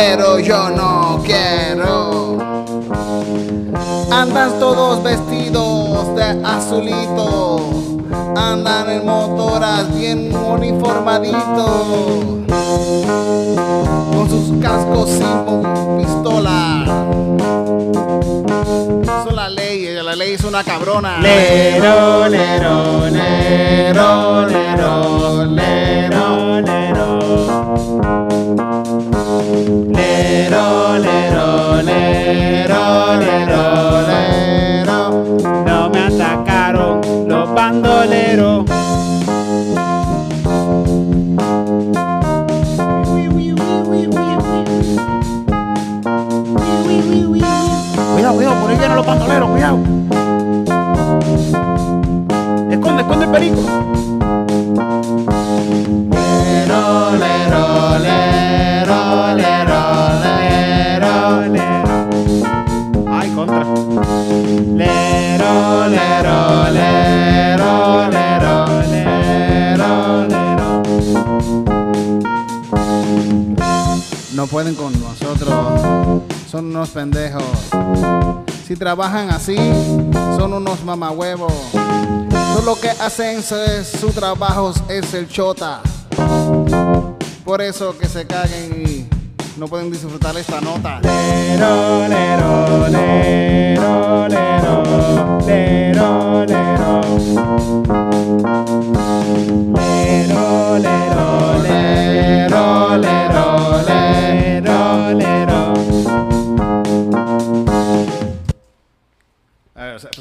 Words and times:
Pero 0.00 0.38
yo 0.38 0.70
no 0.70 1.20
quiero. 1.24 2.38
Andan 4.12 4.56
todos 4.60 5.02
vestidos 5.02 6.14
de 6.14 6.40
azulito. 6.46 7.96
Andan 8.36 8.90
en 8.90 9.04
motoras 9.04 9.92
bien 9.98 10.32
uniformaditos 10.32 11.82
con 14.14 14.30
sus 14.30 14.62
cascos 14.62 15.10
sin 15.10 15.98
pistola. 15.98 16.84
Eso 19.02 19.28
es 19.30 19.34
la 19.34 19.50
ley, 19.50 19.94
la 20.00 20.14
ley 20.14 20.34
es 20.34 20.44
una 20.44 20.62
cabrona. 20.62 21.18
Lero, 21.18 22.28
lero, 22.28 23.08
lero, 23.10 24.46
lero, 24.46 25.44
lero, 25.44 25.44
lero. 25.44 26.87
Lero, 33.16 34.00
lero, 34.06 34.06
lero. 34.06 35.24
No 35.66 35.90
me 35.90 36.00
atacaron 36.00 37.00
los 37.26 37.54
bandoleros. 37.54 38.64
Cuidado, 48.12 48.34
cuidado, 48.34 48.60
por 48.60 48.70
ahí 48.70 48.76
vienen 48.76 48.96
los 48.96 49.06
bandoleros, 49.06 49.50
cuidado. 49.50 49.78
Esconde, 52.70 53.02
esconde 53.02 53.24
el 53.24 53.30
perico. 53.30 53.77
Trabajan 78.78 79.30
así, 79.30 79.56
son 80.36 80.54
unos 80.54 80.84
mamahuevos. 80.84 81.52
Todo 81.72 82.62
lo 82.64 82.80
que 82.80 82.90
hacen 82.90 83.40
es 83.40 83.88
su 83.88 84.10
trabajo 84.10 84.72
es 84.88 85.12
el 85.14 85.28
chota. 85.28 85.82
Por 87.44 87.60
eso 87.60 87.96
que 87.98 88.06
se 88.06 88.26
caguen 88.26 88.84
y 88.86 89.08
no 89.58 89.66
pueden 89.66 89.90
disfrutar 89.90 90.36
esta 90.36 90.60
nota. 90.60 91.00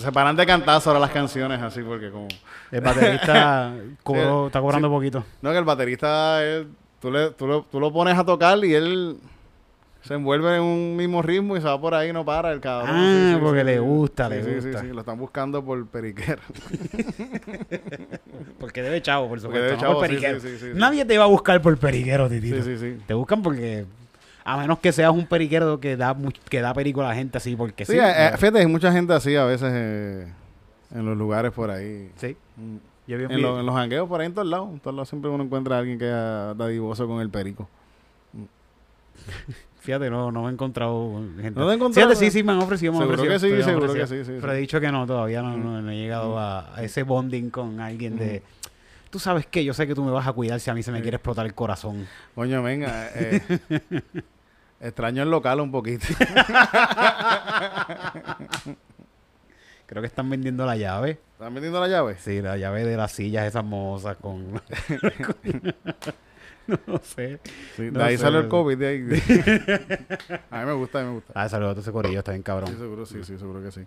Se, 0.08 0.12
paran 0.14 0.36
de 0.36 0.46
cantar 0.46 0.82
sobre 0.82 1.00
las 1.00 1.12
canciones 1.12 1.62
así 1.62 1.82
porque 1.82 2.10
como... 2.12 2.28
El 2.72 2.82
baterista 2.82 3.74
cobró, 4.04 4.48
está 4.48 4.60
cobrando 4.62 4.88
Sí. 4.88 4.94
poquito. 4.94 5.24
No, 5.42 5.52
que 5.52 5.58
el 5.58 5.64
baterista, 5.66 6.44
él- 6.44 6.68
tú, 7.02 7.12
le- 7.12 7.32
tú 7.32 7.48
lo, 7.48 7.64
tú 7.64 7.80
lo 7.80 7.92
pones 7.94 8.18
a 8.18 8.26
tocar 8.26 8.64
y 8.66 8.74
él 8.74 9.18
se 10.02 10.14
envuelve 10.14 10.56
en 10.56 10.62
un 10.62 10.96
mismo 10.96 11.22
ritmo 11.22 11.58
y 11.58 11.62
se 11.62 11.68
va 11.68 11.80
por 11.82 11.94
ahí 11.94 12.10
y 12.10 12.14
no 12.14 12.24
para 12.24 12.54
el 12.54 12.62
cabrón. 12.62 12.96
Ah, 12.96 13.38
porque 13.42 13.64
le 13.64 13.80
gusta, 13.80 14.30
le 14.30 14.42
Sí, 14.42 14.50
sí, 14.50 14.56
gusta. 14.68 14.80
Sí, 14.82 14.88
sí, 14.88 14.94
lo 14.94 15.00
están 15.02 15.18
buscando 15.18 15.64
por 15.66 15.86
periquero. 15.88 16.42
Porque 18.60 18.82
debe 18.82 19.02
chavo, 19.02 19.28
por 19.30 19.40
supuesto. 19.40 19.64
debe 19.64 19.76
no 19.76 19.82
chavo, 19.82 19.94
por 19.96 20.08
sí, 20.08 20.16
periquero. 20.16 20.40
sí, 20.40 20.48
sí, 20.50 20.58
sí, 20.60 20.66
sí. 20.74 20.80
Nadie 20.80 21.06
te 21.06 21.18
va 21.18 21.26
a 21.26 21.28
buscar 21.28 21.62
por 21.62 21.78
periquero, 21.78 22.30
titito. 22.30 22.58
Sí, 22.58 22.64
sí, 22.64 22.78
sí. 22.78 22.98
Te 23.06 23.14
buscan 23.14 23.42
porque... 23.42 23.86
A 24.50 24.56
menos 24.58 24.80
que 24.80 24.94
seas 24.94 25.12
un 25.12 25.26
periquero 25.26 25.80
que 25.82 25.98
da, 25.98 26.16
que 26.50 26.62
da 26.62 26.74
perico 26.74 27.02
a 27.02 27.10
la 27.10 27.16
gente 27.16 27.38
así, 27.38 27.54
porque 27.56 27.86
sí. 27.86 27.94
Sí, 27.94 27.98
eh, 28.00 28.28
eh, 28.28 28.32
fíjate, 28.38 28.60
hay 28.60 28.68
mucha 28.68 28.92
gente 28.94 29.12
así 29.14 29.36
a 29.36 29.44
veces 29.44 29.70
eh, 29.74 30.28
en 30.96 31.06
los 31.06 31.18
lugares 31.18 31.52
por 31.52 31.70
ahí. 31.70 32.10
Sí. 32.16 32.38
Mm. 32.56 32.78
Yo 33.08 33.18
vi 33.18 33.26
un 33.26 33.32
En, 33.32 33.42
lo- 33.42 33.60
en 33.60 33.66
los 33.66 33.76
jangueos 33.76 34.08
por 34.08 34.22
ahí 34.22 34.28
en 34.28 34.34
todos 34.34 34.48
lados. 34.48 34.70
En 34.72 34.80
todos 34.80 34.96
lados 34.96 35.10
siempre 35.10 35.30
uno 35.30 35.44
encuentra 35.44 35.76
a 35.76 35.80
alguien 35.80 36.00
que 36.00 36.06
es 36.08 36.58
dadivoso 36.58 37.08
con 37.08 37.20
el 37.22 37.30
perico. 37.30 37.68
Fíjate, 39.80 40.10
no, 40.10 40.32
no 40.32 40.44
me 40.44 40.50
he 40.50 40.54
encontrado 40.54 41.22
gente. 41.42 41.60
¿No 41.60 41.66
te 41.66 41.72
has 41.72 41.76
encontrado? 41.76 42.10
Fíjate, 42.10 42.26
sí, 42.26 42.32
sí, 42.32 42.44
me 42.44 42.52
han 42.54 42.60
ofrecido. 42.60 42.92
me 42.94 42.98
han 43.00 43.04
Seguro 43.04 43.24
ofrecido, 43.24 43.56
que 43.56 43.64
sí, 43.64 43.70
seguro 43.70 43.94
que 43.94 44.08
sí, 44.08 44.24
sí, 44.26 44.38
Pero 44.40 44.54
he 44.54 44.58
dicho 44.58 44.80
que 44.80 44.92
no, 44.92 45.06
todavía 45.06 45.42
no, 45.42 45.58
no- 45.58 45.82
no 45.82 45.92
he 45.92 45.96
llegado 45.96 46.38
a, 46.40 46.76
a 46.76 46.84
ese 46.84 47.04
bonding 47.04 47.50
con 47.50 47.80
alguien 47.80 48.18
de... 48.18 48.44
Tú 49.10 49.20
sabes 49.20 49.46
que 49.46 49.64
yo 49.64 49.74
sé 49.74 49.88
que 49.88 49.96
tú 49.96 50.04
me 50.04 50.12
vas 50.12 50.28
a 50.28 50.34
cuidar 50.34 50.60
si 50.60 50.70
a 50.70 50.74
mí 50.74 50.84
se 50.84 50.92
me 50.92 51.02
quiere 51.02 51.16
explotar 51.16 51.46
el 51.46 51.54
corazón. 51.54 52.06
Coño, 52.36 52.62
venga. 52.62 53.10
eh, 53.14 53.42
extraño 54.82 55.24
el 55.24 55.32
local 55.32 55.60
un 55.62 55.72
poquito. 55.72 56.06
Creo 59.86 60.02
que 60.02 60.08
están 60.08 60.30
vendiendo 60.30 60.66
la 60.66 60.76
llave. 60.76 61.20
¿Están 61.34 61.54
metiendo 61.54 61.80
la 61.80 61.88
llave? 61.88 62.18
Sí, 62.20 62.42
la 62.42 62.58
llave 62.58 62.84
de 62.84 62.98
las 62.98 63.12
sillas 63.14 63.46
esas 63.48 63.64
mozas 63.64 64.18
con... 64.18 64.52
no 66.86 67.00
sé. 67.02 67.40
Sí, 67.76 67.84
de 67.84 67.92
No 67.92 68.04
ahí 68.04 68.18
sé, 68.18 68.24
salió 68.24 68.40
el. 68.40 68.50
COVID. 68.50 68.78
De 68.78 68.88
ahí. 68.88 69.00
a 70.52 70.60
mí 70.60 70.66
me 70.66 70.74
gusta, 70.74 71.00
a 71.00 71.04
mí 71.04 71.08
me 71.08 71.14
gusta. 71.16 71.32
Ah, 71.34 71.48
saludos 71.48 71.78
a 71.78 71.80
ese 71.82 71.92
corillo, 71.94 72.20
está 72.20 72.32
bien 72.32 72.42
Sí, 72.42 72.46
cabrón. 72.46 72.78
seguro, 72.78 73.06
sí, 73.06 73.24
sí, 73.24 73.38
seguro 73.38 73.64
que 73.64 73.72
sí. 73.72 73.82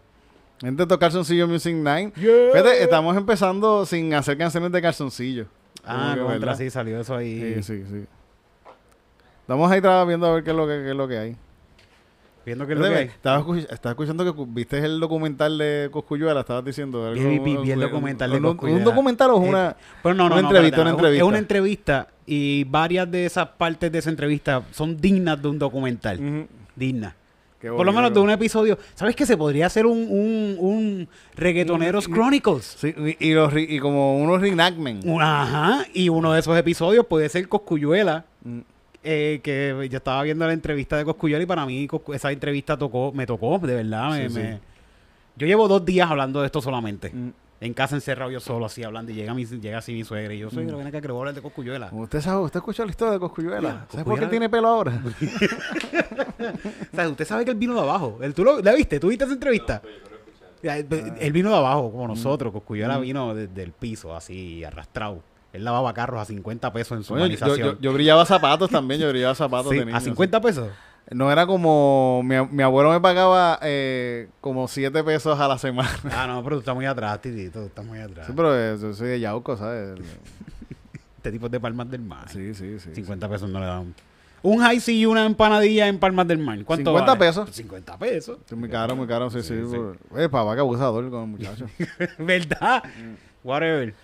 Gente 0.60 0.86
Calzoncillo 0.98 1.46
Music 1.48 1.74
9. 1.76 2.12
Fíjate, 2.14 2.82
estamos 2.82 3.16
empezando 3.16 3.84
sin 3.86 4.12
hacer 4.14 4.36
canciones 4.38 4.72
de 4.72 4.82
calzoncillo. 4.82 5.46
Ah, 5.84 6.16
contra, 6.18 6.54
sí, 6.54 6.70
salió 6.70 7.00
eso 7.00 7.16
ahí. 7.16 7.56
Sí, 7.56 7.62
sí, 7.62 7.84
sí. 7.90 8.06
Estamos 9.50 9.68
ahí 9.72 9.80
viendo 10.06 10.28
a 10.28 10.32
ver 10.34 10.44
qué 10.44 10.50
es 10.50 10.56
lo 10.56 10.64
que, 10.64 10.74
qué 10.74 10.90
es 10.90 10.96
lo 10.96 11.08
que 11.08 11.18
hay. 11.18 11.36
Viendo 12.46 12.68
que 12.68 12.74
es 12.74 12.78
lo 12.78 12.84
que 12.84 12.94
hay. 12.94 13.06
Estaba, 13.06 13.40
escuch- 13.42 13.66
estaba 13.68 13.90
escuchando 13.90 14.24
que 14.24 14.44
viste 14.46 14.78
el 14.78 15.00
documental 15.00 15.58
de 15.58 15.88
Coscuyuela, 15.90 16.38
estabas 16.38 16.64
diciendo. 16.64 17.04
algo- 17.04 17.20
Vi- 17.20 17.40
vi- 17.40 17.56
vi 17.56 17.70
el 17.72 17.78
un- 17.78 17.84
documental 17.84 18.30
un- 18.30 18.36
un- 18.36 18.42
Cosculluela. 18.52 18.78
¿Un 18.78 18.84
documental 18.84 19.30
o 19.32 19.42
es 19.42 19.48
una...? 19.48 19.76
Pero 20.04 20.14
no, 20.14 20.28
no, 20.28 20.34
Una 20.36 20.42
no, 20.42 20.48
entrevista, 20.50 20.82
una. 20.82 21.10
Es 21.16 21.22
una 21.24 21.38
entrevista 21.38 22.06
y 22.26 22.62
varias 22.62 23.10
de 23.10 23.26
esas 23.26 23.48
partes 23.48 23.90
de 23.90 23.98
esa 23.98 24.08
entrevista 24.10 24.62
son 24.70 24.96
dignas 24.96 25.42
de 25.42 25.48
un 25.48 25.58
documental. 25.58 26.20
Ujú. 26.20 26.46
Dignas. 26.76 27.14
Qué 27.60 27.70
Por 27.72 27.84
lo 27.84 27.92
menos 27.92 28.14
de 28.14 28.20
un 28.20 28.30
episodio. 28.30 28.78
¿Sabes 28.94 29.16
que 29.16 29.26
se 29.26 29.36
podría 29.36 29.66
hacer 29.66 29.84
un, 29.84 29.98
un, 29.98 30.56
un 30.60 31.08
Reggaetoneros 31.34 32.06
Chronicles? 32.08 32.76
Sí, 32.78 32.94
y, 33.18 33.32
los, 33.34 33.52
como 33.82 34.16
unos 34.22 34.40
reenactment. 34.40 35.04
Un- 35.04 35.20
Ajá. 35.20 35.84
Y 35.92 36.08
uno 36.08 36.34
de 36.34 36.38
esos 36.38 36.56
episodios 36.56 37.04
puede 37.04 37.28
ser 37.28 37.48
Coscuyuela. 37.48 38.24
Mm. 38.44 38.60
Eh, 39.02 39.40
que 39.42 39.88
yo 39.90 39.96
estaba 39.98 40.22
viendo 40.22 40.46
la 40.46 40.52
entrevista 40.52 40.96
de 40.96 41.04
Coscuyuela 41.04 41.42
y 41.42 41.46
para 41.46 41.64
mí 41.66 41.86
Coscu- 41.88 42.14
esa 42.14 42.30
entrevista 42.32 42.76
tocó, 42.76 43.12
me 43.12 43.26
tocó, 43.26 43.58
de 43.58 43.74
verdad. 43.76 44.10
me- 44.10 44.28
Sí, 44.28 44.34
sí. 44.34 44.40
me- 44.40 44.60
Yo 45.36 45.46
llevo 45.46 45.68
dos 45.68 45.84
días 45.84 46.10
hablando 46.10 46.40
de 46.40 46.46
esto 46.46 46.60
solamente. 46.60 47.10
Mm. 47.12 47.30
En 47.62 47.74
casa 47.74 47.94
encerrado 47.94 48.30
yo 48.30 48.40
solo, 48.40 48.64
así 48.64 48.82
hablando, 48.82 49.12
y 49.12 49.14
llega, 49.14 49.34
mi, 49.34 49.44
llega 49.44 49.78
así 49.78 49.92
mi 49.92 50.02
suegra, 50.02 50.32
y 50.32 50.38
yo, 50.38 50.48
suegra, 50.48 50.76
ven 50.76 50.86
acá 50.86 50.98
que 51.02 51.08
a 51.08 51.10
hablar 51.10 51.34
de 51.34 51.42
Coscuyuela. 51.42 51.90
¿Usted 51.92 52.22
sabe, 52.22 52.40
usted 52.42 52.58
escuchó 52.58 52.84
la 52.86 52.90
historia 52.90 53.12
de 53.12 53.18
Coscuyuela? 53.20 53.60
Ya, 53.68 53.86
¿Sabes 53.90 54.04
por 54.06 54.18
qué 54.18 54.26
tiene 54.28 54.48
pelo 54.48 54.68
ahora? 54.68 54.98
O 56.92 56.96
sea, 56.96 57.08
usted 57.08 57.24
sabe 57.26 57.44
que 57.44 57.50
él 57.50 57.56
vino 57.58 57.74
de 57.74 57.80
abajo. 57.80 58.18
¿El, 58.22 58.32
¿Tú 58.34 58.44
lo, 58.44 58.60
la 58.60 58.72
viste? 58.74 58.98
¿Tú 58.98 59.08
viste 59.08 59.24
esa 59.24 59.34
entrevista? 59.34 59.82
Ya, 60.62 60.78
él, 60.78 60.86
él 61.20 61.32
vino 61.32 61.50
de 61.50 61.56
abajo, 61.56 61.90
como 61.92 62.08
nosotros. 62.08 62.52
Coscuyuela 62.52 62.98
vino 62.98 63.34
desde 63.34 63.62
el 63.62 63.72
piso, 63.72 64.14
así, 64.14 64.64
arrastrado. 64.64 65.22
Él 65.52 65.64
lavaba 65.64 65.92
carros 65.94 66.20
a 66.20 66.24
50 66.24 66.72
pesos 66.72 66.96
en 66.98 67.02
su 67.04 67.14
Coño, 67.14 67.26
yo, 67.26 67.36
yo, 67.36 67.44
urbanización. 67.46 67.78
yo 67.80 67.92
brillaba 67.92 68.24
zapatos 68.24 68.70
también, 68.70 69.00
yo 69.00 69.08
brillaba 69.08 69.34
zapatos 69.34 69.72
Sí, 69.72 69.78
de 69.78 69.86
niño. 69.86 69.96
a 69.96 70.00
50 70.00 70.40
pesos. 70.40 70.68
No 71.10 71.32
era 71.32 71.44
como... 71.46 72.22
Mi, 72.24 72.36
mi 72.46 72.62
abuelo 72.62 72.92
me 72.92 73.00
pagaba 73.00 73.58
eh, 73.62 74.28
como 74.40 74.68
7 74.68 75.02
pesos 75.02 75.40
a 75.40 75.48
la 75.48 75.58
semana. 75.58 75.90
Ah, 76.12 76.26
no, 76.28 76.42
pero 76.44 76.56
tú 76.56 76.60
estás 76.60 76.74
muy 76.76 76.86
atrás, 76.86 77.20
titito. 77.20 77.60
Tú 77.60 77.66
estás 77.66 77.84
muy 77.84 77.98
atrás. 77.98 78.26
Sí, 78.28 78.32
pero 78.36 78.56
eh, 78.56 78.76
yo 78.80 78.94
soy 78.94 79.08
de 79.08 79.20
Yauco, 79.20 79.56
¿sabes? 79.56 79.98
Este 81.16 81.32
tipo 81.32 81.46
es 81.46 81.52
de 81.52 81.60
Palmas 81.60 81.90
del 81.90 82.00
Mar. 82.00 82.28
Sí, 82.30 82.54
sí, 82.54 82.78
sí. 82.78 82.94
50 82.94 83.28
pesos 83.28 83.50
no 83.50 83.60
le 83.60 83.66
dan. 83.66 83.94
Un 84.42 84.60
high 84.62 84.80
y 84.86 85.04
una 85.04 85.26
empanadilla 85.26 85.86
en 85.88 85.98
Palmas 85.98 86.26
del 86.26 86.38
Mar. 86.38 86.58
¿Cuánto 86.64 86.92
50 86.92 87.12
vale? 87.12 87.18
pesos. 87.18 87.50
50 87.50 87.98
pesos. 87.98 88.38
Sí, 88.46 88.54
muy 88.54 88.70
caro, 88.70 88.96
muy 88.96 89.06
caro, 89.06 89.28
sí, 89.30 89.42
sí. 89.42 89.48
Sí, 89.48 89.70
sí. 89.70 89.76
Eh, 90.16 90.30
papá, 90.30 90.54
que 90.54 90.60
abusador 90.60 91.10
con 91.10 91.22
el 91.24 91.26
muchacho. 91.26 91.66
¿Verdad? 92.18 92.82
Whatever. 93.44 93.94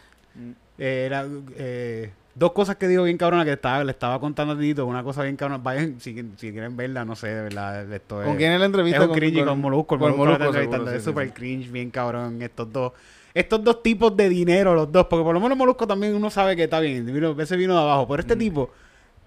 Eh, 0.78 1.04
era, 1.06 1.26
eh, 1.56 2.10
dos 2.34 2.52
cosas 2.52 2.76
que 2.76 2.86
digo 2.86 3.04
bien 3.04 3.16
cabrona 3.16 3.44
que 3.44 3.52
estaba, 3.52 3.82
le 3.82 3.90
estaba 3.90 4.20
contando 4.20 4.54
a 4.54 4.58
Tito. 4.58 4.86
Una 4.86 5.02
cosa 5.02 5.22
bien 5.22 5.36
cabrona. 5.36 5.62
Vayan, 5.62 6.00
si, 6.00 6.14
si 6.36 6.52
quieren 6.52 6.76
verla, 6.76 7.04
no 7.04 7.16
sé, 7.16 7.28
de 7.28 7.42
verdad. 7.42 7.92
Esto 7.92 8.16
¿Con 8.16 8.28
es, 8.28 8.36
quién 8.36 8.52
es 8.52 8.60
la 8.60 8.66
entrevista? 8.66 9.02
Es 9.02 9.08
un 9.08 9.14
cringe 9.14 9.44
con, 9.44 9.60
Molusco. 9.60 9.94
el 9.94 10.00
Con 10.00 10.16
Molusco 10.16 10.54
es 10.90 11.02
súper 11.02 11.28
sí, 11.28 11.32
cringe, 11.32 11.70
bien 11.70 11.90
cabrón. 11.90 12.40
Estos 12.42 12.72
dos. 12.72 12.92
Estos 13.34 13.62
dos 13.62 13.82
tipos 13.82 14.16
de 14.16 14.28
dinero, 14.28 14.74
los 14.74 14.90
dos. 14.90 15.06
Porque 15.06 15.24
por 15.24 15.34
lo 15.34 15.40
menos 15.40 15.58
Molusco 15.58 15.86
también 15.86 16.14
uno 16.14 16.30
sabe 16.30 16.56
que 16.56 16.64
está 16.64 16.80
bien. 16.80 17.08
Ese 17.38 17.56
vino 17.56 17.74
de 17.74 17.80
abajo. 17.80 18.06
Pero 18.08 18.20
este 18.20 18.36
tipo 18.36 18.70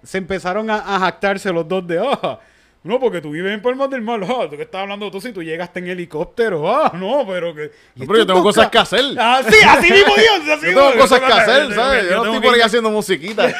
se 0.02 0.18
empezaron 0.18 0.70
a, 0.70 0.96
a 0.96 1.00
jactarse 1.00 1.52
los 1.52 1.68
dos 1.68 1.86
de. 1.86 1.98
Ah, 2.22 2.38
no, 2.82 2.98
porque 2.98 3.20
tú 3.20 3.30
vives 3.30 3.52
en 3.52 3.60
Palmas 3.60 3.90
del 3.90 4.00
Mar. 4.02 4.20
Ah, 4.24 4.46
tú 4.48 4.56
que 4.56 4.62
estás 4.62 4.80
hablando 4.82 5.10
tú 5.10 5.20
si 5.20 5.32
tú 5.32 5.42
llegaste 5.42 5.80
en 5.80 5.88
helicóptero. 5.88 6.66
Ah, 6.74 6.92
no, 6.94 7.24
pero 7.26 7.54
que. 7.54 7.70
No, 7.94 8.06
pero 8.06 8.18
yo 8.20 8.26
tengo 8.26 8.42
cosas 8.42 8.64
ca- 8.66 8.70
que 8.70 8.78
hacer. 8.78 9.04
Ah, 9.18 9.42
sí, 9.46 9.56
así 9.66 9.90
mismo 9.92 10.14
Dios. 10.16 10.40
Así 10.58 10.72
Yo 10.72 10.80
tengo 10.90 11.00
cosas 11.02 11.20
que 11.20 11.32
hacer, 11.32 11.74
¿sabes? 11.74 12.08
Yo 12.08 12.16
no 12.16 12.24
estoy 12.26 12.40
por 12.40 12.54
ahí 12.54 12.60
haciendo 12.62 12.90
musiquita. 12.90 13.48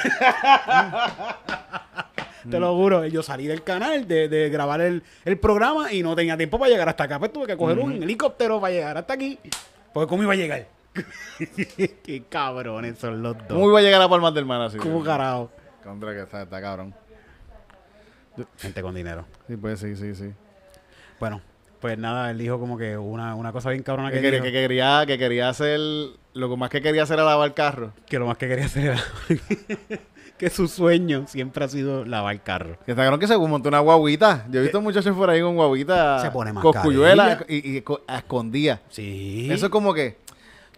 Te 2.50 2.58
lo 2.58 2.74
juro, 2.74 3.04
yo 3.06 3.22
salí 3.22 3.46
del 3.46 3.62
canal 3.62 4.08
de, 4.08 4.26
de 4.28 4.48
grabar 4.48 4.80
el, 4.80 5.02
el 5.26 5.38
programa 5.38 5.92
y 5.92 6.02
no 6.02 6.16
tenía 6.16 6.36
tiempo 6.38 6.58
para 6.58 6.70
llegar 6.70 6.88
hasta 6.88 7.04
acá. 7.04 7.18
Pues 7.18 7.32
tuve 7.32 7.46
que 7.46 7.56
coger 7.56 7.78
un 7.78 8.02
helicóptero 8.02 8.58
para 8.60 8.72
llegar 8.72 8.96
hasta 8.96 9.12
aquí. 9.12 9.38
Porque 9.92 10.08
¿cómo 10.08 10.22
iba 10.22 10.32
a 10.32 10.36
llegar? 10.36 10.66
Qué 12.02 12.22
cabrones 12.30 12.98
son 12.98 13.22
los 13.22 13.36
dos. 13.36 13.46
¿Cómo 13.48 13.68
iba 13.68 13.78
a 13.78 13.82
llegar 13.82 14.00
a 14.00 14.08
Palmas 14.08 14.32
del 14.34 14.46
Mar 14.46 14.62
así? 14.62 14.78
¿Cómo 14.78 15.04
carajo? 15.04 15.50
Contra 15.84 16.12
que 16.14 16.22
está, 16.22 16.42
está 16.42 16.60
cabrón. 16.62 16.94
Gente 18.58 18.82
con 18.82 18.94
dinero. 18.94 19.26
Sí, 19.48 19.56
pues 19.56 19.80
sí, 19.80 19.96
sí, 19.96 20.14
sí. 20.14 20.30
Bueno, 21.18 21.40
pues 21.80 21.98
nada, 21.98 22.30
él 22.30 22.38
dijo 22.38 22.58
como 22.58 22.78
que 22.78 22.96
una, 22.96 23.34
una 23.34 23.52
cosa 23.52 23.70
bien 23.70 23.82
cabrona 23.82 24.10
que, 24.10 24.16
Que, 24.16 24.22
quería, 24.22 24.38
dijo, 24.40 24.44
que, 24.44 24.52
quería, 24.52 25.04
que 25.06 25.18
quería 25.18 25.48
hacer... 25.48 25.78
Lo 26.32 26.48
que 26.48 26.56
más 26.56 26.70
que 26.70 26.80
quería 26.80 27.02
hacer 27.02 27.14
era 27.14 27.24
lavar 27.24 27.52
carro. 27.54 27.92
que 28.06 28.18
lo 28.18 28.26
más 28.26 28.38
que 28.38 28.46
quería 28.48 28.66
hacer 28.66 28.84
era 28.84 29.00
que 30.38 30.48
su 30.48 30.68
sueño 30.68 31.26
siempre 31.26 31.64
ha 31.64 31.68
sido 31.68 32.04
lavar 32.04 32.40
carro. 32.42 32.78
Que 32.86 32.92
está 32.92 33.02
cabrón 33.02 33.18
que 33.20 33.26
se 33.26 33.36
montó 33.36 33.68
una 33.68 33.80
guaguita. 33.80 34.46
Yo 34.48 34.60
he 34.60 34.62
visto 34.62 34.80
muchachos 34.80 35.14
por 35.16 35.28
ahí 35.28 35.40
con 35.42 35.56
guaguita. 35.56 36.20
Se 36.20 36.30
pone 36.30 36.54
Coscuyuela 36.54 37.24
mascarilla. 37.26 37.68
y, 37.68 37.76
y 37.78 37.80
co- 37.82 38.02
a 38.06 38.18
escondidas. 38.18 38.80
Sí. 38.90 39.48
Eso 39.50 39.66
es 39.66 39.72
como 39.72 39.92
que... 39.92 40.18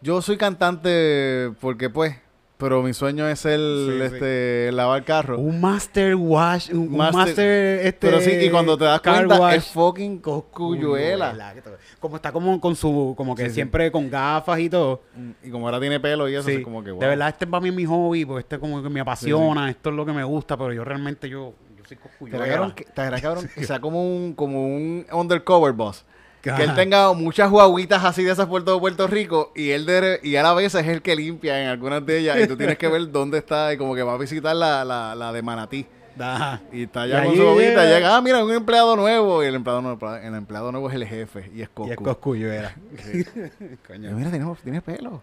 Yo 0.01 0.21
soy 0.23 0.37
cantante 0.37 1.53
porque 1.61 1.91
pues... 1.91 2.17
Pero 2.63 2.83
mi 2.83 2.95
sueño 2.95 3.29
es 3.29 3.45
el, 3.45 3.87
Sí, 3.91 3.99
sí. 3.99 4.15
este, 4.15 4.71
lavar 4.73 5.05
carro. 5.05 5.39
un 5.39 5.61
master 5.61 6.15
wash, 6.15 6.71
un 6.73 6.79
un 6.79 6.97
Master- 6.97 7.81
este, 7.85 8.07
Pero 8.07 8.21
sí, 8.21 8.31
y 8.41 8.51
cuando 8.51 8.79
te 8.79 8.85
das 8.85 9.01
cuenta, 9.01 9.39
wash. 9.41 9.57
es 9.57 9.67
fucking 9.67 10.19
Coscuyuela. 10.21 11.55
te- 11.55 11.63
Como 12.01 12.17
está 12.17 12.33
como 12.33 12.61
con 12.61 12.77
su, 12.77 13.15
como 13.17 13.35
que 13.35 13.49
Sí, 13.49 13.55
siempre 13.57 13.91
con 13.91 14.09
gafas 14.11 14.59
y 14.61 14.71
todo. 14.71 15.03
Y 15.43 15.51
como 15.51 15.67
ahora 15.67 15.81
tiene 15.81 15.99
pelo 16.01 16.29
y 16.29 16.35
eso, 16.37 16.49
es 16.49 16.61
como 16.63 16.83
que 16.83 16.91
wow. 16.93 17.01
De 17.01 17.07
verdad, 17.09 17.29
este 17.31 17.45
es 17.45 17.51
para 17.51 17.61
mí 17.63 17.71
mi 17.71 17.85
hobby, 17.85 18.25
porque 18.25 18.41
este 18.41 18.59
como 18.59 18.83
que 18.83 18.89
me 18.89 19.01
apasiona, 19.01 19.69
esto 19.69 19.91
es 19.91 19.97
lo 19.97 20.07
que 20.07 20.13
me 20.13 20.25
gusta, 20.25 20.57
pero 20.57 20.73
yo 20.73 20.85
realmente 20.85 21.29
yo, 21.29 21.55
yo 21.77 21.85
soy 21.85 21.97
Te 21.97 22.03
coscuyuela. 22.03 22.47
cabrón 22.47 22.73
que, 22.73 22.85
te 22.85 23.21
cabrón 23.21 23.49
que 23.55 23.65
sea 23.65 23.81
como 23.81 24.03
un, 24.05 24.35
como 24.35 24.65
un 24.67 25.05
undercover 25.13 25.73
boss. 25.73 26.05
Ajá. 26.51 26.57
Que 26.57 26.65
él 26.65 26.75
tenga 26.75 27.13
muchas 27.13 27.51
guaguitas 27.51 28.05
así 28.05 28.25
de 28.25 28.33
esas 28.33 28.47
por 28.47 28.65
todo 28.65 28.81
Puerto 28.81 29.07
Rico 29.07 29.53
y 29.55 29.71
él 29.71 29.87
de, 29.87 30.19
y 30.23 30.35
él 30.35 30.45
a 30.45 30.55
veces 30.55 30.83
es 30.83 30.89
el 30.89 31.01
que 31.03 31.15
limpia 31.15 31.63
en 31.63 31.69
algunas 31.69 32.05
de 32.05 32.19
ellas 32.19 32.39
y 32.41 32.47
tú 32.49 32.57
tienes 32.57 32.79
que 32.79 32.89
ver 32.89 33.11
dónde 33.13 33.39
está 33.39 33.73
y 33.73 33.77
como 33.77 33.95
que 33.95 34.03
va 34.03 34.15
a 34.15 34.19
visitar 34.19 34.57
la, 34.57 34.85
la, 34.85 35.15
la 35.15 35.33
de 35.33 35.43
Manatí. 35.43 35.87
Ajá. 36.19 36.61
Y 36.73 36.83
está 36.83 37.03
allá 37.03 37.23
Y 37.25 37.29
con 37.29 37.37
su 37.37 37.43
bobita, 37.45 37.85
llega- 37.85 37.85
llega, 37.97 38.17
ah, 38.17 38.21
mira, 38.21 38.45
un 38.45 38.53
empleado 38.53 38.97
nuevo 38.97 39.43
y 39.43 39.47
el 39.47 39.55
empleado 39.55 39.81
nuevo, 39.81 40.15
el 40.15 40.35
empleado 40.35 40.71
nuevo 40.73 40.89
es 40.91 40.95
el 40.97 41.07
jefe 41.07 41.51
y 41.55 41.63
es 41.63 41.69
Coscu. 41.71 41.89
Y 41.89 41.93
es 41.93 41.97
coscuyuela. 41.97 42.75
Y 43.15 43.25
Coño. 43.87 44.11
yo, 44.11 44.17
mira, 44.17 44.31
tiene, 44.31 44.47
tiene 44.63 44.83
pelo. 44.83 45.23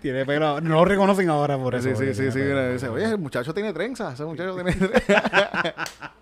Tiene 0.00 0.24
pelo. 0.24 0.60
No 0.60 0.76
lo 0.76 0.84
reconocen 0.86 1.28
ahora 1.30 1.58
por 1.58 1.74
eso. 1.74 1.88
Sí, 1.90 1.94
sí, 1.96 2.14
sí, 2.14 2.30
sí. 2.32 2.40
dice, 2.40 2.88
oye, 2.88 3.04
el 3.04 3.18
muchacho 3.18 3.52
tiene 3.52 3.72
trenza, 3.72 4.12
ese 4.14 4.24
muchacho 4.24 4.54
tiene 4.54 4.72
trenza. 4.72 5.74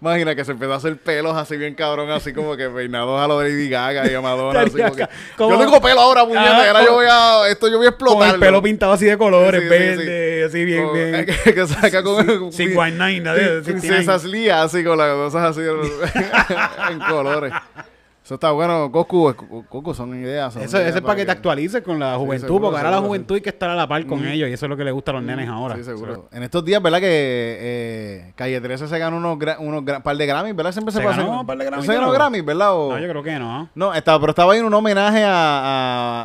Imagina 0.00 0.34
que 0.34 0.44
se 0.44 0.52
empezó 0.52 0.72
a 0.72 0.76
hacer 0.76 0.96
pelos 0.96 1.36
así 1.36 1.56
bien 1.56 1.74
cabrón, 1.74 2.10
así 2.10 2.32
como 2.32 2.56
que 2.56 2.68
peinados 2.68 3.20
a 3.20 3.26
lo 3.26 3.38
de 3.40 3.50
Lady 3.50 3.68
Gaga 3.68 4.10
y 4.10 4.14
a 4.14 4.20
Madonna. 4.20 4.60
así 4.62 4.70
como 4.78 4.94
que, 4.94 5.08
Como- 5.36 5.50
yo 5.50 5.58
tengo 5.58 5.80
pelo 5.80 6.00
ahora, 6.00 6.24
puñeta, 6.24 6.56
Ah, 6.58 6.66
ahora 6.68 6.84
yo 6.84 6.92
voy 6.94 7.06
a, 7.10 7.48
esto 7.48 7.68
yo 7.68 7.78
voy 7.78 7.86
a 7.86 7.90
Con 7.92 8.06
explotar. 8.08 8.34
el 8.34 8.40
pelo 8.40 8.62
pintado 8.62 8.92
así 8.92 9.04
de 9.06 9.18
colores, 9.18 9.60
Sí, 9.62 9.68
sí, 9.68 9.74
sí. 9.74 9.78
verde, 10.06 10.44
así 10.44 10.64
bien, 10.64 10.92
bien. 10.92 11.26
Que, 11.44 11.54
que 11.54 11.66
saca 11.66 12.02
con 12.02 12.52
Sí, 12.52 12.68
White 12.74 12.96
Nine, 12.96 13.20
¿no? 13.20 13.34
De- 13.34 13.40
de 13.60 13.64
69. 13.64 13.80
Princesas 13.80 14.24
Lía, 14.24 14.62
así 14.62 14.82
con 14.84 14.96
las 14.98 15.14
cosas 15.14 15.56
así 15.56 15.60
en 16.92 16.98
colores. 17.00 17.52
Eso 18.30 18.36
está 18.36 18.52
bueno, 18.52 18.92
Coco, 18.92 19.34
Coco 19.68 19.92
son 19.92 20.14
ideas. 20.14 20.52
son 20.54 20.62
Eso, 20.62 20.76
ideas 20.76 20.90
eso 20.90 20.98
es 20.98 21.02
para 21.04 21.16
que 21.16 21.24
te 21.26 21.32
actualices 21.32 21.82
con 21.82 21.98
la 21.98 22.14
juventud, 22.14 22.46
seguro, 22.46 22.66
porque 22.66 22.76
ahora 22.78 22.92
la 22.92 22.98
juventud 23.04 23.34
hay 23.34 23.40
que 23.40 23.48
estar 23.48 23.68
a 23.68 23.74
la 23.74 23.88
par 23.88 24.06
con 24.06 24.24
ellos 24.24 24.48
y 24.48 24.52
eso 24.52 24.66
es 24.66 24.70
lo 24.70 24.76
que 24.76 24.84
le 24.84 24.92
gusta 24.92 25.10
a 25.10 25.14
los 25.14 25.24
nenes 25.24 25.48
ahora. 25.48 25.74
Sí, 25.74 25.82
seguro. 25.82 26.28
En 26.30 26.44
estos 26.44 26.64
días, 26.64 26.80
¿verdad? 26.80 27.00
Que 27.00 27.08
eh, 27.60 28.32
Calle 28.36 28.60
13 28.60 28.86
se 28.86 28.98
ganó 29.00 29.16
unos, 29.16 29.36
gra- 29.36 29.56
unos 29.58 29.82
gra- 29.82 30.00
par 30.00 30.16
de 30.16 30.26
Grammys, 30.26 30.54
¿verdad? 30.54 30.70
Siempre 30.70 30.92
se, 30.92 31.00
¿Se 31.00 31.04
pasa. 31.04 31.22
ganó 31.22 31.40
un 31.40 31.44
par 31.48 31.58
de 31.58 31.64
Grammys 31.64 31.86
¿Se 31.86 31.92
ganó? 31.92 32.12
Grammys, 32.12 32.44
¿verdad? 32.44 32.72
O- 32.76 32.92
No, 32.92 32.98
yo 33.00 33.08
creo 33.08 33.22
que 33.24 33.36
no. 33.36 33.68
No, 33.74 33.92
estaba, 33.94 34.20
pero 34.20 34.30
estaba 34.30 34.52
ahí 34.52 34.60
en 34.60 34.64
un 34.66 34.74
homenaje 34.74 35.24
a, 35.24 35.32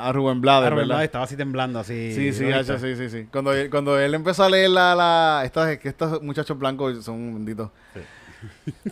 a, 0.04 0.08
a 0.08 0.12
Rubén 0.14 0.42
Blades, 0.42 0.62
Claro, 0.70 0.76
¿verdad? 0.76 1.04
Estaba 1.04 1.24
así 1.24 1.36
temblando, 1.36 1.80
así. 1.80 2.12
Sí, 2.14 2.34
sí, 2.34 2.44
¿lo 2.48 2.56
hacho, 2.58 2.74
viste? 2.74 2.96
sí, 2.98 3.10
sí, 3.10 3.18
sí. 3.22 3.28
Cuando 3.32 3.52
él, 3.52 3.72
cuando 3.72 4.00
él 4.00 4.14
empezó 4.14 4.44
a 4.44 4.50
leer 4.52 4.70
la... 4.70 4.94
la 4.94 5.42
estas, 5.44 5.76
que 5.80 5.90
estos 5.90 6.22
muchachos 6.22 6.56
blancos 6.56 7.04
son 7.04 7.34
benditos. 7.34 7.72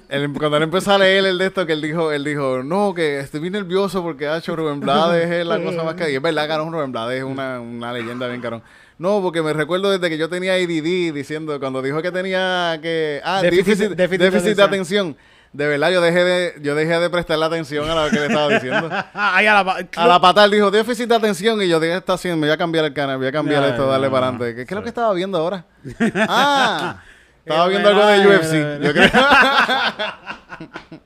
Él- 0.10 0.32
cuando 0.38 0.58
él 0.58 0.64
empezó 0.64 0.94
a 0.94 0.98
leer 0.98 1.26
el 1.26 1.38
de 1.38 1.46
esto, 1.48 1.66
que 1.66 1.74
él 1.74 1.82
dijo, 1.82 2.12
él 2.12 2.24
dijo, 2.24 2.64
no, 2.64 2.94
que 2.94 3.20
estoy 3.20 3.40
bien 3.40 3.54
nervioso 3.54 4.02
porque 4.04 4.28
ha 4.28 4.38
hecho 4.38 4.56
Rubén 4.56 4.80
Blades 4.82 5.30
es 5.30 5.46
la 5.46 5.62
cosa 5.62 5.84
más 5.84 5.96
que... 5.96 6.12
Y 6.12 6.16
es 6.16 6.22
verdad, 6.22 6.48
carón, 6.48 6.72
Rubén 6.72 6.92
Blades 6.92 7.20
es 7.20 7.24
una, 7.24 7.60
una 7.60 7.92
leyenda 7.94 8.28
bien 8.28 8.42
carón. 8.42 8.62
No, 9.00 9.22
porque 9.22 9.42
me 9.42 9.54
recuerdo 9.54 9.90
desde 9.92 10.10
que 10.10 10.18
yo 10.18 10.30
tenía 10.30 10.54
ADD 10.54 11.14
diciendo, 11.14 11.60
cuando 11.60 11.82
dijo 11.82 12.02
que 12.02 12.12
tenía 12.12 12.78
que... 12.82 13.22
Ah, 13.24 13.42
Déficit- 13.42 13.54
déficit, 13.54 13.90
déficit 13.92 14.20
déficit, 14.22 14.56
de 14.58 14.64
atención. 14.64 15.18
De 15.52 15.68
verdad, 15.68 15.92
yo 15.92 16.02
dejé 16.02 16.24
de, 16.24 16.54
yo 16.64 16.74
dejé 16.74 16.98
de 17.00 17.10
prestarle 17.12 17.46
atención 17.46 17.88
a 17.88 18.06
lo 18.06 18.10
que 18.10 18.16
le 18.20 18.26
estaba 18.26 18.48
diciendo. 18.50 18.90
Ay, 19.14 19.46
a 19.46 19.64
la, 19.64 19.88
A 19.98 20.08
la 20.08 20.20
patada 20.20 20.46
él 20.46 20.52
dijo, 20.52 20.72
déficit 20.72 21.08
de 21.08 21.14
atención. 21.16 21.62
Y 21.62 21.68
yo 21.68 21.80
dije, 21.80 21.92
¿qué 21.94 21.98
está 22.00 22.14
haciendo? 22.14 22.38
Me 22.40 22.48
voy 22.48 22.54
a 22.54 22.58
cambiar 22.58 22.86
el 22.86 22.94
canal, 22.94 23.18
voy 23.18 23.28
a 23.28 23.32
cambiar 23.32 23.62
No, 23.62 23.68
esto, 23.68 23.86
darle 23.88 24.08
no, 24.08 24.12
para 24.14 24.32
no. 24.32 24.38
adelante. 24.38 24.56
¿Qué, 24.62 24.66
qué 24.66 24.74
es 24.74 24.76
lo 24.76 24.82
que 24.82 24.90
estaba 24.90 25.14
viendo 25.14 25.38
ahora? 25.38 25.64
ah, 26.28 27.04
estaba 27.46 27.68
viendo 27.68 27.90
algo 27.90 28.06
de 28.06 28.28
UFC. 28.28 28.82
Yo 28.84 28.94
creo. 28.94 29.10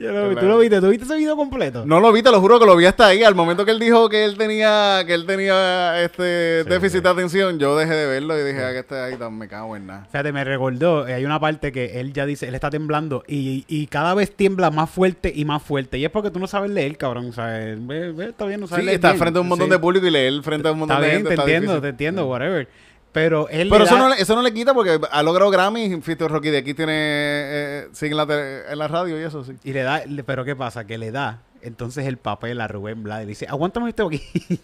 Yo 0.00 0.12
lo 0.12 0.28
vi, 0.28 0.36
¿Tú 0.36 0.46
lo 0.46 0.58
viste? 0.60 0.80
¿Tú 0.80 0.90
viste 0.90 1.04
ese 1.06 1.16
video 1.16 1.34
completo? 1.34 1.84
no 1.84 1.98
lo 1.98 2.12
vi, 2.12 2.22
te 2.22 2.30
lo 2.30 2.40
juro 2.40 2.60
que 2.60 2.66
lo 2.66 2.76
vi 2.76 2.84
hasta 2.86 3.08
ahí. 3.08 3.24
Al 3.24 3.34
momento 3.34 3.64
que 3.64 3.72
él 3.72 3.80
dijo 3.80 4.08
que 4.08 4.24
él 4.24 4.38
tenía, 4.38 5.02
que 5.04 5.12
él 5.12 5.26
tenía 5.26 6.00
este 6.04 6.62
Sí, 6.62 6.68
déficit 6.70 6.98
sí. 6.98 7.02
de 7.02 7.08
atención, 7.08 7.58
yo 7.58 7.76
dejé 7.76 7.94
de 7.94 8.06
verlo 8.06 8.38
y 8.38 8.44
dije, 8.44 8.62
ah, 8.64 8.70
que 8.70 8.78
este 8.78 8.94
ahí 8.96 9.16
tan- 9.16 9.36
me 9.36 9.48
cago 9.48 9.74
en 9.74 9.88
nada. 9.88 10.04
Fíjate, 10.12 10.30
me 10.30 10.44
recordó, 10.44 11.08
eh, 11.08 11.14
hay 11.14 11.24
una 11.24 11.40
parte 11.40 11.72
que 11.72 11.98
él 11.98 12.12
ya 12.12 12.26
dice, 12.26 12.46
él 12.46 12.54
está 12.54 12.70
temblando 12.70 13.24
y, 13.26 13.64
y 13.66 13.88
cada 13.88 14.14
vez 14.14 14.30
tiembla 14.36 14.70
más 14.70 14.88
fuerte 14.88 15.32
y 15.34 15.44
más 15.44 15.64
fuerte. 15.64 15.98
Y 15.98 16.04
es 16.04 16.12
porque 16.12 16.30
tú 16.30 16.38
no 16.38 16.46
sabes 16.46 16.70
leer, 16.70 16.96
cabrón. 16.96 17.30
O 17.30 17.32
sea, 17.32 17.46
ve, 17.46 18.12
ve, 18.12 18.26
está 18.26 18.46
bien, 18.46 18.60
no 18.60 18.68
sabes 18.68 18.82
Sí, 18.82 18.86
leer 18.86 18.94
está 18.98 19.08
bien. 19.08 19.18
frente 19.18 19.38
a 19.38 19.42
un 19.42 19.48
montón 19.48 19.66
Sí. 19.66 19.72
de 19.72 19.78
público 19.80 20.06
y 20.06 20.10
leer 20.12 20.40
frente 20.44 20.68
a 20.68 20.70
un 20.70 20.78
montón 20.78 20.94
Está 20.98 21.04
de 21.06 21.10
bien, 21.10 21.18
gente 21.22 21.28
te 21.30 21.34
está 21.34 21.42
entiendo, 21.42 21.72
difícil. 21.72 21.82
te 21.82 21.88
entiendo, 21.88 22.26
whatever. 22.28 22.68
Pero 23.12 23.48
él 23.48 23.68
Pero 23.68 23.78
le 23.80 23.84
eso 23.86 23.94
da- 23.94 24.00
no, 24.00 24.08
le, 24.14 24.20
eso 24.20 24.34
no 24.36 24.42
le 24.42 24.52
quita 24.52 24.74
porque 24.74 25.00
ha 25.10 25.22
logrado 25.22 25.50
Grammy. 25.50 26.00
Fito 26.02 26.28
Rocky 26.28 26.50
de 26.50 26.58
aquí 26.58 26.74
tiene. 26.74 26.92
Eh, 26.94 27.88
sigue 27.92 28.10
en 28.12 28.16
la, 28.18 28.26
tele- 28.26 28.70
en 28.70 28.78
la 28.78 28.86
radio 28.88 29.18
y 29.20 29.24
eso 29.24 29.42
sí. 29.44 29.52
Y 29.64 29.72
le 29.72 29.82
da, 29.82 30.04
le- 30.06 30.24
pero 30.24 30.44
¿qué 30.44 30.54
pasa? 30.54 30.86
Que 30.86 30.98
le 30.98 31.10
da 31.10 31.42
entonces 31.62 32.06
el 32.06 32.18
papel 32.18 32.60
a 32.60 32.68
Rubén 32.68 33.02
Blades. 33.02 33.24
Le 33.26 33.30
dice, 33.30 33.46
aguántame 33.48 33.88
esto 33.88 34.06
aquí. 34.06 34.20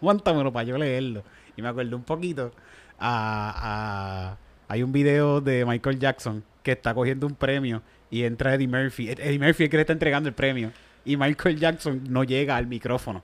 Aguántamelo 0.00 0.52
para 0.52 0.64
yo 0.64 0.78
leerlo. 0.78 1.22
Y 1.56 1.62
me 1.62 1.68
acuerdo 1.68 1.96
un 1.96 2.02
poquito 2.04 2.52
a, 2.98 4.36
a- 4.36 4.36
Hay 4.68 4.82
un 4.82 4.92
video 4.92 5.40
de 5.40 5.64
Michael 5.64 5.98
Jackson 5.98 6.44
que 6.62 6.72
está 6.72 6.92
cogiendo 6.94 7.26
un 7.26 7.34
premio 7.34 7.82
y 8.10 8.24
entra 8.24 8.54
Eddie 8.54 8.68
Murphy. 8.68 9.10
Ed- 9.10 9.20
Eddie 9.20 9.38
Murphy 9.38 9.64
es 9.64 9.66
el 9.66 9.70
que 9.70 9.76
le 9.76 9.80
está 9.82 9.92
entregando 9.92 10.28
el 10.28 10.34
premio. 10.34 10.72
y 11.04 11.16
Michael 11.16 11.58
Jackson 11.58 12.02
no 12.08 12.24
llega 12.24 12.56
al 12.56 12.66
micrófono. 12.66 13.22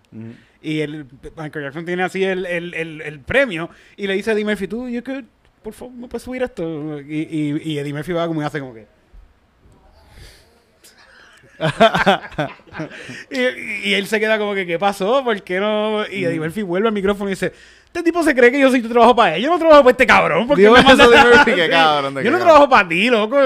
Y 0.63 0.81
el, 0.81 1.07
Michael 1.37 1.65
Jackson 1.65 1.85
tiene 1.85 2.03
así 2.05 2.23
el, 2.25 2.47
el, 2.47 2.75
el, 2.75 3.01
el 3.03 3.21
premio 3.21 3.69
y 3.97 4.07
le 4.07 4.15
dice 4.15 4.31
a 4.31 4.35
Eddie 4.35 4.45
Murphy, 4.45 4.69
tú, 4.69 4.89
yo 4.89 5.03
que, 5.03 5.25
por 5.63 5.73
favor, 5.73 5.93
¿me 5.95 6.09
puedes 6.09 6.23
subir 6.23 6.43
esto? 6.43 7.01
Y, 7.01 7.27
y, 7.31 7.73
y 7.73 7.79
Eddie 7.79 7.93
Murphy 7.93 8.13
va 8.13 8.27
como 8.27 8.43
y 8.43 8.45
hace 8.45 8.61
como 8.61 8.75
que... 8.75 8.87
y, 13.31 13.91
y 13.91 13.95
él 13.95 14.07
se 14.07 14.19
queda 14.19 14.39
como 14.39 14.55
que, 14.55 14.67
¿qué 14.67 14.79
pasó? 14.79 15.23
¿Por 15.23 15.43
qué 15.43 15.61
no? 15.61 16.07
Y 16.09 16.25
Eddie 16.25 16.41
Murphy 16.41 16.63
vuelve 16.63 16.89
al 16.89 16.95
micrófono 16.95 17.29
y 17.31 17.33
dice, 17.33 17.53
este 17.95 18.03
tipo 18.05 18.23
se 18.23 18.35
cree 18.35 18.51
que 18.51 18.59
yo 18.59 18.71
soy 18.71 18.81
tu 18.81 18.89
trabajo 18.89 19.15
para 19.15 19.37
él. 19.37 19.43
Yo 19.43 19.51
no 19.51 19.59
trabajo 19.59 19.83
para 19.83 19.91
este 19.91 20.07
cabrón. 20.07 20.47
¿por 20.47 20.57
qué 20.57 20.63
Digo 20.63 20.73
me 20.75 20.81
eso 20.81 20.89
mandas- 20.89 21.11
de 21.11 21.17
Murphy, 21.37 21.53
qué 21.55 21.69
cabrón, 21.69 22.15
de 22.15 22.25
Yo 22.25 22.31
no 22.31 22.39
trabajo 22.39 22.69
para 22.69 22.89
ti, 22.89 23.11
loco. 23.11 23.37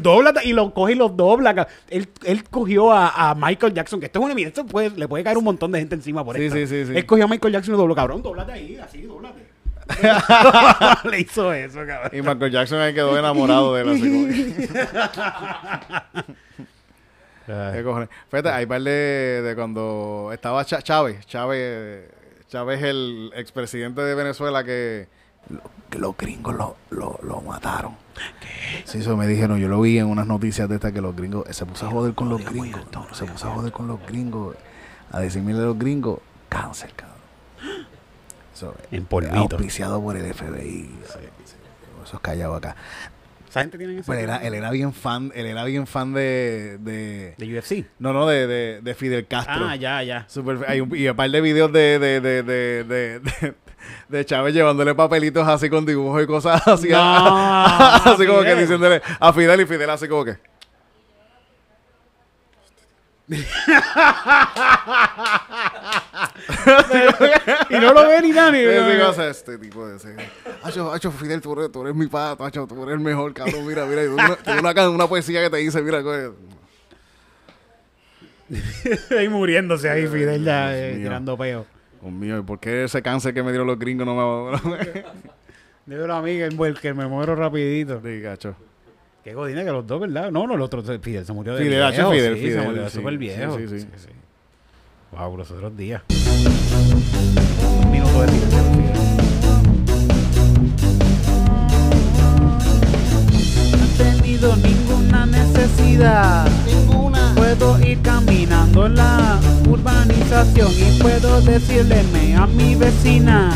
Dóblate 0.00 0.40
y 0.48 0.52
lo 0.52 0.74
coge 0.74 0.92
y 0.92 0.96
lo 0.96 1.08
dobla. 1.08 1.68
Él, 1.88 2.08
él 2.24 2.42
cogió 2.50 2.90
a, 2.92 3.30
a 3.30 3.34
Michael 3.36 3.72
Jackson, 3.72 4.00
que 4.00 4.06
esto 4.06 4.18
es 4.18 4.24
una 4.24 4.34
mierda. 4.34 4.48
Esto 4.48 4.66
puede- 4.66 4.90
le 4.90 5.06
puede 5.06 5.22
caer 5.22 5.38
un 5.38 5.44
montón 5.44 5.70
de 5.70 5.78
gente 5.78 5.94
encima 5.94 6.24
por 6.24 6.36
Sí, 6.36 6.44
esto. 6.46 6.56
sí, 6.56 6.66
sí, 6.66 6.86
sí. 6.86 6.92
Él 6.96 7.06
cogió 7.06 7.24
a 7.24 7.28
Michael 7.28 7.52
Jackson 7.54 7.72
y 7.72 7.76
lo 7.76 7.78
dobló, 7.78 7.94
cabrón. 7.94 8.20
Dóblate 8.20 8.52
ahí, 8.52 8.76
así, 8.84 9.02
dóblate. 9.02 9.44
le 11.10 11.20
hizo 11.20 11.52
eso, 11.52 11.80
cabrón. 11.86 12.10
Y 12.12 12.22
Michael 12.22 12.50
Jackson 12.50 12.80
ahí 12.80 12.94
quedó 12.94 13.16
enamorado 13.18 13.74
de 13.74 13.82
él. 13.82 14.66
¿Qué 17.46 17.82
cojones? 17.84 18.08
Fíjate, 18.30 18.48
hay 18.48 18.64
par 18.66 18.80
de, 18.80 19.42
de 19.44 19.54
cuando 19.54 20.30
estaba 20.32 20.64
Chávez. 20.64 21.26
Chávez, 21.26 22.06
Chávez 22.48 22.82
el 22.82 23.32
expresidente 23.34 24.02
de 24.02 24.14
Venezuela 24.14 24.64
que, 24.64 25.08
que 25.90 25.98
los 25.98 26.16
gringos 26.16 26.54
lo, 26.54 26.76
lo, 26.90 27.18
lo 27.22 27.40
mataron. 27.40 27.96
Sí, 28.84 28.98
eso 28.98 29.16
me 29.16 29.26
dijeron. 29.26 29.58
Yo 29.58 29.68
lo 29.68 29.80
vi 29.80 29.98
en 29.98 30.06
unas 30.06 30.26
noticias 30.26 30.68
de 30.68 30.76
estas 30.76 30.92
que 30.92 31.00
los 31.00 31.16
gringos... 31.16 31.46
Se 31.50 31.66
puso 31.66 31.86
a 31.86 31.90
joder 31.90 32.14
con 32.14 32.28
los 32.28 32.44
gringos. 32.44 32.82
No, 32.92 33.06
se 33.12 33.24
puso 33.24 33.48
a 33.48 33.54
joder 33.54 33.72
con 33.72 33.88
los 33.88 34.00
gringos. 34.06 34.56
A 35.10 35.20
decirme 35.20 35.52
a 35.52 35.56
los 35.56 35.78
gringos, 35.78 36.20
cáncer, 36.48 36.92
cabrón. 36.94 37.18
Eso, 38.54 38.74
En 38.90 39.04
polvito. 39.04 39.56
Auspiciado 39.56 40.00
por 40.00 40.16
el 40.16 40.32
FBI. 40.32 40.90
Eso 42.04 42.16
es 42.16 42.20
callado 42.20 42.54
acá. 42.54 42.76
¿Esa 43.54 43.60
gente 43.60 43.78
tiene 43.78 43.94
ese? 43.94 44.02
Pues 44.04 44.18
él 44.18 44.24
era, 44.24 44.38
él 44.38 44.52
era 44.54 44.70
bien 44.72 44.92
fan, 44.92 45.30
él 45.32 45.46
era 45.46 45.62
bien 45.62 45.86
fan 45.86 46.12
de, 46.12 46.76
de 46.80 47.34
De 47.38 47.56
UFC. 47.58 47.86
no, 48.00 48.12
no, 48.12 48.26
de, 48.26 48.48
de, 48.48 48.80
de 48.82 48.94
Fidel 48.96 49.28
Castro. 49.28 49.64
Ah, 49.68 49.76
ya, 49.76 50.02
ya. 50.02 50.24
Super- 50.28 50.58
hay 50.66 50.80
un, 50.80 50.94
y 50.96 51.06
un 51.08 51.14
par 51.14 51.30
de 51.30 51.40
videos 51.40 51.72
de, 51.72 51.98
de, 52.00 52.20
de, 52.20 52.42
de, 52.42 52.84
de, 52.84 53.20
de- 53.20 53.54
de 54.08 54.24
Chávez 54.24 54.54
llevándole 54.54 54.94
papelitos 54.94 55.46
así 55.46 55.68
con 55.70 55.84
dibujos 55.86 56.22
y 56.22 56.26
cosas 56.26 56.66
así. 56.66 56.88
No, 56.88 56.98
así 58.04 58.26
como 58.26 58.40
que 58.42 58.54
diciéndole 58.56 59.00
a 59.20 59.32
Fidel 59.32 59.60
y 59.60 59.66
Fidel 59.66 59.90
así 59.90 60.08
como 60.08 60.24
que. 60.24 60.36
Y 63.26 63.34
no 67.80 67.94
lo 67.94 68.06
ve 68.06 68.20
ni 68.22 68.32
o 69.00 69.12
sea, 69.14 69.28
este 69.30 69.56
tipo 69.56 69.86
de 69.86 69.96
ese. 69.96 70.14
Hacho, 70.62 70.92
hacho, 70.92 71.10
Fidel, 71.10 71.40
tú 71.40 71.54
eres, 71.54 71.72
tú 71.72 71.80
eres 71.82 71.94
mi 71.94 72.06
pato, 72.06 72.44
hacho, 72.44 72.66
tú 72.66 72.82
eres 72.82 72.96
el 72.96 73.00
mejor, 73.00 73.32
cabrón. 73.32 73.66
Mira, 73.66 73.86
mira, 73.86 74.02
una, 74.10 74.36
una, 74.90 75.06
poesía 75.06 75.42
que 75.42 75.48
te 75.48 75.56
dice, 75.56 75.80
mira, 75.80 76.02
coge. 76.02 76.32
ahí 79.18 79.28
muriéndose 79.30 79.88
ahí, 79.88 80.06
Fidel 80.06 80.44
ya 80.44 80.76
eh, 80.76 80.96
tirando 80.96 81.38
peo. 81.38 81.64
Dios 82.02 82.12
mío, 82.12 82.38
¿y 82.38 82.42
por 82.42 82.60
qué 82.60 82.84
ese 82.84 83.00
cáncer 83.00 83.32
que 83.32 83.42
me 83.42 83.52
dieron 83.52 83.66
los 83.66 83.78
gringos 83.78 84.06
no 84.06 84.52
me 84.52 85.04
Dile 85.86 86.12
a 86.12 86.16
amiga 86.18 86.46
el 86.46 86.78
que 86.78 86.92
me 86.92 87.06
muero 87.06 87.34
rapidito. 87.34 88.02
Sí, 88.02 88.20
gacho. 88.20 88.54
Qué 89.24 89.32
godina 89.32 89.64
que 89.64 89.70
los 89.70 89.86
dos, 89.86 90.02
¿verdad? 90.02 90.30
No, 90.30 90.46
no, 90.46 90.54
el 90.54 90.60
otro, 90.60 90.82
Fidel 91.00 91.24
se 91.24 91.32
murió 91.32 91.54
de 91.54 91.64
Fidel, 91.64 91.90
viejo. 91.90 92.10
Fidel, 92.10 92.34
sí, 92.34 92.40
Fidel, 92.42 92.60
se 92.60 92.66
murió 92.66 92.82
de 92.82 92.90
sí, 92.90 92.96
súper 92.98 93.12
sí, 93.14 93.16
viejo. 93.16 93.56
sí, 93.56 93.80
sí. 93.80 93.86
Wow, 95.12 95.36
los 95.38 95.50
otros 95.50 95.74
días. 95.78 96.02
Un 97.80 97.90
minuto 97.90 98.20
de 98.20 98.28
silencio, 98.28 98.62
Fidel. 98.74 98.92
No 103.72 103.82
he 103.82 103.88
tenido 103.96 104.56
ninguna 104.56 105.24
necesidad. 105.24 106.46
Ninguna. 106.66 107.32
Puedo 107.34 107.80
ir 107.80 108.02
caminando 108.02 108.84
en 108.84 108.96
la 108.96 109.40
urbanización 109.66 110.70
y 110.70 111.00
puedo 111.00 111.40
decirle 111.40 112.34
a 112.36 112.46
mi 112.46 112.74
vecina 112.74 113.50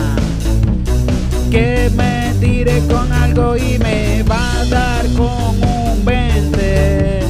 que 1.50 1.90
me 1.94 2.32
tire 2.40 2.80
con 2.86 3.12
algo 3.12 3.54
y 3.54 3.78
me 3.78 4.22
va 4.22 4.47
con 5.18 5.60
un 5.62 6.04
20. 6.04 7.20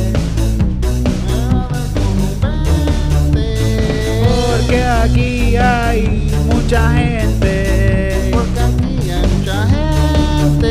Porque 4.26 4.84
aquí 4.84 5.56
hay 5.56 6.30
mucha 6.46 6.92
gente 6.92 8.30
Porque 8.32 8.60
aquí 8.60 9.10
hay 9.10 9.26
mucha 9.38 9.66
gente. 9.66 10.70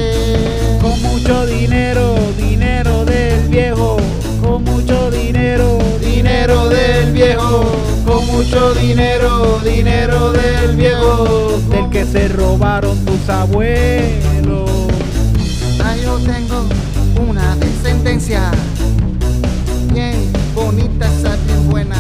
con 0.80 1.02
mucho 1.02 1.46
dinero, 1.48 2.16
dinero 2.38 3.04
del 3.06 3.48
viejo, 3.50 3.98
con 4.42 4.64
mucho 4.64 5.10
dinero, 5.10 5.80
Dinero 6.00 6.70
del 6.70 7.12
viejo, 7.14 7.66
con 8.06 8.26
mucho 8.28 8.74
dinero, 8.76 9.60
dinero 9.64 10.32
del 10.34 10.76
viejo. 10.76 11.60
del 11.70 11.90
que 11.90 12.06
se 12.06 12.28
robaron 12.28 12.98
tus 13.06 13.28
abuelos. 13.30 14.70
Ah, 15.84 15.96
yo 16.04 16.18
tengo 16.20 16.66
bien 19.94 20.32
bonita, 20.56 21.06
esa 21.06 21.36
bien 21.46 21.70
buena. 21.70 21.96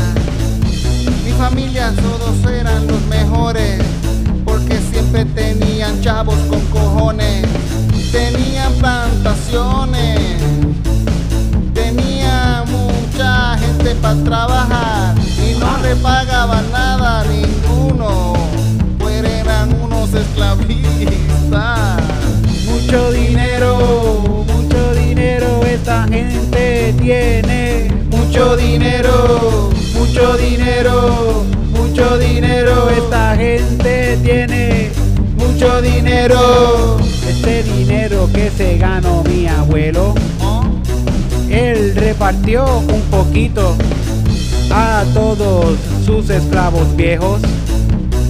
Mi 1.24 1.31
familia 1.33 1.93
todos 1.95 2.51
eran 2.51 2.88
los 2.88 3.01
mejores 3.05 3.79
porque 4.43 4.79
siempre 4.91 5.25
tenían 5.25 6.01
chavos 6.01 6.39
con 6.50 6.59
cojones, 6.71 7.45
tenían 8.12 8.74
plantaciones, 8.79 10.41
tenía 11.75 12.63
mucha 12.65 13.57
gente 13.59 13.93
para 14.01 14.24
trabajar 14.24 15.15
y 15.19 15.59
no 15.59 15.77
le 15.83 15.95
pagaban 15.97 16.71
nada 16.71 17.21
a 17.21 17.24
dinero, 30.38 31.44
mucho 31.72 32.17
dinero, 32.17 32.89
Esta 32.89 33.36
gente 33.36 34.17
tiene 34.24 34.91
mucho 35.36 35.82
dinero. 35.82 36.98
este 37.27 37.63
dinero 37.63 38.29
que 38.34 38.50
se 38.51 38.77
ganó 38.77 39.24
mi 39.24 39.48
abuelo. 39.48 40.13
Él 41.50 41.94
repartió 41.96 42.65
un 42.79 43.01
poquito 43.10 43.75
a 44.72 45.03
todos 45.13 45.77
sus 46.06 46.29
esclavos 46.29 46.96
viejos. 46.96 47.41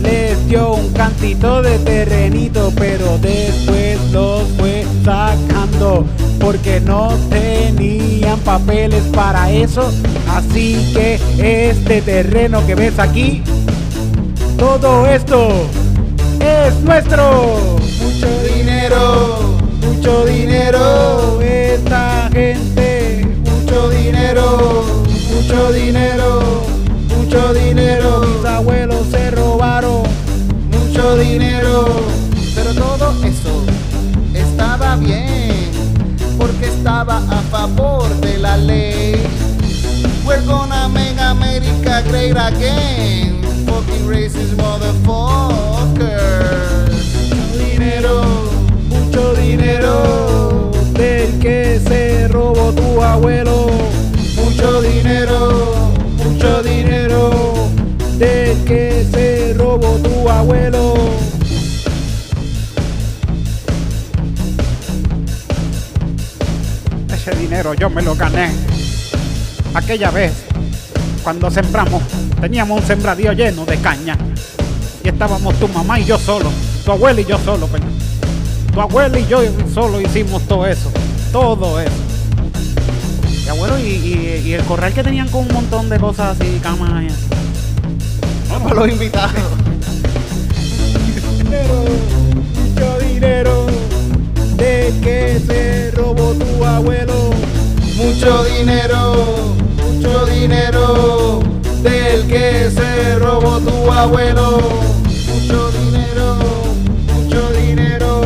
Les 0.02 0.48
dio 0.48 0.74
un 0.74 0.94
cantito 0.94 1.62
de 1.62 1.78
terrenito, 1.80 2.72
pero 2.76 3.18
después 3.18 4.00
los 4.12 4.44
fue 4.58 4.86
sacando 5.04 6.06
porque 6.48 6.80
no 6.80 7.10
tenían 7.30 8.40
papeles 8.40 9.04
para 9.14 9.52
eso. 9.52 9.92
Así 10.30 10.94
que 10.94 11.20
este 11.74 12.02
terreno 12.02 12.66
que 12.66 12.74
ves 12.74 12.98
aquí, 13.00 13.44
todo 14.58 15.06
esto 15.08 15.50
es 16.40 16.74
nuestro. 16.84 17.78
Mucho 18.02 18.30
dinero, 18.56 19.58
Mucho 19.82 20.26
dinero, 20.26 21.42
esta 21.42 22.30
gente, 22.32 23.28
mucho 23.44 23.90
dinero, 23.90 24.86
mucho 25.34 25.74
dinero, 25.74 26.64
mucho 27.18 27.54
dinero, 27.56 28.22
mis 28.26 28.46
abuelos 28.46 29.06
se 29.12 29.32
robaron. 29.32 30.04
mucho 30.72 31.18
dinero. 31.18 31.88
Pero 32.56 32.74
todo 32.74 33.12
eso 33.26 33.66
estaba 34.34 34.96
bien, 34.96 35.37
porque 36.48 36.68
estaba 36.68 37.18
a 37.18 37.42
favor 37.52 38.08
de 38.22 38.38
la 38.38 38.56
ley. 38.58 39.16
We're 40.26 40.42
gonna 40.46 40.88
make 40.90 41.20
America 41.20 42.04
great 42.08 42.38
again. 42.38 43.44
Fucking 43.66 44.08
racist 44.08 44.56
motherfucker. 44.56 46.20
Mucho 47.30 47.58
dinero, 47.58 48.24
Mucho 48.90 49.34
dinero 49.36 50.72
del 50.94 51.38
que 51.40 51.80
se 51.86 52.28
robó 52.30 52.72
tu 52.72 53.02
abuelo. 53.02 53.68
mucho 54.36 54.82
dinero, 54.82 55.92
Mucho 56.24 56.64
dinero 56.64 57.32
del 58.18 58.64
que 58.64 59.06
se 59.12 59.54
robó 59.54 59.98
tu 59.98 60.30
abuelo. 60.30 60.97
Yo 67.74 67.90
me 67.90 68.02
lo 68.02 68.16
gané. 68.16 68.52
Aquella 69.74 70.10
vez, 70.12 70.32
cuando 71.24 71.50
sembramos, 71.52 72.02
teníamos 72.42 72.82
un 72.82 72.88
sembradío 72.88 73.34
lleno 73.34 73.66
de 73.66 73.78
caña. 73.78 74.18
Y 75.04 75.10
estábamos 75.10 75.56
tu 75.60 75.68
mamá 75.68 76.00
y 76.00 76.06
yo 76.06 76.18
solo, 76.18 76.50
tu 76.86 76.92
abuela 76.92 77.22
y 77.22 77.26
yo 77.26 77.38
solo, 77.44 77.68
perdón. 77.68 77.90
Tu 78.74 78.82
abuela 78.82 79.18
y 79.20 79.28
yo 79.28 79.40
solo 79.74 80.02
hicimos 80.02 80.42
todo 80.48 80.66
eso, 80.68 80.92
todo 81.32 81.80
eso. 81.80 81.92
Y 83.46 83.50
abuelo, 83.50 83.80
y, 83.80 83.84
y- 83.84 84.42
y 84.46 84.54
el 84.54 84.64
corral 84.64 84.94
que 84.94 85.04
tenían 85.04 85.30
con 85.30 85.42
un 85.48 85.54
montón 85.54 85.90
de 85.90 85.98
cosas 86.00 86.38
así, 86.40 86.60
camas 86.62 87.04
y 87.04 87.08
así. 87.08 87.26
Para 88.64 88.76
los 88.76 88.90
invitados. 88.90 89.34
dinero, 91.38 91.86
mucho 92.56 93.00
dinero, 93.00 93.66
de 94.58 94.94
que 95.02 95.40
se 95.46 95.92
robó 95.92 96.34
tu 96.34 96.66
abuelo. 96.66 97.30
Mucho 97.98 98.44
dinero, 98.44 99.16
mucho 99.84 100.26
dinero, 100.28 101.40
del 101.82 102.28
que 102.28 102.70
se 102.70 103.18
robó 103.20 103.60
tu 103.60 103.92
abuelo. 103.92 104.60
Mucho 105.28 105.72
dinero, 105.72 106.36
mucho 107.14 107.52
dinero, 107.54 108.22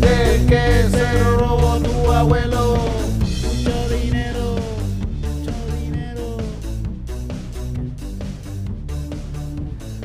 del 0.00 0.46
que 0.46 0.88
se 0.90 1.22
robó 1.34 1.78
tu 1.80 2.12
abuelo. 2.12 2.76
Mucho 3.20 3.88
dinero, 3.88 4.54
mucho 5.20 5.52
dinero. 5.82 6.36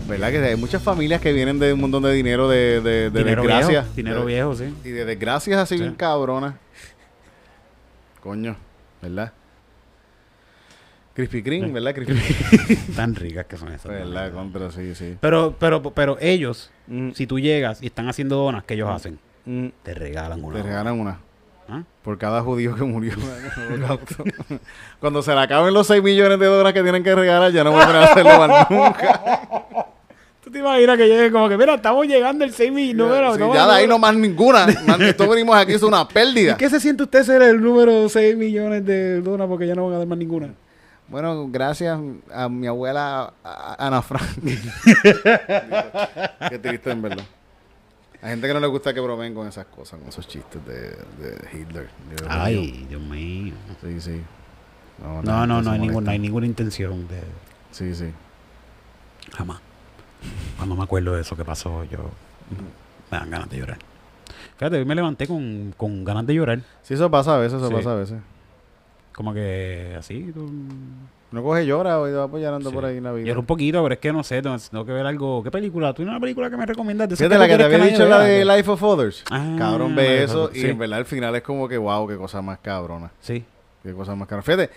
¿Verdad 0.07 0.31
que 0.31 0.38
hay 0.39 0.55
muchas 0.55 0.81
familias 0.81 1.21
que 1.21 1.33
vienen 1.33 1.59
de 1.59 1.73
un 1.73 1.81
montón 1.81 2.01
de 2.03 2.13
dinero 2.13 2.50
de, 2.50 2.81
de, 2.81 3.09
de 3.11 3.19
dinero 3.19 3.43
desgracias? 3.43 3.83
viejo, 3.85 3.95
dinero 3.95 4.19
De- 4.21 4.25
viejo, 4.25 4.55
sí. 4.55 4.73
Y 4.83 4.89
de 4.89 5.05
desgracias 5.05 5.59
así 5.59 5.75
Sí. 5.77 5.83
bien 5.83 5.93
cabronas. 5.95 6.55
Coño, 8.21 8.55
¿verdad? 9.01 9.34
Krispy 11.13 11.43
Kreme, 11.43 11.72
¿verdad? 11.72 11.93
Krispy 11.93 12.13
Kreme. 12.13 12.81
Tan 12.96 13.15
ricas 13.15 13.46
que 13.46 13.58
son 13.58 13.72
esas. 13.74 13.91
¿Verdad? 13.91 14.31
Contra, 14.31 14.72
sí, 14.72 14.96
sí. 14.96 15.17
Pero, 15.20 15.55
pero, 15.60 15.81
pero 15.93 16.17
ellos, 16.20 16.72
Mm, 16.88 17.12
si 17.12 17.25
tú 17.27 17.39
llegas 17.39 17.81
y 17.81 17.86
están 17.86 18.10
haciendo 18.10 18.36
donas, 18.38 18.63
¿qué 18.65 18.74
ellos 18.74 18.89
hacen? 18.89 19.17
mm, 19.46 19.67
Te 19.84 19.93
regalan 19.93 20.43
una. 20.43 20.58
te 20.58 20.63
regalan 20.63 21.00
una. 21.00 21.20
¿Ah? 21.70 21.84
Por 22.03 22.17
cada 22.17 22.41
judío 22.41 22.75
que 22.75 22.84
murió. 22.84 23.13
Cuando 25.00 25.22
se 25.22 25.34
le 25.34 25.39
acaben 25.39 25.74
los 25.74 25.88
6 25.88 26.03
millones 26.03 26.38
de 26.39 26.46
dólares 26.48 26.74
que 26.74 26.84
tienen 26.84 27.03
que 27.03 27.15
regalar, 27.15 27.51
ya 27.51 27.63
no 27.63 27.72
van 27.72 27.96
a 27.96 28.03
hacerlo 28.05 28.38
más 28.48 28.70
nunca. 28.70 29.22
¿Tú 30.51 30.55
te 30.55 30.60
imaginas 30.60 30.98
que 30.98 31.08
llegue 31.08 31.31
como 31.31 31.48
que, 31.48 31.58
mira, 31.58 31.75
estamos 31.75 32.05
llegando 32.05 32.43
el 32.43 32.51
6 32.51 32.74
mil 32.74 32.98
número? 32.98 33.34
Sí, 33.36 33.39
no, 33.39 33.53
ya 33.53 33.65
de 33.67 33.72
ahí 33.74 33.88
no. 33.88 33.98
más 33.98 34.13
ninguna. 34.13 34.65
Esto 35.00 35.29
venimos 35.29 35.55
aquí, 35.55 35.72
es 35.72 35.81
una 35.81 36.05
pérdida. 36.05 36.58
¿Qué 36.58 36.70
se 36.70 36.81
siente 36.81 37.03
usted 37.03 37.24
ser 37.24 37.41
el 37.41 37.62
número 37.62 38.10
6 38.10 38.36
millones 38.36 38.86
de 38.86 39.22
donas 39.22 39.48
porque 39.48 39.65
ya 39.65 39.75
no 39.75 39.86
van 39.86 39.93
a 39.93 39.98
dar 40.00 40.08
más 40.08 40.17
ninguna? 40.17 40.50
Bueno, 41.08 41.48
gracias 41.50 41.98
a 42.34 42.50
mi 42.50 42.67
abuela 42.67 43.31
a- 43.46 43.88
Ana 43.88 44.01
Frank. 44.01 44.27
Qué 46.50 46.60
triste 46.60 46.91
en 46.91 47.01
verdad. 47.01 47.24
Hay 48.22 48.31
gente 48.31 48.48
que 48.48 48.53
no 48.53 48.60
le 48.60 48.67
gusta 48.67 48.93
que 48.93 49.00
bromen 49.00 49.34
con 49.34 49.48
esas 49.48 49.67
cosas, 49.67 50.01
con 50.01 50.10
esos 50.10 50.27
chistes 50.27 50.65
de, 50.65 50.74
de 50.81 51.48
Hitler. 51.53 51.88
Dios 52.10 52.22
mío. 52.24 52.29
Ay, 52.29 52.86
Dios 52.89 53.01
mío. 53.01 53.53
Sí, 53.81 54.01
sí. 54.01 54.22
No, 55.01 55.22
no, 55.48 55.62
no, 55.62 55.72
hay, 55.72 55.79
ningún, 55.79 56.03
no 56.03 56.12
hay 56.12 56.20
ninguna 56.20 56.46
intención 56.46 57.08
de... 57.08 57.22
Sí, 57.72 57.96
sí. 57.96 58.11
Jamás. 59.31 59.61
Cuando 60.57 60.75
me 60.75 60.84
acuerdo 60.84 61.16
de 61.16 61.22
eso 61.22 61.36
que 61.36 61.44
pasó, 61.46 61.84
yo... 61.86 61.98
Me 63.12 63.18
dan 63.18 63.29
ganas 63.29 63.50
de 63.50 63.57
llorar. 63.57 63.77
Fíjate, 64.57 64.77
hoy 64.77 64.86
me 64.86 64.96
levanté 64.96 65.27
con, 65.27 65.74
con 65.75 66.03
ganas 66.03 66.25
de 66.27 66.34
llorar. 66.36 66.60
Sí, 66.84 66.94
eso 66.94 67.10
pasa 67.10 67.36
a 67.36 67.40
veces, 67.40 67.57
eso 67.57 67.68
Sí. 67.70 67.74
pasa 67.74 67.92
a 67.94 67.96
veces. 67.96 68.20
Como 69.14 69.34
que 69.34 69.96
así... 69.98 70.31
tú- 70.34 70.50
No 71.31 71.42
coge 71.44 71.66
llora 71.66 71.98
y 72.10 72.12
va 72.14 72.24
apoyando 72.25 72.70
Sí. 72.70 72.75
por 72.75 72.86
ahí 72.86 72.98
en 72.98 73.03
la 73.05 73.12
vida. 73.14 73.25
Lloro 73.27 73.40
un 73.42 73.46
poquito, 73.46 73.81
pero 73.84 73.94
es 73.94 74.00
que 74.00 74.12
no 74.14 74.24
sé, 74.24 74.42
tengo, 74.42 74.57
tengo 74.60 74.86
que 74.86 74.92
ver 74.92 75.05
algo... 75.05 75.42
¿Qué 75.44 75.50
película? 75.51 75.90
¿Tú 75.94 75.98
tienes 75.98 76.12
una 76.12 76.20
película 76.20 76.50
que 76.50 76.57
me 76.57 76.66
recomiendas? 76.66 77.10
de 77.10 77.16
esas 77.16 77.27
Fíjate 77.27 77.40
la 77.40 77.48
que 77.48 77.51
te 77.53 77.57
quieres 77.57 77.66
había 77.74 77.77
nadie 77.79 77.92
dicho, 77.92 78.05
la 78.10 78.18
vea? 78.20 78.27
de 78.27 78.57
Life 78.57 78.70
of 78.72 78.84
Others. 78.84 79.24
Ah, 79.31 79.55
Cabrón, 79.57 79.96
ve 79.96 80.01
Life 80.03 80.24
of 80.25 80.29
eso 80.29 80.44
Others, 80.44 80.57
y 80.57 80.62
sí. 80.62 80.68
en 80.68 80.77
verdad 80.77 81.00
al 81.00 81.05
final 81.05 81.36
es 81.36 81.42
como 81.42 81.68
que, 81.68 81.77
wow, 81.77 82.07
qué 82.07 82.18
cosa 82.18 82.42
más 82.42 82.60
cabrona. 82.60 83.12
Sí. 83.22 83.44
Qué 83.84 83.94
cosa 83.94 84.14
más 84.16 84.27
cabrona. 84.27 84.44
Fíjate, 84.44 84.70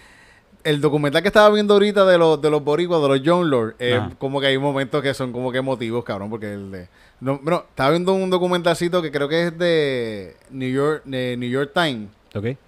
el 0.65 0.81
documental 0.81 1.23
que 1.23 1.29
estaba 1.29 1.51
viendo 1.51 1.75
ahorita 1.75 2.05
de 2.07 2.19
los, 2.19 2.41
de 2.41 2.51
los 2.51 2.65
boricuas, 2.65 3.01
de 3.03 3.09
los 3.09 3.21
John 3.25 3.49
Lord, 3.51 3.77
eh, 3.79 4.01
como 4.19 4.41
que 4.41 4.47
hay 4.49 4.59
momentos 4.59 5.03
que 5.03 5.13
son 5.15 5.33
como 5.33 5.53
que 5.53 5.59
emotivos, 5.59 6.03
cabrón, 6.05 6.31
porque 6.31 6.53
el 6.53 6.71
de... 6.71 6.89
No, 7.21 7.39
bueno, 7.43 7.65
estaba 7.69 7.91
viendo 7.91 8.13
un 8.15 8.31
documentalcito 8.31 9.01
que 9.01 9.13
creo 9.13 9.29
que 9.29 9.47
es 9.47 9.59
de 9.59 10.37
New 10.51 10.71
York, 10.71 11.03
de 11.05 11.37
New 11.37 11.49
York 11.49 11.73
Times. 11.75 12.09
¿Ok? 12.35 12.59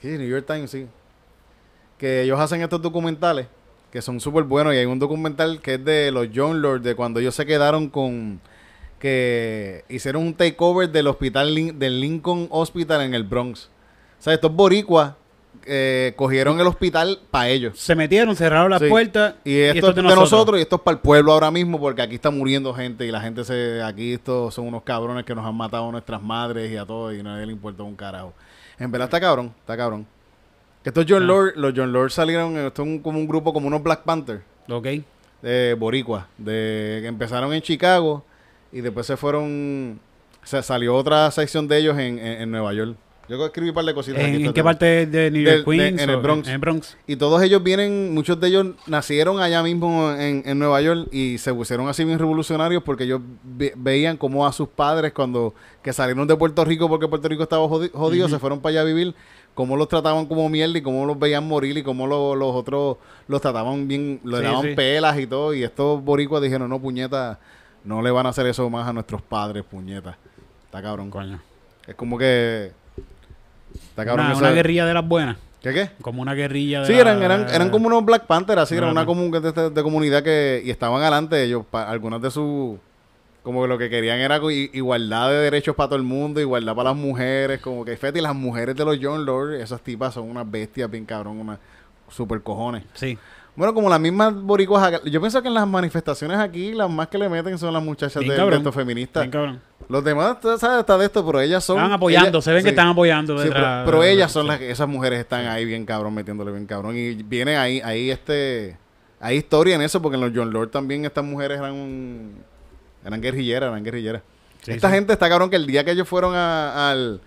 Sí, 0.00 0.08
New 0.18 0.28
York 0.28 0.46
Times, 0.46 0.70
sí. 0.70 0.86
Que 1.98 2.22
ellos 2.22 2.38
hacen 2.38 2.62
estos 2.62 2.80
documentales 2.80 3.46
que 3.94 4.02
son 4.02 4.20
súper 4.20 4.42
buenos. 4.42 4.74
Y 4.74 4.78
hay 4.78 4.86
un 4.86 4.98
documental 4.98 5.60
que 5.62 5.74
es 5.74 5.84
de 5.84 6.10
los 6.10 6.28
John 6.34 6.60
Lord, 6.60 6.82
de 6.82 6.96
cuando 6.96 7.20
ellos 7.20 7.34
se 7.34 7.46
quedaron 7.46 7.88
con. 7.88 8.40
que 8.98 9.84
hicieron 9.88 10.22
un 10.22 10.34
takeover 10.34 10.90
del 10.90 11.06
hospital 11.06 11.78
del 11.78 12.00
Lincoln 12.00 12.48
Hospital 12.50 13.02
en 13.02 13.14
el 13.14 13.22
Bronx. 13.22 13.70
O 14.18 14.22
sea, 14.24 14.34
estos 14.34 14.52
boricuas 14.52 15.14
eh, 15.66 16.12
cogieron 16.16 16.60
el 16.60 16.66
hospital 16.66 17.20
para 17.30 17.48
ellos. 17.48 17.78
Se 17.78 17.94
metieron, 17.94 18.34
cerraron 18.36 18.70
las 18.70 18.80
Sí. 18.82 18.88
puertas. 18.88 19.34
Y 19.44 19.58
esto, 19.60 19.90
es 19.90 19.94
de 19.96 20.02
nosotros. 20.02 20.58
y 20.58 20.62
esto 20.62 20.76
es 20.76 20.82
para 20.82 20.96
el 20.96 21.00
pueblo 21.00 21.32
ahora 21.32 21.50
mismo, 21.50 21.78
porque 21.80 22.02
aquí 22.02 22.14
está 22.16 22.30
muriendo 22.30 22.72
gente 22.74 23.06
y 23.06 23.10
la 23.10 23.20
gente 23.20 23.44
se. 23.44 23.82
Aquí 23.82 24.12
estos 24.14 24.54
son 24.54 24.66
unos 24.68 24.82
cabrones 24.82 25.24
que 25.24 25.34
nos 25.34 25.44
han 25.46 25.54
matado 25.54 25.88
a 25.88 25.92
nuestras 25.92 26.22
madres 26.22 26.70
y 26.72 26.76
a 26.76 26.84
todos 26.84 27.14
y 27.14 27.22
nadie 27.22 27.46
le 27.46 27.52
importa 27.52 27.82
un 27.82 27.96
carajo. 27.96 28.32
En 28.78 28.90
verdad 28.90 29.06
está 29.06 29.20
cabrón, 29.20 29.52
está 29.60 29.76
cabrón. 29.76 30.06
Estos 30.84 31.06
John 31.08 31.22
Ah. 31.22 31.26
Lord, 31.26 31.52
los 31.56 31.72
John 31.74 31.92
Lord 31.92 32.10
salieron, 32.10 32.56
esto 32.58 32.82
es 32.82 32.88
un- 32.88 32.98
como 32.98 33.18
un 33.18 33.26
grupo, 33.26 33.52
como 33.52 33.68
unos 33.68 33.82
Black 33.82 34.02
Panther 34.02 34.42
Ok. 34.68 34.86
de 35.40 35.74
Boricua, 35.78 36.28
de 36.36 36.98
que 37.02 37.06
empezaron 37.08 37.52
en 37.54 37.62
Chicago 37.62 38.22
y 38.70 38.80
después 38.82 39.06
se 39.06 39.16
fueron, 39.16 39.98
se 40.42 40.62
salió 40.62 40.94
otra 40.94 41.30
sección 41.30 41.68
de 41.68 41.78
ellos 41.78 41.96
en, 41.98 42.18
en- 42.18 42.42
en 42.42 42.50
Nueva 42.50 42.74
York. 42.74 42.96
Yo 43.28 43.44
escribí 43.46 43.70
un 43.70 43.74
par 43.74 43.84
de 43.86 43.94
cositas. 43.94 44.20
aquí, 44.20 44.28
¿En, 44.28 44.34
en 44.36 44.40
esto 44.42 44.54
qué 44.54 44.62
parte 44.64 45.06
de 45.06 45.30
New 45.30 45.42
York, 45.42 45.58
de- 45.58 45.64
Queens? 45.64 46.00
en 46.02 46.10
el 46.10 46.16
Bronx. 46.18 46.46
En 46.48 46.54
el 46.54 46.60
Bronx. 46.60 46.96
Y 47.06 47.16
todos 47.16 47.42
ellos 47.42 47.62
vienen, 47.62 48.12
muchos 48.12 48.38
de 48.38 48.48
ellos 48.48 48.66
nacieron 48.86 49.40
allá 49.40 49.62
mismo 49.62 50.10
en, 50.12 50.42
en 50.44 50.58
Nueva 50.58 50.82
York 50.82 51.08
y 51.10 51.38
se 51.38 51.54
pusieron 51.54 51.88
así 51.88 52.04
bien 52.04 52.18
revolucionarios 52.18 52.82
porque 52.82 53.04
ellos 53.04 53.20
ve- 53.42 53.72
veían 53.76 54.16
como 54.18 54.46
a 54.46 54.52
sus 54.52 54.68
padres 54.68 55.12
cuando 55.12 55.54
que 55.82 55.92
salieron 55.92 56.26
de 56.28 56.36
Puerto 56.36 56.64
Rico 56.64 56.88
porque 56.88 57.08
Puerto 57.08 57.28
Rico 57.28 57.42
estaba 57.44 57.64
jodi- 57.66 57.90
jodido, 57.92 58.28
se 58.28 58.38
fueron 58.38 58.60
para 58.60 58.70
allá 58.72 58.80
a 58.82 58.84
vivir, 58.84 59.14
cómo 59.54 59.76
los 59.76 59.88
trataban 59.88 60.26
como 60.26 60.48
mierda 60.50 60.76
y 60.78 60.82
cómo 60.82 61.06
los 61.06 61.18
veían 61.18 61.46
morir 61.48 61.78
y 61.78 61.82
cómo 61.82 62.06
lo- 62.06 62.34
los 62.34 62.54
otros 62.54 62.98
los 63.28 63.40
trataban 63.40 63.88
bien, 63.88 64.20
Sí, 64.22 64.30
daban 64.30 64.62
sí. 64.62 64.74
pelas 64.74 65.18
y 65.18 65.26
todo. 65.26 65.54
Y 65.54 65.62
estos 65.62 66.02
boricuas 66.04 66.42
dijeron, 66.42 66.68
no, 66.68 66.78
puñeta, 66.78 67.38
no 67.84 68.02
le 68.02 68.10
van 68.10 68.26
a 68.26 68.30
hacer 68.30 68.46
eso 68.46 68.68
más 68.68 68.86
a 68.86 68.92
nuestros 68.92 69.22
padres, 69.22 69.64
puñeta. 69.64 70.18
Está 70.66 70.82
cabrón. 70.82 71.08
Coño. 71.10 71.40
Es 71.86 71.94
como 71.94 72.18
que... 72.18 72.72
Está 73.94 74.04
cabrón. 74.04 74.26
Una, 74.26 74.36
una 74.36 74.50
guerrilla 74.50 74.86
de 74.86 74.94
las 74.94 75.06
buenas. 75.06 75.36
¿Qué 75.62 75.72
qué? 75.72 75.90
Como 76.02 76.20
una 76.20 76.34
guerrilla 76.34 76.80
de 76.80 76.86
Sí, 76.86 76.92
la- 76.92 77.00
eran, 77.00 77.22
eran, 77.22 77.46
eran 77.48 77.70
como 77.70 77.86
unos 77.86 78.04
Black 78.04 78.26
Panther, 78.26 78.58
así, 78.58 78.74
era 78.74 78.86
Ajá. 78.86 78.92
una 78.92 79.06
comun 79.06 79.30
de, 79.30 79.40
de- 79.52 79.70
de 79.70 79.82
comunidad 79.82 80.22
que, 80.22 80.60
y 80.64 80.70
estaban 80.70 81.00
adelante 81.00 81.42
ellos, 81.42 81.64
pa- 81.70 81.88
algunas 81.88 82.20
de 82.20 82.30
sus, 82.30 82.76
como 83.42 83.62
que 83.62 83.68
lo 83.68 83.78
que 83.78 83.88
querían 83.88 84.18
era 84.18 84.40
igualdad 84.72 85.30
de 85.30 85.36
derechos 85.36 85.74
para 85.74 85.88
todo 85.88 85.96
el 85.98 86.02
mundo, 86.04 86.38
igualdad 86.40 86.74
para 86.74 86.90
las 86.90 86.98
mujeres, 86.98 87.60
como 87.60 87.82
que 87.84 87.96
fíjate, 87.96 88.18
y 88.18 88.22
las 88.22 88.34
mujeres 88.34 88.76
de 88.76 88.84
los 88.84 88.98
John 89.00 89.24
Lord, 89.24 89.54
esas 89.54 89.80
tipas 89.80 90.12
son 90.12 90.28
unas 90.28 90.50
bestias 90.50 90.90
bien 90.90 91.06
cabrón, 91.06 91.38
unas 91.40 91.58
super 92.10 92.42
cojones. 92.42 92.82
Sí. 92.92 93.16
Bueno, 93.56 93.72
como 93.72 93.88
las 93.88 94.00
mismas 94.00 94.34
boricuas, 94.34 95.00
yo 95.04 95.20
pienso 95.20 95.40
que 95.40 95.46
en 95.48 95.54
las 95.54 95.66
manifestaciones 95.68 96.38
aquí, 96.38 96.72
las 96.74 96.90
más 96.90 97.06
que 97.08 97.16
le 97.16 97.28
meten 97.28 97.56
son 97.56 97.72
las 97.72 97.82
muchachas 97.82 98.20
Bien 98.22 98.36
de, 98.36 98.50
de 98.50 98.56
estos 98.56 98.74
feministas. 98.74 99.22
Bien 99.22 99.30
cabrón. 99.30 99.60
Los 99.88 100.02
demás, 100.04 100.40
tú 100.40 100.56
sabes, 100.58 100.80
está 100.80 100.96
de 100.98 101.06
esto, 101.06 101.24
pero 101.26 101.40
ellas 101.40 101.62
son... 101.64 101.76
Están 101.78 101.92
apoyando, 101.92 102.28
ellas- 102.30 102.44
se 102.44 102.52
ven 102.52 102.62
que 102.64 102.70
están 102.70 102.88
apoyando. 102.88 103.38
Sí, 103.42 103.48
pero, 103.84 104.02
ellas 104.02 104.32
son 104.32 104.46
las 104.46 104.58
que, 104.58 104.70
esas 104.70 104.88
mujeres 104.88 105.20
están 105.20 105.46
ahí 105.46 105.64
bien 105.64 105.84
cabrón, 105.84 106.14
metiéndole 106.14 106.50
bien 106.52 106.66
cabrón. 106.66 106.96
Y 106.96 107.14
viene 107.14 107.56
ahí, 107.56 107.80
ahí 107.84 108.10
este, 108.10 108.76
hay 109.20 109.36
historia 109.36 109.74
en 109.74 109.82
eso, 109.82 110.00
porque 110.00 110.16
en 110.16 110.22
los 110.22 110.32
John 110.34 110.50
Lord 110.52 110.70
también 110.70 111.04
estas 111.04 111.24
mujeres 111.24 111.58
eran 111.58 111.72
un- 111.72 112.34
eran 113.04 113.20
guerrilleras, 113.20 113.68
eran 113.68 113.84
guerrilleras. 113.84 114.22
Sí, 114.62 114.72
Esta 114.72 114.88
gente 114.90 115.12
está 115.12 115.28
cabrón 115.28 115.50
que 115.50 115.56
el 115.56 115.66
día 115.66 115.84
que 115.84 115.90
ellos 115.90 116.08
fueron 116.08 116.34
a- 116.34 116.90
al, 116.90 117.20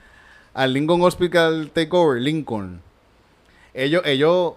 al 0.56 0.74
Lincoln 0.74 1.02
Hospital 1.04 1.70
Takeover, 1.72 2.20
Lincoln, 2.22 2.82
ellos, 3.76 4.02
ellos, 4.06 4.54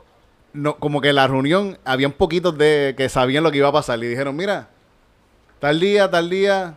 no, 0.54 0.76
como 0.76 1.02
que 1.02 1.10
en 1.10 1.16
la 1.16 1.26
reunión, 1.28 1.76
habían 1.84 2.12
poquitos 2.12 2.56
de 2.56 2.94
que 2.96 3.10
sabían 3.10 3.44
lo 3.44 3.50
que 3.50 3.58
iba 3.58 3.68
a 3.68 3.72
pasar. 3.72 4.02
Y 4.02 4.06
dijeron, 4.08 4.34
mira, 4.34 4.68
tal 5.58 5.78
día, 5.78 6.10
tal 6.10 6.30
día, 6.30 6.74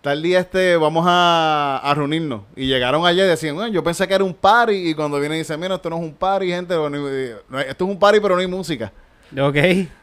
tal 0.00 0.22
día 0.22 0.40
este, 0.40 0.76
vamos 0.76 1.04
a, 1.08 1.78
a 1.82 1.94
reunirnos. 1.94 2.42
Y 2.56 2.66
llegaron 2.66 3.06
allá 3.06 3.24
y 3.24 3.28
decían, 3.28 3.54
"Bueno, 3.56 3.72
yo 3.72 3.82
pensé 3.82 4.06
que 4.08 4.14
era 4.14 4.24
un 4.24 4.34
party. 4.34 4.90
Y 4.90 4.94
cuando 4.94 5.18
vienen 5.18 5.36
y 5.36 5.40
dicen, 5.40 5.58
mira, 5.60 5.74
esto 5.76 5.90
no 5.90 5.96
es 5.96 6.02
un 6.02 6.14
party, 6.14 6.48
gente. 6.48 6.74
no 6.74 6.86
hay- 6.86 7.32
no 7.48 7.58
hay- 7.58 7.66
esto 7.68 7.84
es 7.84 7.90
un 7.90 7.98
party, 7.98 8.20
pero 8.20 8.34
no 8.34 8.40
hay 8.40 8.46
música. 8.46 8.92
Ok. 9.38 9.56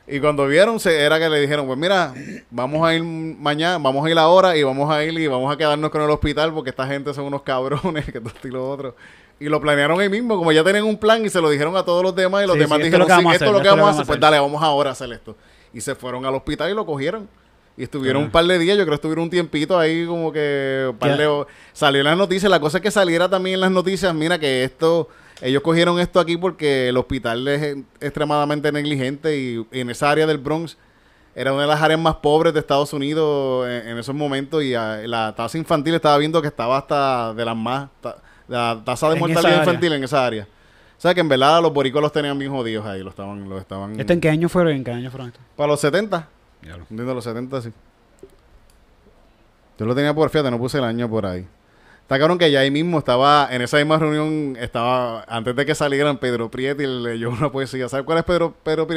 Y 0.08 0.20
cuando 0.20 0.46
vieron, 0.46 0.80
se, 0.80 1.02
era 1.02 1.18
que 1.18 1.28
le 1.28 1.40
dijeron, 1.40 1.66
pues 1.66 1.80
mira, 1.80 2.14
vamos 2.52 2.88
a 2.88 2.94
ir 2.94 3.02
mañana, 3.04 3.80
vamos 3.80 4.06
a 4.06 4.10
ir 4.12 4.18
ahora 4.20 4.56
y 4.56 4.62
vamos 4.62 4.92
a 4.92 5.04
ir 5.04 5.18
y 5.20 5.26
vamos 5.26 5.52
a 5.52 5.58
quedarnos 5.58 5.90
con 5.90 6.02
el 6.04 6.10
hospital 6.12 6.54
porque 6.54 6.70
esta 6.70 6.86
gente 6.86 7.12
son 7.14 7.26
unos 7.26 7.42
cabrones, 7.42 8.06
que 8.12 8.20
esto 8.20 8.48
y 8.48 8.52
lo 8.52 8.70
otro. 8.70 8.96
Y 9.40 9.46
lo 9.50 9.60
planearon 9.60 10.00
ahí 10.00 10.10
mismo, 10.10 10.38
como 10.38 10.52
ya 10.52 10.64
tenían 10.64 10.84
un 10.86 10.98
plan 10.98 11.26
y 11.26 11.30
se 11.30 11.42
lo 11.42 11.50
dijeron 11.50 11.76
a 11.76 11.84
todos 11.84 12.04
los 12.04 12.16
demás 12.16 12.44
y 12.44 12.48
los 12.48 12.54
Sí, 12.56 12.60
demás 12.62 12.78
sí, 12.78 12.84
dijeron, 12.86 13.08
esto 13.10 13.46
es 13.46 13.52
lo 13.52 13.62
que 13.62 13.68
vamos 13.68 13.88
a 13.88 13.90
hacer, 13.90 14.06
pues 14.06 14.10
hacer". 14.10 14.20
dale, 14.22 14.40
vamos 14.40 14.62
ahora 14.62 14.92
a 14.92 14.94
hacer 14.94 15.12
esto. 15.12 15.36
Y 15.74 15.82
se 15.82 15.96
fueron 15.96 16.24
al 16.26 16.36
hospital 16.36 16.70
y 16.70 16.74
lo 16.76 16.86
cogieron. 16.86 17.28
Y 17.78 17.84
estuvieron 17.84 18.24
un 18.24 18.32
par 18.32 18.46
de 18.46 18.58
días, 18.58 18.78
yo 18.78 18.84
creo 18.84 18.92
que 18.92 18.96
estuvieron 18.96 19.24
un 19.26 19.30
tiempito 19.30 19.78
ahí 19.78 20.06
como 20.06 20.32
que 20.32 20.88
un 20.90 20.98
par 20.98 21.18
de 21.18 21.46
salió 21.74 22.00
en 22.02 22.06
las 22.06 22.18
noticias, 22.18 22.50
la 22.50 22.60
cosa 22.62 22.78
es 22.78 22.82
que 22.82 22.92
saliera 22.92 23.28
también 23.30 23.56
en 23.56 23.62
las 23.62 23.72
noticias, 23.72 24.14
mira 24.16 24.40
que 24.40 24.64
esto, 24.64 25.10
ellos 25.42 25.62
cogieron 25.62 26.00
esto 26.00 26.20
aquí 26.22 26.38
porque 26.38 26.88
el 26.90 26.96
hospital 26.98 27.46
es 27.50 27.78
extremadamente 28.00 28.72
negligente 28.72 29.38
y, 29.38 29.66
y 29.74 29.80
en 29.82 29.90
esa 29.90 30.10
área 30.10 30.26
del 30.26 30.38
Bronx 30.38 30.78
era 31.36 31.52
una 31.52 31.64
de 31.64 31.68
las 31.68 31.82
áreas 31.82 32.00
más 32.00 32.16
pobres 32.16 32.54
de 32.54 32.62
Estados 32.62 32.94
Unidos 32.94 33.68
en, 33.68 33.90
en 33.90 33.98
esos 33.98 34.16
momentos 34.16 34.64
y 34.64 34.74
ah, 34.74 35.02
la 35.06 35.36
tasa 35.36 35.58
infantil 35.58 35.94
estaba 35.96 36.18
viendo 36.18 36.42
que 36.42 36.48
estaba 36.48 36.78
hasta 36.78 37.34
de 37.34 37.44
las 37.44 37.58
más, 37.58 37.90
ta- 38.00 38.16
la 38.48 38.82
tasa 38.86 39.08
de 39.10 39.16
En 39.16 39.20
mortalidad 39.20 39.60
infantil 39.60 39.92
en 39.94 40.04
esa 40.06 40.26
área. 40.26 40.48
O 40.98 41.02
sea 41.02 41.14
que 41.14 41.20
en 41.20 41.28
verdad 41.28 41.62
los 41.62 41.74
boricos 41.74 42.02
los 42.02 42.14
tenían 42.14 42.40
bien 42.40 42.52
jodidos 42.54 42.86
ahí, 42.86 43.04
los 43.04 43.12
estaban, 43.12 43.50
los 43.50 43.60
estaban 43.60 44.00
¿Esto 44.00 44.14
en 44.14 44.22
qué 44.22 44.30
año 44.30 44.48
fueron? 44.48 44.72
¿En 44.76 44.84
qué 44.86 44.92
año 44.92 45.12
fueron 45.12 45.28
esto? 45.28 45.42
para 45.58 45.68
los 45.68 45.82
70. 45.82 46.30
Entiendo, 46.66 47.14
los 47.14 47.24
70, 47.24 47.62
sí. 47.62 47.72
Yo 49.78 49.86
lo 49.86 49.94
tenía 49.94 50.14
por, 50.14 50.30
fíjate, 50.30 50.50
no 50.52 50.58
puse 50.58 50.78
el 50.78 50.84
año 50.84 51.10
por 51.10 51.26
ahí. 51.26 51.48
Está 52.02 52.20
cabrón 52.20 52.38
que 52.38 52.52
ya 52.52 52.60
ahí 52.60 52.72
mismo 52.72 53.00
estaba, 53.00 53.48
en 53.52 53.62
esa 53.62 53.78
misma 53.78 53.98
reunión, 53.98 54.56
estaba, 54.60 55.24
antes 55.28 55.56
de 55.56 55.66
que 55.66 55.76
salieran, 55.76 56.18
Pedro 56.18 56.50
Prieto 56.52 56.84
leyó 56.84 57.30
una 57.30 57.52
poesía. 57.52 57.90
¿Sabes 57.90 58.06
cuál 58.06 58.20
es 58.20 58.24
Pedro, 58.24 58.54
Pedro? 58.64 58.88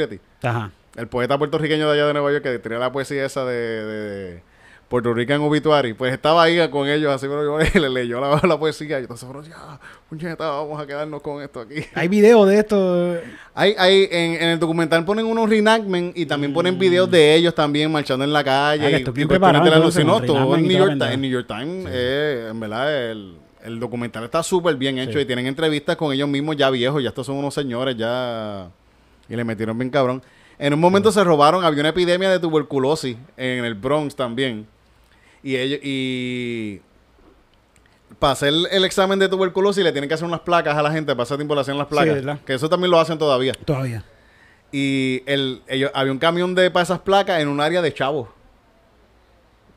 Ajá. 0.43 0.71
El 0.95 1.07
poeta 1.07 1.37
puertorriqueño 1.37 1.87
de 1.87 1.93
allá 1.93 2.07
de 2.07 2.13
Nueva 2.13 2.31
York 2.31 2.43
que 2.43 2.59
tenía 2.59 2.79
la 2.79 2.91
poesía 2.91 3.25
esa 3.25 3.45
de, 3.45 3.55
de 3.55 4.43
Puerto 4.89 5.13
Rican 5.13 5.39
Obituary. 5.41 5.93
Pues 5.93 6.11
estaba 6.13 6.43
ahí 6.43 6.67
con 6.69 6.87
ellos, 6.87 7.13
así, 7.13 7.27
pero 7.27 7.61
yo 7.63 7.79
le 7.79 7.89
leyó 7.89 8.19
la, 8.19 8.41
la 8.45 8.59
poesía 8.59 8.99
y 8.99 9.03
entonces, 9.03 9.27
bueno, 9.29 9.47
ya, 9.47 9.79
puñeta, 10.09 10.49
vamos 10.49 10.81
a 10.81 10.87
quedarnos 10.87 11.21
con 11.21 11.41
esto 11.43 11.59
aquí. 11.61 11.75
Hay 11.93 12.07
video 12.07 12.45
de 12.45 12.57
esto. 12.59 13.15
Hay, 13.53 13.75
hay, 13.77 14.07
en, 14.11 14.33
en 14.41 14.49
el 14.49 14.59
documental 14.59 15.05
ponen 15.05 15.25
unos 15.27 15.47
reenactment 15.49 16.17
y 16.17 16.25
también 16.25 16.53
ponen 16.53 16.77
videos 16.79 17.09
de 17.09 17.35
ellos 17.35 17.53
también 17.53 17.91
marchando 17.91 18.25
en 18.25 18.33
la 18.33 18.43
calle. 18.43 18.81
Mm. 18.81 18.85
Ah, 18.85 18.89
y- 18.89 18.95
estoy 18.95 19.23
y 19.23 19.25
preparado, 19.25 19.63
de 19.63 19.69
la 19.69 19.75
entonces, 19.77 20.03
luz. 20.03 20.11
No, 20.11 20.17
con 20.19 20.25
todo 20.27 20.55
en 20.55 20.67
New 20.67 20.77
York, 20.77 20.89
pendeja. 20.89 21.09
Ti- 21.11 21.15
en 21.15 21.21
New 21.21 21.31
York 21.31 21.47
Times, 21.47 21.85
eh, 21.91 22.47
en 22.49 22.59
verdad, 22.59 23.11
el, 23.11 23.35
el 23.63 23.79
documental 23.79 24.23
está 24.23 24.41
súper 24.41 24.75
bien 24.75 24.97
hecho 24.97 25.13
Sí. 25.13 25.19
y 25.19 25.25
tienen 25.25 25.45
entrevistas 25.45 25.95
con 25.97 26.11
ellos 26.13 26.27
mismos 26.27 26.57
ya 26.57 26.69
viejos, 26.71 27.03
ya 27.03 27.09
estos 27.09 27.27
son 27.27 27.35
unos 27.35 27.53
señores 27.53 27.95
ya 27.95 28.69
y 29.29 29.35
le 29.35 29.43
metieron 29.43 29.77
bien 29.77 29.91
cabrón. 29.91 30.23
En 30.57 30.73
un 30.73 30.79
momento 30.79 31.11
se 31.11 31.23
robaron, 31.23 31.63
había 31.63 31.79
una 31.81 31.89
epidemia 31.89 32.29
de 32.29 32.39
tuberculosis 32.39 33.15
en 33.37 33.63
el 33.63 33.75
Bronx 33.75 34.15
también. 34.15 34.65
Y 35.43 35.55
ellos, 35.55 35.79
y 35.83 36.81
para 38.17 38.33
hacer 38.33 38.53
el, 38.71 38.83
examen 38.83 39.19
de 39.19 39.29
tuberculosis 39.29 39.83
le 39.83 39.91
tienen 39.91 40.07
que 40.07 40.13
hacer 40.13 40.27
unas 40.27 40.41
placas 40.41 40.75
a 40.75 40.81
la 40.81 40.91
gente, 40.91 41.13
para 41.13 41.23
ese 41.23 41.35
tiempo 41.35 41.55
le 41.55 41.61
hacían 41.61 41.77
las 41.77 41.87
placas. 41.87 42.39
que 42.45 42.53
eso 42.53 42.69
también 42.69 42.91
lo 42.91 42.99
hacen 42.99 43.17
todavía. 43.17 43.53
Todavía. 43.53 44.03
Y 44.71 45.23
el, 45.25 45.61
ellos, 45.67 45.91
había 45.93 46.11
un 46.11 46.19
camión 46.19 46.53
de 46.53 46.69
para 46.69 46.83
esas 46.83 46.99
placas 46.99 47.39
en 47.41 47.47
un 47.47 47.61
área 47.61 47.81
de 47.81 47.93
chavos. 47.93 48.29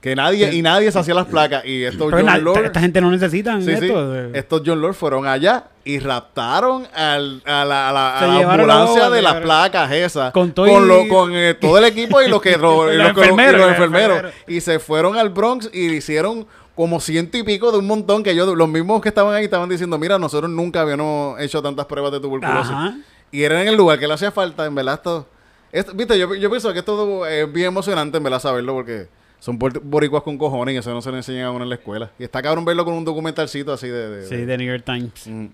Que 0.02 0.16
nadie, 0.16 0.52
y 0.52 0.62
nadie 0.62 0.90
se 0.90 0.98
hacía 0.98 1.14
las 1.14 1.26
placas. 1.26 1.64
Y 1.64 1.84
estos 1.84 2.10
Pero 2.10 2.26
John 2.26 2.42
Lord, 2.44 2.64
esta 2.66 2.80
gente 2.80 3.00
no 3.00 3.10
necesitan 3.12 3.62
sí, 3.62 3.70
esto. 3.70 4.14
estos 4.34 4.62
John 4.66 4.80
Lord 4.82 4.94
fueron 4.94 5.28
allá 5.28 5.66
y 5.84 6.00
raptaron 6.00 6.88
al- 6.92 7.40
a 7.46 7.64
la, 7.64 7.88
a 7.88 7.92
la- 7.92 8.18
a 8.18 8.52
ambulancia 8.52 9.08
de 9.10 9.22
las 9.22 9.36
placas 9.36 9.92
esas. 9.92 10.32
Con 10.32 10.50
todo 10.52 10.66
con, 10.66 10.88
lo- 10.88 11.06
con, 11.06 11.32
eh, 11.36 11.54
todo 11.54 11.78
el 11.78 11.84
equipo 11.84 12.20
y 12.20 12.28
los 12.28 12.42
que 12.42 12.50
Los 12.58 12.86
los, 12.86 12.94
y 12.94 13.00
enfermeros, 13.00 14.22
los. 14.24 14.32
Y 14.48 14.60
se 14.60 14.80
fueron 14.80 15.16
al 15.16 15.30
Bronx 15.30 15.70
y 15.72 15.86
hicieron 15.92 16.46
como 16.74 16.98
ciento 17.00 17.38
y 17.38 17.44
pico 17.44 17.70
de 17.70 17.78
un 17.78 17.86
montón 17.86 18.24
que 18.24 18.30
ellos, 18.32 18.56
los 18.56 18.68
mismos 18.68 19.00
que 19.02 19.08
estaban 19.10 19.32
ahí 19.34 19.44
estaban 19.44 19.68
diciendo, 19.68 19.98
mira, 19.98 20.18
nosotros 20.18 20.50
nunca 20.50 20.80
habíamos 20.80 21.38
hecho 21.40 21.62
tantas 21.62 21.86
pruebas 21.86 22.10
de 22.10 22.18
tuberculosis. 22.18 22.72
Ajá. 22.72 22.96
Y 23.30 23.44
era 23.44 23.62
en 23.62 23.68
el 23.68 23.76
lugar 23.76 24.00
que 24.00 24.08
le 24.08 24.14
hacía 24.14 24.32
falta, 24.32 24.66
en 24.66 24.74
verdad, 24.74 24.94
esto... 24.94 25.28
esto- 25.70 25.92
Viste, 25.94 26.18
yo, 26.18 26.34
yo 26.34 26.50
pienso 26.50 26.72
que 26.72 26.80
esto 26.80 27.24
es 27.26 27.52
bien 27.52 27.68
emocionante, 27.68 28.16
en 28.16 28.24
verdad, 28.24 28.40
saberlo, 28.40 28.74
porque 28.74 29.06
son 29.42 29.58
boricuas 29.58 30.22
con 30.22 30.38
cojones 30.38 30.72
y 30.76 30.78
eso 30.78 30.92
no 30.94 31.02
se 31.02 31.10
le 31.10 31.16
enseña 31.16 31.46
a 31.46 31.50
uno 31.50 31.64
en 31.64 31.68
la 31.70 31.74
escuela. 31.74 32.12
Y 32.16 32.22
está 32.22 32.40
cabrón 32.40 32.64
verlo 32.64 32.84
con 32.84 32.94
un 32.94 33.04
documentalcito 33.04 33.72
así 33.72 33.88
de... 33.88 34.08
de- 34.08 34.26
Sí, 34.28 34.36
de- 34.36 34.56
New 34.56 34.68
York 34.68 34.84
Times. 34.84 35.26
Mm. 35.26 35.46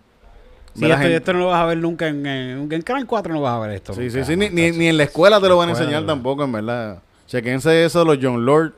Sí, 0.75 0.85
esto, 0.85 0.97
gente- 0.99 1.17
esto 1.17 1.33
no 1.33 1.39
lo 1.39 1.47
vas 1.47 1.63
a 1.63 1.65
ver 1.65 1.79
nunca 1.79 2.07
en, 2.07 2.27
en, 2.27 2.71
en 2.71 2.83
Canal 2.83 3.07
4 3.07 3.33
no 3.33 3.41
vas 3.41 3.55
a 3.55 3.61
ver 3.61 3.71
esto. 3.77 3.95
Sí, 3.95 4.01
nunca, 4.03 4.13
sí, 4.13 4.25
sí, 4.25 4.37
ni, 4.37 4.51
ni, 4.51 4.73
ni 4.73 4.89
en 4.89 4.99
la 4.99 5.05
escuela 5.05 5.41
te 5.41 5.49
lo 5.49 5.57
van 5.57 5.71
a 5.71 5.73
enseñar 5.73 6.03
no. 6.03 6.07
tampoco, 6.09 6.45
en 6.45 6.53
verdad. 6.53 7.03
Chequense 7.27 7.85
eso, 7.87 8.05
los 8.05 8.19
John 8.21 8.45
Lord, 8.45 8.75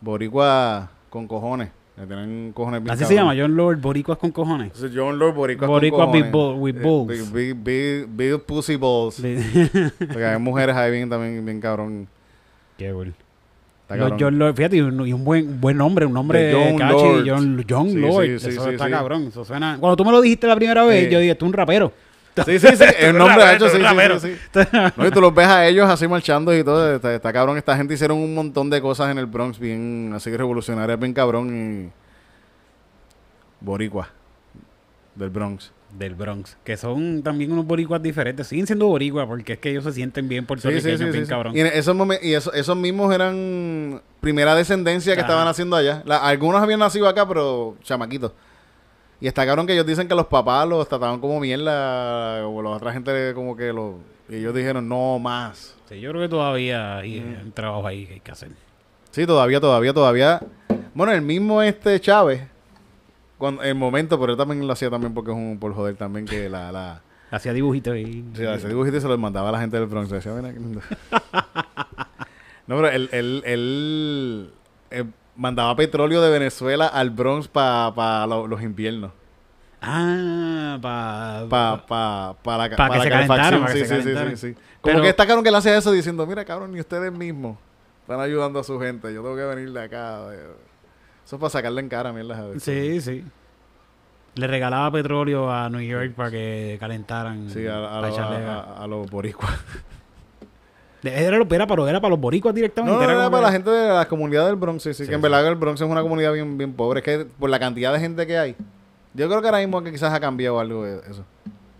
boricua 0.00 0.90
con 1.10 1.26
cojones. 1.26 1.70
Le 1.96 2.06
tienen 2.06 2.52
cojones 2.54 2.80
Así 2.88 3.04
se 3.04 3.14
cabrones. 3.16 3.16
llama, 3.18 3.34
John 3.42 3.56
Lord, 3.56 3.80
boricuas 3.80 4.16
con 4.18 4.30
cojones. 4.30 4.72
John 4.94 5.18
Lord, 5.18 5.34
boricua 5.34 5.66
Boricua 5.66 6.06
con 6.06 6.12
cojones. 6.12 6.32
bull- 6.32 6.54
with 6.58 6.76
Eh, 6.76 6.80
balls. 6.82 7.32
Big, 7.32 7.54
big, 7.54 8.06
big, 8.06 8.06
big 8.32 8.40
pussy 8.46 8.76
balls. 8.76 9.20
Porque 9.98 10.24
hay 10.24 10.38
mujeres 10.38 10.74
ahí 10.76 10.90
bien, 10.92 11.10
también 11.10 11.44
bien 11.44 11.60
cabrón. 11.60 12.06
Qué 12.78 12.90
cool. 12.92 13.12
Los 13.96 14.08
cabrón. 14.10 14.18
John 14.20 14.38
Lord, 14.38 14.54
fíjate, 14.56 14.76
y 14.76 14.80
un, 14.80 15.06
y 15.06 15.12
un 15.12 15.24
buen, 15.24 15.60
buen 15.60 15.76
nombre, 15.76 16.06
un 16.06 16.12
nombre 16.12 16.42
De 16.42 16.52
John 16.54 16.78
catchy, 16.78 16.92
Lord. 16.94 17.24
John, 17.28 17.64
John 17.68 17.90
Sí, 17.90 17.96
Lord. 17.96 18.24
sí, 18.26 18.38
sí, 18.38 18.48
eso 18.50 18.64
sí, 18.64 18.70
está 18.70 18.90
cabrón. 18.90 19.26
Eso 19.28 19.44
suena. 19.44 19.76
Cuando 19.78 19.96
tú 19.96 20.04
me 20.04 20.12
lo 20.12 20.20
dijiste 20.20 20.46
la 20.46 20.56
primera 20.56 20.84
vez, 20.84 21.10
yo 21.10 21.18
dije, 21.18 21.34
tú 21.34 21.46
un 21.46 21.52
rapero. 21.52 21.92
Sí, 22.46 22.58
sí, 22.58 22.68
sí. 22.76 22.84
El 22.98 23.18
nombre 23.18 23.42
ha 23.44 23.54
hecho, 23.54 23.68
sí, 23.68 23.76
sí, 23.76 23.82
rapero. 23.82 24.18
sí, 24.18 24.34
sí. 24.52 24.60
No, 24.96 25.06
y 25.06 25.10
tú 25.10 25.20
los 25.20 25.34
ves 25.34 25.46
a 25.46 25.66
ellos 25.66 25.86
así 25.88 26.08
marchando 26.08 26.56
y 26.56 26.64
todo. 26.64 26.94
Está, 26.96 27.14
está 27.14 27.30
cabrón. 27.32 27.58
Esta 27.58 27.76
gente 27.76 27.92
hicieron 27.92 28.16
un 28.18 28.34
montón 28.34 28.70
de 28.70 28.80
cosas 28.80 29.10
en 29.10 29.18
el 29.18 29.26
Bronx 29.26 29.58
bien 29.58 30.12
así 30.14 30.34
revolucionarias, 30.34 30.98
bien 30.98 31.12
cabrón. 31.12 31.90
Y. 31.90 32.02
Boricua. 33.60 34.08
Del 35.14 35.28
Bronx. 35.28 35.70
Del 35.98 36.14
Bronx. 36.14 36.56
Que 36.64 36.76
son 36.76 37.22
también 37.22 37.52
unos 37.52 37.66
boricuas 37.66 38.02
diferentes. 38.02 38.46
Siguen 38.46 38.66
siendo 38.66 38.86
boricuas 38.86 39.26
porque 39.26 39.54
es 39.54 39.58
que 39.58 39.70
ellos 39.70 39.84
se 39.84 39.92
sienten 39.92 40.28
bien 40.28 40.46
puertorriqueños, 40.46 40.98
sí, 40.98 41.04
sí, 41.04 41.10
bien 41.10 41.14
sí, 41.14 41.24
sí. 41.24 41.28
cabrón. 41.28 41.56
Y, 41.56 41.60
en 41.60 41.66
esos 41.66 41.96
y 42.22 42.32
eso- 42.34 42.52
esos 42.54 42.76
mismos 42.76 43.14
eran 43.14 44.00
primera 44.20 44.54
descendencia 44.54 45.14
que 45.14 45.20
Ajá. 45.20 45.28
estaban 45.28 45.48
haciendo 45.48 45.76
allá. 45.76 46.02
La- 46.06 46.18
algunos 46.26 46.62
habían 46.62 46.80
nacido 46.80 47.06
acá, 47.08 47.26
pero 47.28 47.76
chamaquitos. 47.82 48.32
Y 49.20 49.26
está 49.28 49.46
cabrón 49.46 49.66
que 49.66 49.74
ellos 49.74 49.86
dicen 49.86 50.08
que 50.08 50.14
los 50.14 50.26
papás 50.26 50.66
los 50.66 50.88
trataban 50.88 51.20
como 51.20 51.38
mierda, 51.38 52.46
o 52.46 52.60
la 52.62 52.70
otra 52.70 52.92
gente 52.92 53.32
como 53.34 53.54
que 53.56 53.72
los... 53.72 53.94
Y 54.28 54.36
ellos 54.36 54.54
dijeron, 54.54 54.88
no 54.88 55.18
más. 55.18 55.76
Sí, 55.88 56.00
yo 56.00 56.10
creo 56.10 56.22
que 56.22 56.28
todavía 56.28 56.96
hay 56.96 57.18
un 57.20 57.52
trabajo 57.52 57.86
ahí 57.86 58.06
que 58.06 58.14
hay 58.14 58.20
que 58.20 58.32
hacer. 58.32 58.48
Sí, 59.10 59.26
todavía, 59.26 59.60
todavía, 59.60 59.92
todavía. 59.92 60.40
Bueno, 60.94 61.12
el 61.12 61.22
mismo 61.22 61.62
este 61.62 62.00
Chávez, 62.00 62.42
cuando, 63.42 63.62
el 63.64 63.74
momento, 63.74 64.20
pero 64.20 64.32
él 64.32 64.38
también 64.38 64.64
lo 64.64 64.72
hacía 64.72 64.88
también 64.88 65.12
porque 65.12 65.32
es 65.32 65.36
un 65.36 65.58
por 65.58 65.74
joder 65.74 65.96
también 65.96 66.26
que 66.26 66.48
la... 66.48 66.70
la 66.70 67.02
Hacía 67.32 67.52
dibujitos 67.52 67.96
y... 67.96 68.24
Sí, 68.34 68.44
ese 68.44 68.68
dibujito 68.68 69.00
se 69.00 69.08
los 69.08 69.18
mandaba 69.18 69.48
a 69.48 69.52
la 69.52 69.58
gente 69.58 69.76
del 69.78 69.86
Bronx. 69.86 70.10
Decía, 70.10 70.32
"Ven 70.32 70.46
aquí". 70.46 70.58
no, 72.68 72.76
pero 72.76 72.88
él, 72.88 73.08
él, 73.10 73.42
él, 73.44 74.52
eh, 74.92 75.04
mandaba 75.34 75.74
petróleo 75.74 76.22
de 76.22 76.30
Venezuela 76.30 76.86
al 76.86 77.10
Bronx 77.10 77.48
para 77.48 78.26
los 78.28 78.62
inviernos. 78.62 79.10
Ah, 79.80 80.78
pa... 80.80 81.46
Para 81.50 81.86
pa, 81.86 82.36
pa 82.40 82.58
la, 82.58 82.76
Pa' 82.76 82.76
pa 82.76 82.90
que 82.92 82.98
la 82.98 83.02
se 83.02 83.10
calefacción. 83.10 83.68
Sí, 83.68 83.84
se 83.84 83.86
sí, 83.86 84.02
sí, 84.02 84.10
sí, 84.30 84.36
sí. 84.36 84.54
Como 84.80 84.94
Pero- 84.94 85.02
que 85.02 85.08
está 85.08 85.26
cabrón 85.26 85.42
que 85.42 85.48
él 85.48 85.56
hace 85.56 85.76
eso 85.76 85.90
diciendo, 85.90 86.24
mira 86.26 86.44
cabrón, 86.44 86.70
ni 86.70 86.78
ustedes 86.78 87.12
mismos 87.12 87.58
están 88.02 88.20
ayudando 88.20 88.60
a 88.60 88.64
su 88.64 88.78
gente. 88.78 89.12
Yo 89.12 89.22
tengo 89.22 89.34
que 89.34 89.42
venir 89.42 89.72
de 89.72 89.82
acá. 89.82 90.32
eh". 90.32 90.71
Eso 91.32 91.36
es 91.36 91.40
para 91.40 91.48
sacarle 91.48 91.80
en 91.80 91.88
cara, 91.88 92.12
mierda. 92.12 92.38
a. 92.54 92.60
Sí, 92.60 93.00
sí. 93.00 93.24
Le 94.34 94.46
regalaba 94.46 94.90
petróleo 94.92 95.50
a 95.50 95.70
New 95.70 95.80
York 95.80 96.12
para 96.14 96.30
que 96.30 96.76
calentaran. 96.78 97.48
Sí, 97.48 97.66
a, 97.66 97.76
a, 97.78 98.82
a- 98.82 98.86
los 98.86 99.10
boricuas. 99.10 99.50
Era, 101.02 101.38
lo- 101.38 101.46
era, 101.50 101.66
para, 101.66 101.88
era 101.88 102.00
para 102.02 102.10
los 102.10 102.20
boricuas 102.20 102.54
directamente. 102.54 102.94
No, 102.98 103.02
era 103.02 103.30
para 103.30 103.44
la 103.46 103.50
gente 103.52 103.70
de 103.70 103.94
la 103.94 104.06
comunidad 104.06 104.44
del 104.44 104.56
Bronx, 104.56 104.82
sí, 104.82 104.92
sí, 104.92 105.04
Sí, 105.04 105.08
que 105.08 105.14
en 105.14 105.22
verdad 105.22 105.46
el 105.48 105.54
Bronx 105.54 105.80
es 105.80 105.88
una 105.88 106.02
comunidad 106.02 106.34
bien, 106.34 106.58
bien 106.58 106.74
pobre. 106.74 106.98
Es 107.00 107.04
que 107.04 107.24
por 107.24 107.48
la 107.48 107.58
cantidad 107.58 107.94
de 107.94 107.98
gente 108.00 108.26
que 108.26 108.36
hay, 108.36 108.56
yo 109.14 109.26
creo 109.26 109.40
que 109.40 109.48
ahora 109.48 109.58
mismo 109.60 109.82
que 109.82 109.90
quizás 109.90 110.12
ha 110.12 110.20
cambiado 110.20 110.60
algo 110.60 110.84
de 110.84 110.98
eso. 111.10 111.24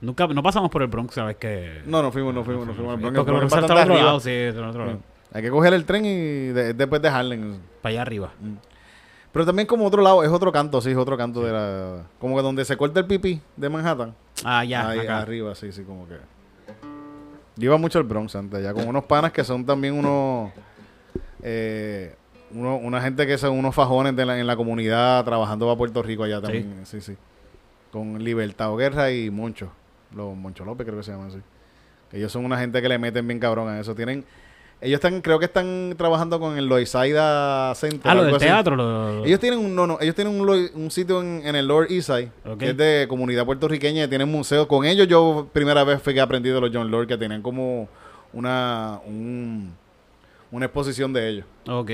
Nunca, 0.00 0.26
no 0.28 0.42
pasamos 0.42 0.70
por 0.70 0.80
el 0.80 0.88
Bronx, 0.88 1.12
¿sabes 1.14 1.36
qué? 1.36 1.82
No, 1.84 2.00
no 2.02 2.10
fuimos, 2.10 2.32
no 2.34 2.42
fuimos, 2.42 2.66
no 2.66 2.72
fuimos. 2.72 2.94
Porque 2.94 3.18
El 3.18 3.24
Bronx 3.24 3.26
Bronx 3.26 3.52
es 3.54 3.60
está 3.60 3.74
al 3.82 3.90
otro 3.90 4.02
lado, 4.02 4.18
sí, 4.20 4.30
está 4.30 4.60
al 4.62 4.70
otro 4.70 4.86
lado. 4.86 4.98
Hay 5.34 5.42
que 5.42 5.50
coger 5.50 5.74
el 5.74 5.84
tren 5.84 6.06
y 6.06 6.46
de- 6.48 6.72
después 6.72 7.00
de 7.02 7.08
Harlem. 7.08 7.58
Para 7.82 7.90
allá 7.92 8.02
arriba. 8.02 8.30
Pero 9.32 9.46
también 9.46 9.66
como 9.66 9.86
otro 9.86 10.02
lado, 10.02 10.22
es 10.22 10.30
otro 10.30 10.52
canto, 10.52 10.80
sí, 10.80 10.90
es 10.90 10.96
otro 10.96 11.16
canto 11.16 11.42
de 11.42 11.52
la... 11.52 12.02
Como 12.20 12.36
que 12.36 12.42
donde 12.42 12.64
se 12.66 12.76
corta 12.76 13.00
el 13.00 13.06
pipí 13.06 13.40
de 13.56 13.68
Manhattan. 13.70 14.14
Ah, 14.44 14.62
ya, 14.64 14.88
ahí 14.90 14.98
acá. 15.00 15.18
arriba, 15.20 15.54
sí, 15.54 15.72
sí, 15.72 15.82
como 15.84 16.06
que... 16.06 16.16
Yo 17.56 17.64
iba 17.66 17.76
mucho 17.78 17.98
al 17.98 18.04
Bronx 18.04 18.34
antes, 18.36 18.58
allá 18.60 18.72
con 18.74 18.86
unos 18.86 19.04
panas 19.04 19.32
que 19.32 19.42
son 19.44 19.64
también 19.64 19.94
unos... 19.94 20.52
Eh, 21.42 22.14
uno- 22.52 22.76
una 22.76 23.00
gente 23.00 23.26
que 23.26 23.38
son 23.38 23.58
unos 23.58 23.74
fajones 23.74 24.14
de 24.14 24.26
la- 24.26 24.38
en 24.38 24.46
la 24.46 24.56
comunidad 24.56 25.24
trabajando 25.24 25.66
para 25.66 25.76
Puerto 25.78 26.02
Rico 26.02 26.22
allá 26.24 26.40
también, 26.40 26.80
sí, 26.84 27.00
sí. 27.00 27.16
Con 27.90 28.22
Libertad 28.22 28.70
o 28.72 28.76
Guerra 28.76 29.10
y 29.12 29.30
Moncho, 29.30 29.70
los 30.14 30.36
Moncho 30.36 30.64
López 30.64 30.86
creo 30.86 30.98
que 30.98 31.04
se 31.04 31.12
llaman 31.12 31.28
así. 31.28 31.38
Ellos 32.12 32.30
son 32.30 32.44
una 32.44 32.58
gente 32.58 32.80
que 32.82 32.88
le 32.88 32.98
meten 32.98 33.26
bien 33.26 33.38
cabrón 33.40 33.68
a 33.70 33.80
eso. 33.80 33.94
Tienen, 33.94 34.24
Ellos 34.84 34.96
están, 34.96 35.20
creo 35.22 35.38
que 35.38 35.44
están 35.44 35.94
trabajando 35.96 36.40
con 36.40 36.58
el 36.58 36.66
Loisaida 36.66 37.72
Center. 37.76 38.00
Ah, 38.10 38.14
lo 38.16 38.24
del 38.24 38.34
así. 38.34 38.44
teatro. 38.46 38.74
lo- 38.74 39.24
Ellos 39.24 39.38
tienen 39.38 39.60
un, 39.60 39.74
no, 39.76 39.86
no, 39.86 39.96
ellos 40.00 40.14
tienen 40.16 40.38
un, 40.40 40.48
un 40.74 40.90
sitio 40.90 41.20
en, 41.22 41.40
en 41.46 41.54
el 41.54 41.68
Lower 41.68 41.90
East 41.90 42.08
Side, 42.08 42.32
Ok. 42.44 42.58
que 42.58 42.70
es 42.70 42.76
de 42.76 43.06
comunidad 43.08 43.46
puertorriqueña, 43.46 44.02
y 44.04 44.08
tienen 44.08 44.28
museo. 44.28 44.66
Con 44.66 44.84
ellos 44.84 45.06
yo 45.06 45.46
primera 45.52 45.84
vez 45.84 46.02
fue 46.02 46.12
que 46.14 46.20
aprendí 46.20 46.50
de 46.50 46.60
los 46.60 46.70
John 46.74 46.90
Lord, 46.90 47.06
que 47.06 47.16
tenían 47.16 47.42
como 47.42 47.88
una, 48.32 48.98
un- 49.06 49.72
una 50.50 50.66
exposición 50.66 51.12
de 51.12 51.28
ellos. 51.28 51.46
Ok. 51.68 51.90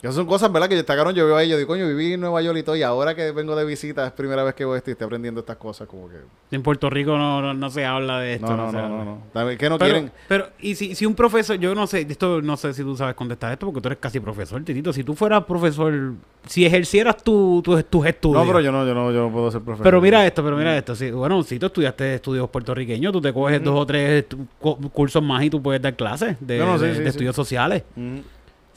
Que 0.00 0.12
son 0.12 0.26
cosas, 0.26 0.52
¿verdad? 0.52 0.68
Que 0.68 0.76
destacaron. 0.76 1.12
Yo 1.12 1.26
veo 1.26 1.34
a 1.36 1.42
ellos, 1.42 1.58
digo, 1.58 1.66
coño, 1.66 1.84
viví 1.88 2.12
en 2.12 2.20
Nueva 2.20 2.40
York 2.40 2.56
y 2.58 2.62
todo, 2.62 2.76
y 2.76 2.82
ahora 2.84 3.16
que 3.16 3.32
vengo 3.32 3.56
de 3.56 3.64
visita 3.64 4.06
es 4.06 4.12
primera 4.12 4.44
vez 4.44 4.54
que 4.54 4.64
voy 4.64 4.76
a 4.76 4.78
estoy 4.78 4.94
aprendiendo 5.00 5.40
estas 5.40 5.56
cosas, 5.56 5.88
como 5.88 6.08
que... 6.08 6.14
En 6.52 6.62
Puerto 6.62 6.88
Rico 6.88 7.18
no, 7.18 7.42
no, 7.42 7.52
no 7.52 7.68
se 7.68 7.84
habla 7.84 8.20
de 8.20 8.34
esto. 8.34 8.46
No, 8.46 8.70
no, 8.70 8.72
no, 8.72 8.88
no, 8.88 9.04
no. 9.04 9.22
También 9.32 9.58
que 9.58 9.68
no 9.68 9.76
Pero, 9.76 9.90
quieren... 9.92 10.12
pero, 10.28 10.50
y 10.60 10.76
si, 10.76 10.94
si 10.94 11.04
un 11.04 11.16
profesor, 11.16 11.56
yo 11.58 11.74
no 11.74 11.88
sé, 11.88 12.06
esto 12.08 12.40
no 12.40 12.56
sé 12.56 12.74
si 12.74 12.82
tú 12.82 12.96
sabes 12.96 13.16
contestar 13.16 13.52
esto 13.52 13.66
porque 13.66 13.80
tú 13.80 13.88
eres 13.88 13.98
casi 13.98 14.20
profesor, 14.20 14.62
Titito. 14.62 14.92
Si 14.92 15.02
tú 15.02 15.16
fueras 15.16 15.42
profesor, 15.44 16.12
si 16.46 16.64
ejercieras 16.64 17.16
tu, 17.24 17.60
tu- 17.64 17.82
tus 17.82 18.06
estudios. 18.06 18.40
No, 18.40 18.46
pero 18.46 18.60
yo 18.60 18.70
no, 18.70 18.86
yo 18.86 18.94
no, 18.94 19.10
yo 19.10 19.22
no 19.22 19.32
puedo 19.32 19.50
ser 19.50 19.62
profesor. 19.62 19.82
Pero 19.82 20.00
mira 20.00 20.24
esto, 20.24 20.44
pero 20.44 20.56
mira 20.56 20.76
esto. 20.78 20.94
Sí, 20.94 21.10
bueno, 21.10 21.42
si 21.42 21.58
tú 21.58 21.66
estudiaste 21.66 22.14
estudios 22.14 22.48
puertorriqueños, 22.48 23.12
tú 23.12 23.20
te 23.20 23.32
coges 23.32 23.60
dos 23.64 23.74
o 23.80 23.84
tres 23.84 24.26
cu- 24.60 24.76
cursos 24.90 25.22
más 25.24 25.42
y 25.42 25.50
tú 25.50 25.60
puedes 25.60 25.82
dar 25.82 25.96
clases 25.96 26.36
de, 26.38 26.58
No, 26.60 26.66
no, 26.66 26.78
sí, 26.78 26.84
de- 26.84 26.92
sí, 26.92 26.98
de 26.98 27.04
sí. 27.04 27.08
estudios 27.08 27.34
sociales. 27.34 27.82
Mm. 27.96 28.18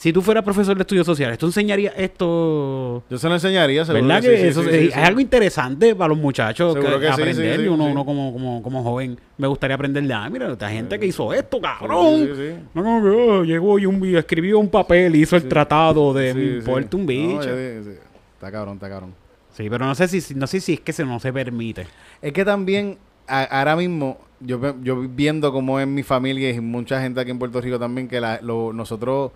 Si 0.01 0.11
tú 0.11 0.23
fueras 0.23 0.43
profesor 0.43 0.75
de 0.75 0.81
estudios 0.81 1.05
sociales, 1.05 1.37
¿tú 1.37 1.45
enseñarías 1.45 1.93
esto? 1.95 3.03
Yo 3.07 3.19
se 3.19 3.27
lo 3.29 3.35
enseñaría, 3.35 3.85
seguro 3.85 4.03
¿Verdad 4.03 4.19
que, 4.23 4.29
que, 4.29 4.35
sí, 4.37 4.41
sí, 4.41 4.47
eso 4.47 4.63
sí, 4.63 4.69
es, 4.69 4.75
sí, 4.75 4.87
es 4.87 4.93
sí. 4.95 4.99
algo 4.99 5.19
interesante 5.19 5.95
para 5.95 6.07
los 6.07 6.17
muchachos 6.17 6.73
que, 6.73 6.99
que 6.99 7.07
aprender? 7.07 7.69
uno, 7.69 8.03
como, 8.03 8.33
como, 8.33 8.63
como 8.63 8.81
joven 8.81 9.19
me 9.37 9.45
gustaría 9.45 9.75
aprender 9.75 10.01
de, 10.03 10.11
ah, 10.11 10.27
mira, 10.27 10.51
esta 10.51 10.71
gente 10.71 10.97
que 10.97 11.05
hizo 11.05 11.31
esto, 11.35 11.61
cabrón. 11.61 12.27
No 12.73 12.83
como 12.83 13.03
que 13.03 13.09
oh, 13.09 13.43
llegó 13.43 13.77
y 13.77 13.85
un, 13.85 14.03
y 14.03 14.15
escribió 14.15 14.57
un 14.57 14.69
papel 14.69 15.15
y 15.15 15.21
hizo 15.21 15.35
el 15.35 15.47
tratado 15.47 16.15
de 16.15 16.33
me 16.33 16.43
importa 16.57 16.97
un 16.97 17.03
No, 17.03 17.07
bicho. 17.07 17.55
Está 17.55 18.51
cabrón, 18.51 18.73
está 18.77 18.89
cabrón. 18.89 19.13
Sí, 19.53 19.69
pero 19.69 19.85
no 19.85 19.93
sé 19.93 20.07
si 20.07 20.33
no 20.33 20.47
sé 20.47 20.61
si 20.61 20.73
es 20.73 20.79
que 20.79 20.93
se 20.93 21.05
no 21.05 21.19
se 21.19 21.31
permite. 21.31 21.85
Es 22.23 22.33
que 22.33 22.43
también, 22.43 22.97
a- 23.27 23.43
ahora 23.43 23.75
mismo, 23.75 24.17
yo, 24.39 24.59
yo 24.81 24.99
viendo 25.07 25.51
como 25.51 25.79
es 25.79 25.85
mi 25.85 26.01
familia 26.01 26.49
y 26.49 26.59
mucha 26.59 26.99
gente 27.03 27.21
aquí 27.21 27.29
en 27.29 27.37
Puerto 27.37 27.61
Rico 27.61 27.77
también, 27.77 28.07
que 28.07 28.19
la- 28.19 28.39
lo- 28.41 28.73
nosotros 28.73 29.29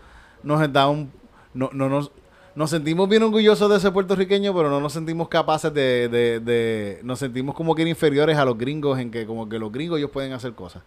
nos 0.46 0.72
da 0.72 0.88
un... 0.88 1.12
No, 1.54 1.70
no 1.74 1.90
nos, 1.90 2.12
nos 2.56 2.70
sentimos 2.70 3.10
bien 3.10 3.24
orgullosos 3.24 3.70
de 3.70 3.80
ser 3.80 3.92
puertorriqueños, 3.92 4.56
pero 4.56 4.70
no 4.70 4.80
nos 4.80 4.94
sentimos 4.94 5.28
capaces 5.28 5.74
de, 5.74 6.08
de, 6.10 6.40
de- 6.40 7.00
Nos 7.04 7.20
sentimos 7.20 7.54
como 7.56 7.76
que 7.76 7.82
inferiores 7.88 8.38
a 8.38 8.46
los 8.46 8.58
gringos, 8.58 8.98
en 9.00 9.12
que 9.12 9.26
como 9.26 9.50
que 9.50 9.60
los 9.60 9.72
gringos 9.72 9.98
ellos 10.00 10.12
pueden 10.12 10.32
hacer 10.34 10.54
cosas. 10.54 10.84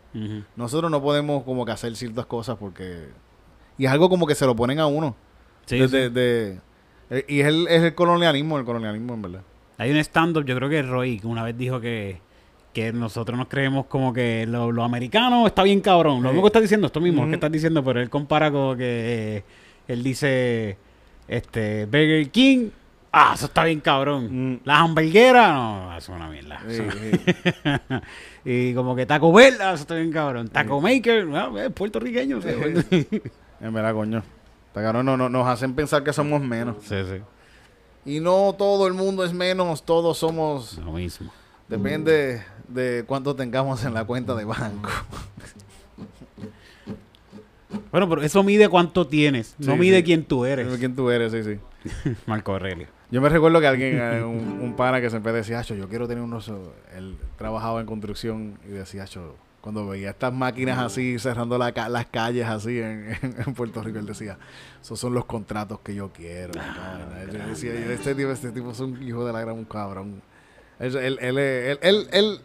Nosotros 0.57 0.91
no 0.91 1.03
podemos 1.03 1.43
como 1.45 1.65
que 1.67 1.73
hacer 1.73 1.95
ciertas 1.97 2.25
cosas 2.27 2.57
porque... 2.59 3.09
Y 3.77 3.85
es 3.87 3.91
algo 3.93 4.09
como 4.09 4.27
que 4.27 4.35
se 4.35 4.47
lo 4.47 4.57
ponen 4.57 4.79
a 4.81 4.87
uno. 4.87 5.15
Sí, 5.67 5.79
sí. 5.87 5.97
de- 6.09 6.61
eh, 7.11 7.25
y 7.29 7.41
es 7.41 7.47
el, 7.47 7.67
es 7.69 7.83
el 7.83 7.95
colonialismo, 7.95 8.59
el 8.59 8.65
colonialismo 8.65 9.15
en 9.15 9.23
verdad. 9.23 9.43
Hay 9.79 9.91
un 9.91 9.97
stand-up, 9.99 10.45
yo 10.45 10.57
creo 10.57 10.69
que 10.69 10.83
Roy, 10.83 11.21
una 11.25 11.43
vez 11.45 11.57
dijo 11.57 11.81
que, 11.81 12.21
que 12.79 12.93
nosotros 12.93 13.37
nos 13.37 13.49
creemos 13.49 13.87
como 13.87 14.13
que 14.13 14.47
lo, 14.47 14.71
lo 14.73 14.85
americano 14.85 15.47
está 15.47 15.63
bien 15.63 15.81
cabrón. 15.81 16.23
Lo 16.23 16.29
mismo 16.31 16.43
que 16.43 16.49
estás 16.49 16.63
diciendo, 16.63 16.87
esto 16.87 17.01
mismo 17.01 17.27
que 17.27 17.35
estás 17.35 17.51
diciendo, 17.51 17.83
pero 17.85 18.01
él 18.01 18.09
compara 18.09 18.51
como 18.51 18.77
que 18.77 19.37
eh, 19.39 19.45
él 19.89 20.03
dice, 20.03 20.79
este, 21.27 21.87
Burger 21.87 22.31
King, 22.31 22.69
ah, 23.13 23.33
eso 23.35 23.47
está 23.47 23.65
bien 23.65 23.81
cabrón. 23.81 24.53
Mm. 24.53 24.61
La 24.65 24.79
hamburguera, 24.81 25.53
no, 25.53 25.97
eso 25.97 26.13
es 26.13 26.17
una 26.17 26.29
mierda. 26.29 26.61
Sí, 26.69 26.83
Eso- 26.83 26.91
sí. 26.93 28.01
y 28.45 28.75
como 28.75 28.95
que 28.95 29.07
Taco 29.07 29.33
Bell, 29.33 29.55
ah, 29.61 29.73
eso 29.73 29.83
está 29.83 29.97
bien 29.97 30.13
cabrón. 30.13 30.49
Taco 30.49 30.81
Maker, 30.81 31.29
ah, 31.35 31.51
es 31.65 31.73
puertorriqueño. 31.73 32.41
sí. 32.41 33.07
En 33.61 33.75
verdad, 33.75 33.93
coño. 33.93 34.23
Está 34.69 34.93
no, 34.93 35.17
no, 35.17 35.29
nos 35.29 35.49
hacen 35.49 35.75
pensar 35.75 36.05
que 36.05 36.13
somos 36.13 36.41
menos. 36.41 36.77
sí, 36.83 36.95
sí. 37.11 37.21
Y 38.05 38.21
no 38.21 38.55
todo 38.57 38.87
el 38.87 38.95
mundo 38.95 39.25
es 39.25 39.33
menos, 39.33 39.83
todos 39.83 40.19
somos. 40.19 40.79
Lo 40.79 40.93
mismo. 40.93 41.33
Depende 41.69 42.43
de 42.69 43.05
cuánto 43.07 43.35
tengamos 43.37 43.85
en 43.85 43.95
la 43.95 44.05
cuenta 44.05 44.35
de 44.35 44.45
banco. 44.45 44.91
Bueno, 47.91 48.09
pero 48.09 48.23
eso 48.23 48.43
mide 48.43 48.69
cuánto 48.69 49.07
tienes, 49.07 49.55
no 49.59 49.77
mide 49.77 49.99
sí. 49.99 50.03
quién 50.05 50.25
tú 50.25 50.45
eres. 50.45 50.69
¿Quién 50.79 50.95
tú 50.95 51.11
eres? 51.11 51.33
Sí, 51.33 51.43
sí. 51.43 52.11
Marco 52.27 52.53
Aurelio. 52.53 52.87
Yo 53.11 53.21
me 53.23 53.29
recuerdo 53.31 53.61
que 53.61 53.67
alguien, 53.67 53.99
eh, 53.99 54.23
un, 54.23 54.61
un 54.63 54.77
pana 54.77 55.01
que 55.01 55.09
siempre 55.09 55.33
decía, 55.33 55.59
"Acho, 55.61 55.75
yo 55.75 55.89
quiero 55.89 56.07
tener 56.07 56.23
unos... 56.23 56.51
Él 56.97 57.17
trabajaba 57.39 57.81
en 57.81 57.87
construcción 57.87 58.59
y 58.67 58.71
decía, 58.73 59.05
"Acho, 59.05 59.37
cuando 59.63 59.87
veía 59.87 60.11
estas 60.11 60.33
máquinas 60.33 60.79
así, 60.79 61.19
cerrando 61.19 61.57
la 61.57 61.73
ca- 61.73 61.89
las 61.89 62.07
calles 62.07 62.47
así 62.47 62.79
en, 62.79 63.17
en- 63.23 63.35
en 63.47 63.55
Puerto 63.55 63.83
Rico, 63.83 63.99
él 63.99 64.07
decía, 64.07 64.39
esos 64.83 64.99
son 65.01 65.15
los 65.15 65.25
contratos 65.25 65.81
que 65.81 65.95
yo 65.95 66.11
quiero. 66.13 66.53
Ah, 66.61 66.99
tal". 67.11 67.31
Él 67.35 67.43
decía, 67.49 67.73
"Yo, 67.75 67.91
este 67.91 68.15
tipo, 68.15 68.31
este 68.31 68.51
tipo 68.53 68.71
es 68.73 68.81
un 68.81 69.03
hijo 69.03 69.25
de 69.27 69.33
la 69.33 69.41
gran 69.41 69.57
un 69.57 69.65
cabrón. 69.65 70.21
Él, 70.79 70.97
él, 70.97 71.19
él, 71.21 71.39
él, 71.39 71.79
él- 71.83 72.09
él- 72.13 72.41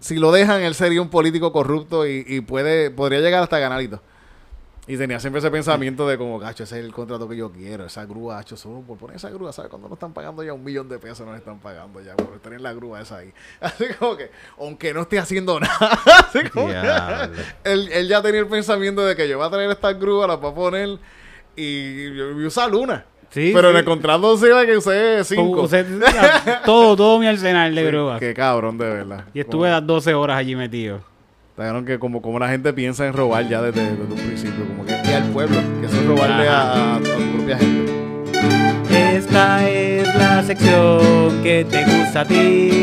si 0.00 0.16
lo 0.16 0.32
dejan, 0.32 0.62
él 0.62 0.74
sería 0.74 1.02
un 1.02 1.10
político 1.10 1.52
corrupto 1.52 2.06
y, 2.06 2.24
y 2.26 2.40
puede 2.40 2.90
podría 2.90 3.20
llegar 3.20 3.42
hasta 3.42 3.58
ganar 3.58 3.82
y 4.90 4.96
tenía 4.96 5.20
siempre 5.20 5.38
ese 5.38 5.52
pensamiento 5.52 6.08
de 6.08 6.18
como, 6.18 6.38
gacho, 6.40 6.64
ese 6.64 6.80
es 6.80 6.84
el 6.84 6.92
contrato 6.92 7.28
que 7.28 7.36
yo 7.36 7.52
quiero, 7.52 7.84
esa 7.84 8.04
grúa, 8.06 8.36
gacho, 8.36 8.56
solo 8.56 8.80
por 8.80 8.98
poner 8.98 9.16
esa 9.18 9.30
grúa, 9.30 9.52
¿sabes? 9.52 9.70
Cuando 9.70 9.88
nos 9.88 9.94
están 9.96 10.12
pagando 10.12 10.42
ya 10.42 10.52
un 10.52 10.64
millón 10.64 10.88
de 10.88 10.98
pesos, 10.98 11.24
nos 11.24 11.36
están 11.36 11.60
pagando 11.60 12.00
ya 12.00 12.16
por 12.16 12.40
en 12.52 12.62
la 12.62 12.72
grúa 12.72 13.00
esa 13.00 13.18
ahí. 13.18 13.32
Así 13.60 13.84
como 13.98 14.16
que, 14.16 14.30
aunque 14.58 14.92
no 14.92 15.02
esté 15.02 15.20
haciendo 15.20 15.60
nada, 15.60 16.00
así 16.28 16.40
como 16.50 16.66
que- 16.68 17.70
él, 17.70 17.88
él 17.92 18.08
ya 18.08 18.20
tenía 18.20 18.40
el 18.40 18.48
pensamiento 18.48 19.04
de 19.06 19.14
que 19.14 19.28
yo 19.28 19.38
voy 19.38 19.46
a 19.46 19.50
traer 19.50 19.70
estas 19.70 19.96
grúas, 20.00 20.26
las 20.26 20.40
voy 20.40 20.50
a 20.50 20.54
poner 20.54 20.98
y, 21.54 22.06
y 22.06 22.46
usar 22.46 22.74
una. 22.74 23.04
Sí, 23.30 23.52
Pero 23.54 23.68
en 23.68 23.74
sí. 23.74 23.78
el 23.78 23.84
contrato 23.84 24.36
se 24.36 24.48
iba 24.48 24.66
que 24.66 24.76
usé 24.76 25.22
cinco. 25.24 25.68
Todo, 26.64 26.96
todo 26.96 27.18
mi 27.20 27.26
arsenal 27.28 27.72
de 27.74 27.80
Sí, 27.82 27.86
grúas. 27.86 28.18
Qué 28.18 28.34
cabrón, 28.34 28.76
de 28.76 28.84
verdad. 28.86 29.24
Y 29.32 29.40
estuve 29.40 29.70
las 29.70 29.86
12 29.86 30.14
horas 30.14 30.36
allí 30.36 30.56
metido. 30.56 31.00
Claro 31.54 31.84
que 31.84 31.98
como, 31.98 32.22
como 32.22 32.38
la 32.38 32.48
gente 32.48 32.72
piensa 32.72 33.06
en 33.06 33.12
robar 33.12 33.46
ya 33.48 33.60
desde, 33.62 33.82
desde 33.96 34.02
un 34.02 34.18
principio, 34.18 34.64
como 34.66 34.84
que 34.86 34.94
es 34.94 35.08
al 35.14 35.24
pueblo, 35.30 35.56
que 35.80 35.86
eso 35.86 35.96
es 35.96 36.06
robarle 36.06 36.48
a, 36.48 36.60
a- 36.72 36.96
a 36.96 37.00
tu 37.00 37.10
propia 37.36 37.58
gente. 37.58 37.92
Esta 39.16 39.68
es 39.68 40.08
la 40.16 40.42
sección 40.42 41.42
que 41.42 41.64
te 41.70 41.84
gusta 41.84 42.22
a 42.22 42.24
ti. 42.24 42.78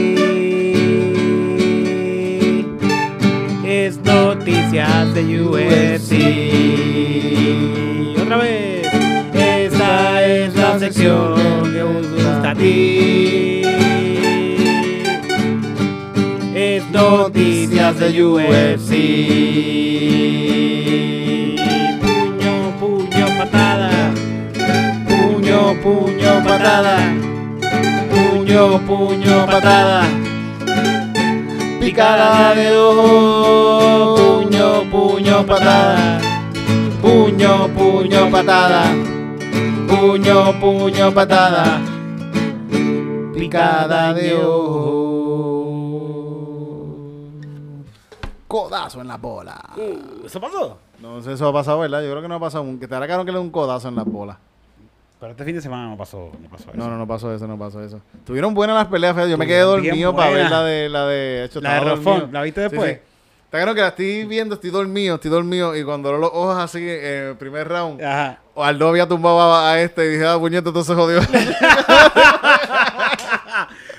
Es 3.66 3.98
noticias 3.98 5.14
de 5.14 5.42
UFC. 5.42 6.14
Otra 8.22 8.38
vez. 8.38 8.77
Sección 10.80 11.34
que 11.74 11.82
gusta 11.82 12.52
a 12.52 12.54
ti. 12.54 13.63
Es 16.54 16.84
noticias 16.92 17.98
de 17.98 18.24
UFC. 18.24 18.92
Puño, 22.00 22.78
puño, 22.80 23.26
patada. 23.40 23.90
Puño, 25.08 25.82
puño, 25.82 26.44
patada. 26.44 26.98
Puño, 28.12 28.80
puño, 28.86 29.46
patada. 29.48 30.04
Picada 31.80 32.54
de 32.54 32.78
ojo. 32.78 34.16
Puño, 34.16 34.84
puño, 34.92 35.44
patada. 35.44 36.20
Puño, 37.02 37.68
puño, 37.70 38.30
patada. 38.30 39.07
Puño, 40.00 40.60
puño, 40.60 41.12
patada. 41.14 41.82
Picada 43.34 44.14
de 44.14 44.36
ojo. 44.36 44.94
Codazo 48.48 49.02
en 49.02 49.08
la 49.08 49.18
bola. 49.18 49.60
¿Eso 50.26 50.40
pasó? 50.40 50.78
No 51.02 51.20
sé 51.22 51.30
si 51.30 51.34
eso 51.36 51.48
ha 51.50 51.54
pasado, 51.54 51.80
¿verdad? 51.80 52.02
Yo 52.04 52.10
creo 52.12 52.22
que 52.22 52.28
no 52.28 52.36
ha 52.36 52.40
pasado. 52.40 52.64
un- 52.64 52.80
Que 52.80 52.88
te 52.88 52.96
hará 52.96 53.08
caro 53.08 53.26
que 53.26 53.32
le 53.32 53.38
dé 53.38 53.44
un 53.44 53.50
codazo 53.52 53.88
en 53.90 53.96
la 53.96 54.04
bola. 54.04 54.38
Pero 55.20 55.32
este 55.32 55.44
fin 55.46 55.56
de 55.56 55.62
semana 55.62 55.90
no 55.90 55.98
pasó, 55.98 56.30
no 56.42 56.48
pasó 56.50 56.70
eso. 56.70 56.78
No, 56.78 56.88
no, 56.90 56.98
no 56.98 57.08
pasó 57.08 57.34
eso, 57.34 57.48
no 57.48 57.58
pasó 57.58 57.82
eso. 57.84 58.00
Tuvieron 58.26 58.54
buenas 58.54 58.76
las 58.78 58.86
peleas. 58.88 59.16
Yo 59.28 59.38
me 59.38 59.48
quedé 59.48 59.62
dormido 59.62 60.16
para 60.16 60.30
ver 60.32 60.50
la 60.50 60.64
de... 60.64 60.90
La 60.90 61.08
de, 61.08 61.46
hecho, 61.46 61.60
La 61.60 61.74
de 61.76 61.80
Rofón. 61.82 62.30
¿la 62.32 62.44
viste 62.44 62.62
Sí, 62.64 62.70
después? 62.70 62.96
sí. 62.98 63.02
Está 63.48 63.60
claro 63.60 63.74
que 63.76 63.80
la 63.82 63.88
estoy 63.88 64.26
viendo, 64.26 64.56
estoy 64.56 64.72
dormido, 64.72 65.16
estoy 65.16 65.32
dormido. 65.32 65.74
Y 65.74 65.82
cuando 65.86 66.12
los 66.18 66.30
ojos 66.34 66.58
así 66.58 66.80
en 66.80 67.30
el 67.30 67.36
primer 67.38 67.66
round, 67.70 68.02
Ajá. 68.04 68.40
Aldo 68.58 68.90
había 68.90 69.08
tumbado 69.08 69.40
a, 69.40 69.72
a 69.72 69.82
este 69.82 70.06
y 70.06 70.10
dije, 70.10 70.28
ah, 70.28 70.38
puñeta, 70.38 70.68
entonces 70.70 70.88
se 70.88 71.02
jodió. 71.02 71.20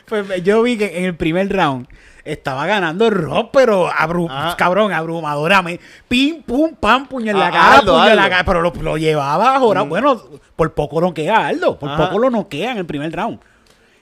Pues 0.07 0.43
yo 0.43 0.63
vi 0.63 0.79
que 0.79 0.99
en 0.99 1.05
el 1.05 1.15
primer 1.17 1.53
round 1.55 1.87
estaba 2.25 2.67
ganando 2.67 3.11
Rob, 3.11 3.51
pero 3.53 3.91
abru 3.93 4.27
cabrón, 4.57 4.91
abrumadoramente. 4.93 5.85
Pim, 6.09 6.43
pum, 6.43 6.75
pam, 6.75 7.07
puño 7.07 7.31
en 7.33 7.39
la 7.39 7.49
Ah, 7.49 7.51
cara, 7.51 7.79
Aldo, 7.79 7.93
puño 7.95 8.09
en 8.09 8.17
la 8.17 8.31
cara. 8.31 8.45
Pero 8.45 8.63
lo, 8.63 8.73
lo 8.81 8.97
llevaba 8.97 9.55
ahora. 9.57 9.83
Bueno, 9.83 10.19
por 10.57 10.73
poco 10.73 11.01
noquea 11.03 11.37
a 11.37 11.49
Aldo. 11.49 11.79
Por 11.79 11.91
Ajá. 11.91 12.07
poco 12.07 12.19
lo 12.19 12.31
noquea 12.31 12.73
en 12.73 12.79
el 12.79 12.87
primer 12.87 13.13
round. 13.15 13.39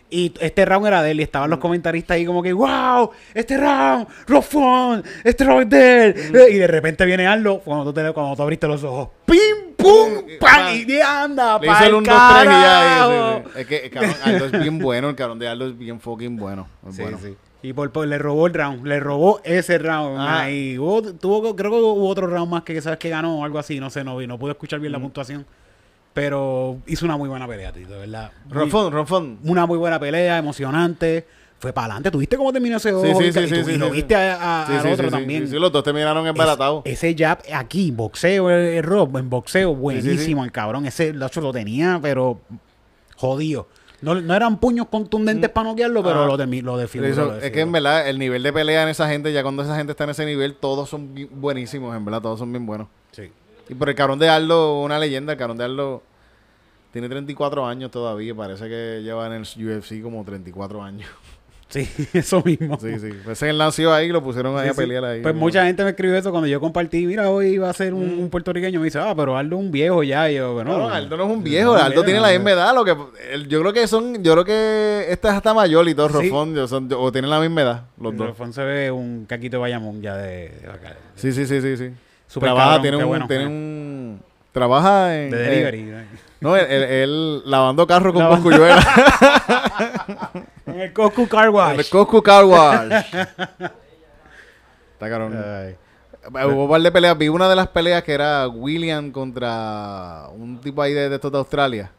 Y 0.09 0.33
este 0.41 0.65
round 0.65 0.87
era 0.87 1.03
de 1.03 1.11
él 1.11 1.21
y 1.21 1.25
estaban 1.25 1.51
los 1.51 1.59
comentaristas 1.59 2.15
ahí 2.15 2.25
como 2.25 2.43
que, 2.43 2.53
wow, 2.53 3.11
este 3.35 3.57
round, 3.57 4.07
Rofón, 4.27 5.03
este 5.25 5.45
round 5.45 5.63
es 5.65 5.71
de 5.71 6.07
él. 6.07 6.55
Y 6.55 6.59
de 6.59 6.67
repente 6.69 7.05
viene 7.05 7.27
Aldo 7.27 7.59
cuando 7.61 7.85
tú, 7.87 7.93
te- 7.93 8.13
cuando 8.13 8.37
tú 8.37 8.43
abriste 8.43 8.69
los 8.69 8.85
ojos. 8.85 9.09
¡Pim, 9.27 9.75
pum! 9.77 10.23
¡Pam! 10.39 10.75
Y 10.75 10.85
de 10.85 11.03
anda, 11.03 11.59
Le 11.59 11.67
hizo 11.67 11.85
el 11.85 11.95
1, 11.95 12.13
2, 12.13 12.23
3 12.43 12.45
y 12.45 12.49
ya. 12.63 13.43
Es 13.61 13.67
que 13.67 13.77
el 13.79 13.91
cabrón, 13.91 14.15
Aldo 14.25 14.45
es 14.47 14.53
bien 14.53 14.79
bueno. 14.79 15.09
El 15.11 15.17
cabrón 15.17 15.39
de 15.41 15.49
Aldo 15.49 15.67
es 15.67 15.77
bien 15.77 16.01
fucking 16.01 16.37
bueno. 16.37 16.69
Sí, 16.91 17.03
bueno. 17.03 17.19
sí. 17.21 17.35
Y 17.63 17.73
por, 17.73 17.91
por- 17.91 18.07
le 18.07 18.17
robó 18.19 18.47
el 18.47 18.55
round, 18.55 18.87
le 18.87 19.01
robó 19.01 19.41
ese 19.43 19.79
round. 19.79 20.21
Ajá. 20.21 20.43
Ahí. 20.43 20.79
Hubo- 20.79 21.03
tuvo, 21.15 21.57
creo 21.57 21.71
que 21.73 21.77
hubo 21.79 22.09
otro 22.09 22.29
round 22.29 22.49
más 22.53 22.63
que 22.63 22.81
sabes 22.81 22.99
que 23.01 23.09
ganó 23.09 23.41
o 23.41 23.45
algo 23.45 23.59
así, 23.59 23.81
no 23.81 23.91
sé, 23.91 24.05
no 24.05 24.17
vi, 24.17 24.29
no 24.29 24.39
pude 24.39 24.53
escuchar 24.53 24.79
bien 24.79 24.93
la 24.93 25.01
puntuación. 25.01 25.45
Pero 26.17 26.79
hizo 26.87 27.05
una 27.05 27.19
muy 27.19 27.29
buena 27.29 27.47
pelea, 27.47 27.73
tío, 27.73 27.87
de 27.87 27.99
verdad. 27.99 28.33
Ronfón, 28.49 28.91
Ronfón. 28.91 29.39
una 29.45 29.67
muy 29.67 29.77
buena 29.77 30.01
pelea, 30.01 30.39
emocionante. 30.39 31.27
Fue 31.59 31.75
para 31.75 31.89
adelante. 31.89 32.11
¿Tuviste 32.11 32.39
cómo 32.39 32.55
terminó 32.55 32.79
ese 32.79 32.91
ojo? 32.95 33.05
Sí, 33.05 33.33
sí, 33.33 33.39
Y 33.41 33.49
sí, 33.49 33.63
tú- 33.65 33.71
y 33.71 33.77
lo 33.77 33.91
viste 33.91 34.15
a- 34.15 34.37
a- 34.65 34.81
al 34.81 34.87
otro 34.95 35.11
también. 35.11 35.47
sí, 35.47 35.59
los 35.59 35.71
dos 35.71 35.85
terminaron 35.85 36.27
embaratados. 36.27 36.81
Es- 36.87 37.05
ese 37.05 37.15
jab 37.23 37.41
aquí, 37.53 37.91
boxeo, 37.91 38.49
el, 38.49 38.67
el 38.79 38.83
Rob, 38.83 39.15
en 39.19 39.29
boxeo, 39.29 39.75
buenísimo 39.75 40.43
el 40.43 40.53
cabrón. 40.53 40.87
Ese 40.87 41.13
lo 41.43 41.53
tenía, 41.53 41.99
pero 42.01 42.41
jodido. 43.17 43.69
No, 44.01 44.15
no 44.15 44.35
eran 44.35 44.59
puños 44.59 44.87
contundentes 44.89 45.51
para 45.51 45.69
noquearlo, 45.69 46.03
pero 46.03 46.23
Ah. 46.25 46.27
lo, 46.27 46.37
de, 46.39 46.47
lo 46.63 46.79
Eso- 46.81 47.25
lo 47.27 47.37
es 47.39 47.51
que 47.51 47.61
en 47.61 47.73
verdad 47.73 48.09
el 48.09 48.19
nivel 48.19 48.43
de 48.43 48.55
pelea 48.55 48.83
en 48.85 48.89
esa 48.89 49.07
gente, 49.07 49.35
ya 49.35 49.43
cuando 49.43 49.63
esa 49.63 49.77
gente 49.77 49.93
está 49.93 50.05
en 50.05 50.11
ese 50.11 50.25
nivel, 50.25 50.55
todos 50.55 50.89
son 50.89 51.15
buenísimos, 51.33 51.95
en 51.95 52.07
verdad, 52.07 52.23
todos 52.23 52.39
son 52.39 52.51
bien 52.53 52.65
buenos. 52.65 52.89
Sí. 53.13 53.31
Y 53.69 53.75
por 53.75 53.89
el 53.89 53.95
cabrón 53.95 54.19
de 54.19 54.29
Aldo, 54.29 54.81
una 54.83 54.99
leyenda, 54.99 55.33
el 55.33 55.39
cabrón 55.39 55.59
de 55.59 55.65
Aldo 55.65 56.03
tiene 56.93 57.09
34 57.09 57.67
años 57.67 57.91
todavía, 57.91 58.35
parece 58.35 58.69
que 58.69 59.01
lleva 59.03 59.27
en 59.27 59.33
el 59.35 59.43
UFC 59.43 60.01
como 60.03 60.25
34 60.25 60.83
años. 60.83 61.09
Sí, 61.69 61.85
eso 62.13 62.43
mismo. 62.45 62.79
Sí, 62.79 62.97
sí. 63.01 63.09
Pues 63.25 63.43
él 63.43 63.59
nació 63.59 63.93
ahí 63.93 64.07
y 64.07 64.13
lo 64.13 64.23
pusieron 64.23 64.57
ahí 64.57 64.67
Sí, 64.67 64.71
a 64.71 64.75
pelear 64.75 65.05
ahí. 65.05 65.21
Pues 65.21 65.35
mucha 65.35 65.65
gente 65.67 65.83
me 65.83 65.91
escribió 65.91 66.17
eso 66.17 66.31
cuando 66.31 66.47
yo 66.47 66.61
compartí, 66.61 67.05
mira, 67.09 67.29
hoy 67.29 67.59
va 67.59 67.69
a 67.71 67.73
ser 67.73 67.93
un, 67.93 68.07
Mm. 68.19 68.21
un 68.21 68.31
puertorriqueño. 68.31 68.79
Me 68.79 68.85
dice, 68.85 69.01
ah, 69.01 69.13
pero 69.17 69.37
Aldo 69.37 69.57
es 69.57 69.63
un 69.63 69.73
viejo 69.73 70.05
ya. 70.05 70.31
Y 70.31 70.37
yo, 70.37 70.55
bueno, 70.55 70.79
No, 70.79 70.89
Aldo 70.89 71.17
no 71.17 71.25
es 71.25 71.31
un 71.31 71.43
viejo, 71.43 71.77
no, 71.77 71.83
Aldo 71.83 72.05
tiene 72.05 72.21
no, 72.21 72.27
la 72.27 72.33
no. 72.33 72.39
misma 72.39 72.53
edad, 72.53 72.73
lo 72.73 72.85
que 72.85 72.97
el- 73.33 73.49
yo 73.49 73.61
creo 73.63 73.73
que 73.73 73.89
son, 73.89 74.23
yo 74.23 74.33
creo 74.35 74.45
que 74.45 75.07
este 75.11 75.27
es 75.27 75.35
hasta 75.35 75.53
mayor 75.55 75.89
y 75.89 75.95
todo, 75.97 76.09
Sí. 76.21 76.29
Rofón, 76.31 76.55
yo 76.55 76.69
son- 76.69 76.89
o 76.97 77.11
tienen 77.11 77.31
la 77.33 77.41
misma 77.41 77.63
edad, 77.63 77.83
los 78.01 78.17
dos. 78.17 78.29
Rofón 78.29 78.53
se 78.53 78.63
ve 78.63 78.93
un 78.93 79.27
caquito 79.27 79.57
de 79.57 79.63
Bayamón 79.63 80.01
ya 80.01 80.15
de, 80.17 80.51
de 80.63 80.69
acá. 80.73 80.95
Sí, 81.17 81.33
sí, 81.33 81.47
sí, 81.47 81.61
sí, 81.61 81.77
sí. 81.77 81.91
Súper 82.27 82.49
trabaja, 82.49 82.67
cabrón, 82.67 82.83
tiene 82.83 82.97
un, 82.99 83.07
bueno, 83.09 83.27
tiene 83.29 83.45
eh. 83.45 83.47
un, 83.47 84.23
trabaja 84.53 85.17
en, 85.17 85.31
De 85.31 85.45
eh, 85.45 85.49
delivery. 85.51 86.07
no, 86.41 86.57
él, 86.57 86.67
él- 86.69 86.83
él 86.85 87.43
lavando 87.51 87.87
carros 87.87 88.13
con 88.13 88.23
Lavando- 88.23 88.51
en 90.67 90.81
el 90.81 90.93
Coscu 90.93 91.29
Car 91.29 91.47
En 91.49 91.55
Wash. 91.55 91.79
el 91.79 91.89
Coscu 91.89 92.23
Car 92.23 92.45
Wash. 92.45 92.93
Está 94.93 95.09
cabrón. 95.11 95.37
Ay. 95.37 95.77
Hubo 96.47 96.65
un 96.65 96.71
par 96.71 96.81
de 96.81 96.91
peleas. 96.91 97.17
Vi 97.17 97.29
una 97.29 97.49
de 97.49 97.55
las 97.57 97.69
peleas 97.69 98.03
que 98.03 98.13
era 98.13 98.49
William 98.49 99.13
contra 99.13 100.25
un 100.35 100.61
tipo 100.61 100.83
ahí 100.83 100.93
de, 100.93 101.09
de 101.09 101.15
estos 101.15 101.31
de 101.31 101.39
Australia. 101.39 101.93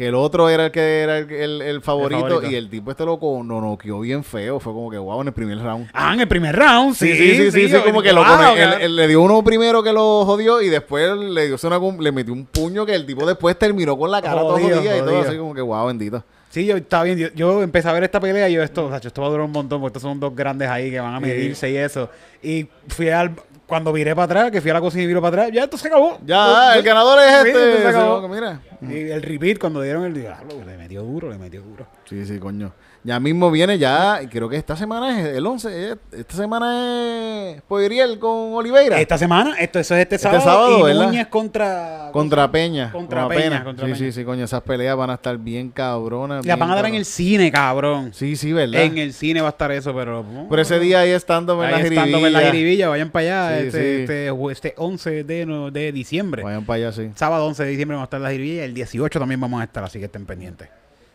Que 0.00 0.08
el 0.08 0.14
otro 0.14 0.48
era 0.48 0.64
el 0.64 0.70
que 0.70 1.02
era 1.02 1.18
el, 1.18 1.30
el- 1.30 1.60
el 1.60 1.82
favorito, 1.82 2.22
favorito. 2.22 2.50
y 2.50 2.54
el 2.54 2.70
tipo 2.70 2.90
este 2.90 3.04
loco 3.04 3.42
no 3.44 3.60
noqueó 3.60 4.00
bien 4.00 4.24
feo. 4.24 4.58
Fue 4.58 4.72
como 4.72 4.90
que 4.90 4.96
wow 4.96 5.20
en 5.20 5.26
el 5.26 5.34
primer 5.34 5.58
round. 5.58 5.90
Ah, 5.92 6.14
en 6.14 6.20
el 6.20 6.26
primer 6.26 6.56
round, 6.56 6.94
sí. 6.94 7.06
Sí, 7.12 7.16
sí, 7.18 7.34
sí, 7.36 7.50
sí, 7.50 7.66
sí, 7.66 7.68
yo- 7.68 7.84
como 7.84 8.00
que 8.00 8.10
lo 8.14 8.24
wow, 8.24 8.54
él, 8.56 8.72
él 8.80 8.96
le 8.96 9.06
dio 9.08 9.20
uno 9.20 9.44
primero 9.44 9.82
que 9.82 9.92
lo 9.92 10.24
jodió 10.24 10.62
y 10.62 10.70
después 10.70 11.14
le 11.18 11.48
dio 11.48 11.56
una, 11.62 12.02
le 12.02 12.12
metió 12.12 12.32
un 12.32 12.46
puño 12.46 12.86
que 12.86 12.94
el 12.94 13.04
tipo 13.04 13.26
después 13.26 13.58
terminó 13.58 13.98
con 13.98 14.10
la 14.10 14.22
cara 14.22 14.40
toda 14.40 14.52
Jodido, 14.58 14.78
jodida 14.78 14.96
y 14.96 15.00
todo 15.00 15.20
así 15.20 15.36
como 15.36 15.52
que 15.54 15.60
wow, 15.60 15.86
bendito. 15.88 16.24
Sí, 16.48 16.64
yo 16.64 16.78
estaba 16.78 17.04
bien. 17.04 17.18
Yo, 17.18 17.28
yo 17.34 17.62
empecé 17.62 17.88
a 17.90 17.92
ver 17.92 18.02
esta 18.04 18.18
pelea 18.20 18.48
y 18.48 18.54
yo, 18.54 18.62
esto, 18.62 18.86
o 18.86 18.88
sea, 18.88 18.96
esto 19.04 19.20
va 19.20 19.26
a 19.28 19.30
durar 19.30 19.44
un 19.44 19.52
montón, 19.52 19.82
porque 19.82 19.98
estos 19.98 20.02
son 20.10 20.18
dos 20.18 20.34
grandes 20.34 20.66
ahí 20.70 20.90
que 20.90 20.98
van 20.98 21.14
a 21.14 21.20
medirse 21.20 21.70
y 21.70 21.76
eso. 21.76 22.08
Y 22.42 22.66
fui 22.88 23.10
al. 23.10 23.32
Cuando 23.66 23.92
viré 23.92 24.16
para 24.16 24.24
atrás, 24.24 24.50
que 24.50 24.60
fui 24.62 24.70
a 24.70 24.74
la 24.74 24.80
cocina 24.80 25.04
y 25.04 25.06
viré 25.06 25.20
para 25.20 25.42
atrás, 25.42 25.50
ya 25.54 25.64
esto 25.64 25.76
se 25.76 25.86
acabó. 25.88 26.18
Ya, 26.24 26.74
el 26.74 26.82
ganador 26.82 27.20
es 27.20 27.46
este. 27.46 27.86
esto 27.86 28.69
Y 28.82 29.10
el 29.10 29.22
repeat, 29.22 29.58
cuando 29.58 29.82
dieron 29.82 30.04
el 30.04 30.14
diablo, 30.14 30.64
le 30.64 30.76
metió 30.78 31.02
duro, 31.02 31.30
le 31.30 31.38
metió 31.38 31.60
duro. 31.62 31.86
Sí, 32.08 32.24
sí, 32.24 32.38
coño. 32.38 32.72
Ya 33.02 33.18
mismo 33.18 33.50
viene 33.50 33.78
ya, 33.78 34.20
creo 34.30 34.48
que 34.48 34.56
esta 34.56 34.76
semana 34.76 35.18
es 35.20 35.36
el 35.36 35.46
11. 35.46 35.68
eh, 35.92 35.96
Esta 36.12 36.36
semana 36.36 37.50
es 37.56 37.62
Poiriel 37.62 38.18
con 38.18 38.52
Oliveira. 38.54 39.00
Esta 39.00 39.16
semana, 39.16 39.54
esto 39.58 39.78
eso 39.78 39.94
es 39.94 40.02
este 40.02 40.16
Este 40.16 40.28
sábado. 40.28 40.44
sábado, 40.44 40.78
y 40.80 40.82
¿verdad? 40.82 41.06
Núñez 41.06 41.26
contra. 41.28 42.10
Contra 42.12 42.50
Peña. 42.50 42.92
Contra 42.92 43.22
con 43.22 43.28
Peña, 43.30 43.42
Peña. 43.42 43.64
contra 43.64 43.86
sí, 43.86 43.92
Peña. 43.92 44.12
sí, 44.12 44.12
sí, 44.12 44.24
coño. 44.24 44.44
Esas 44.44 44.60
peleas 44.62 44.96
van 44.98 45.08
a 45.10 45.14
estar 45.14 45.38
bien 45.38 45.70
cabronas. 45.70 46.44
La 46.44 46.56
bien 46.56 46.58
van 46.58 46.70
a 46.72 46.74
dar 46.76 46.86
en 46.86 46.94
el 46.94 47.04
cine, 47.06 47.50
cabrón. 47.50 48.12
Sí, 48.12 48.36
sí, 48.36 48.52
¿verdad? 48.52 48.82
En 48.82 48.98
el 48.98 49.14
cine 49.14 49.40
va 49.40 49.48
a 49.48 49.50
estar 49.50 49.72
eso, 49.72 49.94
pero. 49.94 50.22
Por 50.48 50.60
ese 50.60 50.78
día 50.78 51.00
ahí 51.00 51.10
estando 51.10 51.62
en 51.64 51.70
la 51.70 51.80
estando 51.80 52.18
en 52.26 52.32
la 52.34 52.40
jiribilla, 52.50 52.88
vayan 52.90 53.10
para 53.10 53.46
allá. 53.46 53.60
Sí, 53.60 53.66
este, 53.68 53.80
sí. 53.80 54.02
Este, 54.02 54.52
este 54.52 54.74
11 54.76 55.24
de, 55.24 55.46
no- 55.46 55.70
de 55.70 55.90
diciembre. 55.92 56.42
Vayan 56.42 56.66
para 56.66 56.76
allá, 56.88 56.92
sí. 56.92 57.10
Sábado 57.14 57.46
11 57.46 57.62
de 57.64 57.70
diciembre 57.70 57.94
vamos 57.94 58.04
a 58.04 58.08
estar 58.08 58.18
en 58.18 58.24
la 58.24 58.30
el 58.70 58.74
18 58.74 59.18
también 59.18 59.40
vamos 59.40 59.60
a 59.60 59.64
estar, 59.64 59.84
así 59.84 59.98
que 59.98 60.06
estén 60.06 60.24
pendientes. 60.26 60.68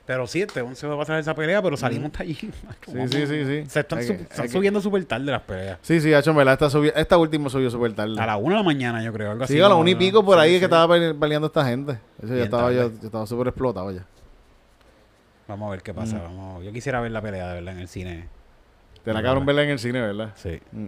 Pero 0.05 0.27
sí, 0.27 0.43
este 0.43 0.61
11 0.61 0.85
va 0.85 0.93
a 0.93 0.97
pasar 0.99 1.17
esa 1.19 1.33
pelea, 1.33 1.63
pero 1.63 1.75
salimos 1.77 2.11
de 2.11 2.23
allí. 2.23 2.35
Sí, 2.85 3.07
sí, 3.07 3.25
sí, 3.25 3.45
sí. 3.45 3.63
Se 3.67 3.79
están, 3.79 3.97
Hay 3.99 4.05
su- 4.05 4.15
que- 4.15 4.21
están 4.21 4.49
subiendo 4.49 4.79
súper 4.79 5.03
tarde 5.05 5.31
las 5.31 5.41
peleas. 5.41 5.79
Sí, 5.81 5.99
sí, 5.99 6.13
hacho, 6.13 6.29
en 6.29 6.37
verdad, 6.37 6.53
esta, 6.53 6.67
subi- 6.69 6.93
esta 6.95 7.17
última 7.17 7.49
subió 7.49 7.71
súper 7.71 7.93
tarde. 7.93 8.13
A 8.21 8.25
la 8.27 8.37
1 8.37 8.49
de 8.49 8.55
la 8.55 8.63
mañana, 8.63 9.03
yo 9.03 9.11
creo. 9.11 9.31
Algo 9.31 9.45
así. 9.45 9.53
Sí, 9.53 9.59
a 9.59 9.63
la 9.63 9.69
¿no? 9.69 9.79
una 9.79 9.89
y 9.89 9.95
pico 9.95 10.23
por 10.23 10.35
Sí, 10.37 10.41
ahí 10.43 10.49
sí. 10.49 10.55
es 10.55 10.59
que 10.59 10.65
estaba 10.65 10.95
pele- 10.95 11.19
peleando 11.19 11.47
esta 11.47 11.65
gente. 11.65 11.93
Eso 12.19 12.27
ya 12.27 12.33
Bien 12.33 12.43
estaba, 12.45 12.63
tarde. 12.63 12.75
ya 12.99 13.05
estaba 13.05 13.25
súper 13.25 13.47
explotado 13.47 13.91
ya. 13.91 14.05
Vamos 15.47 15.67
a 15.67 15.71
ver 15.71 15.81
qué 15.81 15.93
pasa. 15.93 16.19
Vamos. 16.19 16.63
Yo 16.63 16.71
quisiera 16.71 17.01
ver 17.01 17.11
la 17.11 17.21
pelea 17.21 17.47
de 17.49 17.53
verdad 17.55 17.73
en 17.73 17.79
el 17.79 17.87
cine. 17.87 18.27
Te 19.03 19.11
la 19.13 19.19
acabaron 19.19 19.45
verla 19.45 19.63
en 19.63 19.69
el 19.71 19.79
cine, 19.79 20.01
¿verdad? 20.01 20.33
Sí. 20.35 20.59
Mm. 20.71 20.87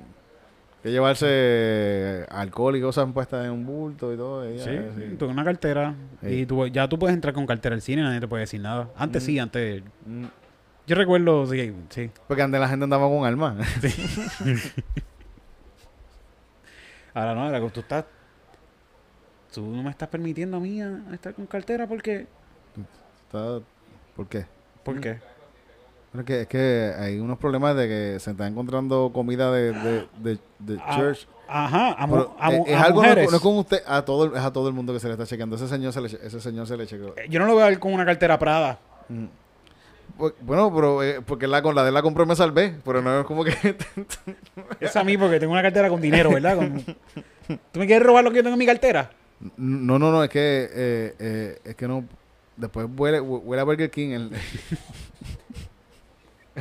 Que 0.83 0.91
llevarse 0.91 2.25
alcohol 2.29 2.75
y 2.75 2.81
cosas 2.81 3.11
puestas 3.13 3.45
en 3.45 3.51
un 3.51 3.65
bulto 3.65 4.13
y 4.13 4.17
todo. 4.17 4.49
y 4.49 4.57
ya, 4.57 4.63
Sí, 4.63 4.71
sí. 4.95 5.15
tú 5.17 5.25
una 5.27 5.43
cartera. 5.43 5.95
Sí. 6.21 6.27
Y 6.27 6.45
tú, 6.45 6.67
ya 6.67 6.87
tú 6.87 6.97
puedes 6.99 7.13
entrar 7.15 7.33
con 7.33 7.45
cartera 7.45 7.75
al 7.75 7.81
cine, 7.81 8.01
nadie 8.03 8.19
te 8.19 8.27
puede 8.27 8.41
decir 8.41 8.61
nada. 8.61 8.89
Antes 8.95 9.23
sí, 9.23 9.37
antes. 9.39 9.83
Mm. 10.05 10.25
Yo 10.85 10.95
recuerdo, 10.95 11.45
sí, 11.47 11.73
sí. 11.89 12.09
Porque 12.27 12.43
antes 12.43 12.59
la 12.61 12.69
gente 12.69 12.83
andaba 12.85 13.07
con 13.09 13.25
armas. 13.25 13.57
Ahora 17.13 17.33
no, 17.35 17.43
ahora 17.45 17.59
que 17.59 17.69
tú 17.69 17.79
estás. 17.79 18.05
Tú 19.53 19.61
no 19.65 19.81
me 19.81 19.89
estás 19.89 20.07
permitiendo 20.09 20.57
a 20.57 20.59
mí 20.59 20.81
a- 20.81 21.01
estar 21.13 21.33
con 21.33 21.45
cartera 21.47 21.87
porque. 21.87 22.27
Está- 23.25 23.59
¿Por 24.15 24.27
qué? 24.27 24.45
¿Por 24.83 24.99
qué? 24.99 25.19
Pero 26.11 26.21
es 26.21 26.25
que, 26.25 26.41
es 26.41 26.47
que 26.47 26.93
hay 26.99 27.19
unos 27.19 27.37
problemas 27.37 27.75
de 27.75 27.87
que 27.87 28.19
se 28.19 28.31
está 28.31 28.47
encontrando 28.47 29.11
comida 29.13 29.51
de, 29.51 29.71
de, 29.73 30.07
de, 30.19 30.39
de 30.59 30.79
Ah, 30.83 30.95
church. 30.97 31.27
Ajá, 31.49 31.91
a, 31.91 32.07
Pero, 32.07 32.35
eh, 32.49 32.63
es 32.67 32.77
algo 32.77 33.01
no, 33.01 33.07
mujeres. 33.07 33.29
no 33.31 33.37
es 33.37 33.43
con 33.43 33.57
usted, 33.57 33.81
a 33.87 34.01
todo, 34.03 34.35
es 34.35 34.41
a 34.43 34.51
todo 34.51 34.67
el 34.67 34.73
mundo 34.73 34.93
que 34.93 34.99
se 34.99 35.07
le 35.07 35.13
está 35.13 35.25
chequeando. 35.25 35.55
Ese 35.55 35.67
señor 35.67 35.93
se 35.93 36.01
le, 36.01 36.07
ese 36.07 36.41
señor 36.41 36.67
se 36.67 36.75
le 36.77 36.87
chequeó. 36.87 37.13
Eh, 37.17 37.27
Yo 37.29 37.39
no 37.39 37.45
lo 37.45 37.55
veo 37.55 37.79
con 37.79 37.93
una 37.93 38.05
cartera 38.05 38.37
Prada. 38.39 38.79
Bu- 40.17 40.33
Bueno, 40.41 40.73
pero 40.73 41.03
eh, 41.03 41.21
porque 41.25 41.47
la, 41.47 41.61
con 41.61 41.75
la 41.75 41.83
de 41.83 41.91
la 41.91 42.01
compró 42.01 42.23
y 42.23 42.27
me 42.27 42.35
salvé, 42.35 42.75
pero 42.83 43.01
no 43.01 43.19
es 43.21 43.25
como 43.25 43.43
que... 43.43 43.53
Es 44.79 44.95
a 44.95 45.03
mí 45.03 45.17
porque 45.17 45.39
tengo 45.39 45.53
una 45.53 45.61
cartera 45.61 45.89
con 45.89 46.01
dinero, 46.01 46.31
¿verdad? 46.31 46.55
Con- 46.57 46.83
¿Tú 47.71 47.79
me 47.79 47.85
quieres 47.85 48.05
robar 48.05 48.23
lo 48.23 48.31
que 48.31 48.37
yo 48.37 48.43
tengo 48.43 48.55
en 48.55 48.59
mi 48.59 48.65
cartera? 48.65 49.11
no, 49.55 49.99
no, 49.99 50.11
no, 50.11 50.23
es 50.23 50.29
que 50.29 50.39
eh, 50.71 51.15
eh, 51.19 51.59
es 51.63 51.75
que 51.75 51.87
no... 51.87 52.03
Después 52.57 52.87
huele, 52.97 53.21
hue- 53.21 53.41
huele 53.43 53.61
a 53.61 53.65
Burger 53.65 53.91
King 53.91 54.09
el, 54.09 54.31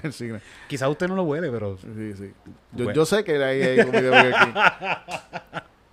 el 0.02 0.12
cine. 0.12 0.40
Quizás 0.68 0.88
usted 0.88 1.08
no 1.08 1.14
lo 1.16 1.22
huele, 1.24 1.50
pero... 1.50 1.76
Sí, 1.78 2.12
sí. 2.16 2.32
Yo, 2.72 2.84
Bueno. 2.84 2.92
yo 2.92 3.06
sé 3.06 3.24
que 3.24 3.42
ahí 3.42 3.62
hay 3.62 3.84
comida 3.84 4.10
Burger 4.10 4.34
King. 4.34 4.52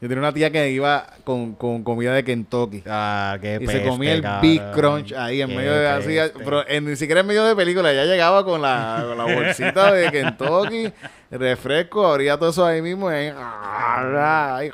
Yo 0.01 0.09
tenía 0.09 0.19
una 0.19 0.33
tía 0.33 0.51
que 0.51 0.69
iba 0.69 1.07
con, 1.23 1.53
con 1.55 1.81
comida 1.81 2.13
de 2.13 2.25
Kentucky. 2.25 2.83
Ah, 2.85 3.37
qué 3.41 3.57
Y 3.61 3.67
se 3.67 3.83
comía 3.87 4.13
el 4.15 4.25
Big 4.41 4.61
Crunch 4.73 5.13
ahí 5.13 5.41
en 5.41 5.55
medio 5.55 5.71
de 5.73 5.87
así, 5.87 6.17
pero 6.43 6.67
en- 6.67 6.83
ni 6.83 6.97
siquiera 6.97 7.21
en 7.21 7.27
medio 7.27 7.45
de 7.45 7.55
película, 7.55 7.93
ya 7.93 8.03
llegaba 8.03 8.43
con 8.43 8.61
la, 8.61 9.01
con 9.07 9.17
la 9.17 9.23
bolsita 9.33 9.93
de 9.93 10.11
Kentucky, 10.11 10.91
refresco, 11.31 12.05
abría 12.05 12.37
todo 12.37 12.49
eso 12.49 12.65
ahí 12.65 12.81
mismo 12.81 13.09
y 13.09 13.13
ahí, 13.15 13.33
ahí, 14.17 14.71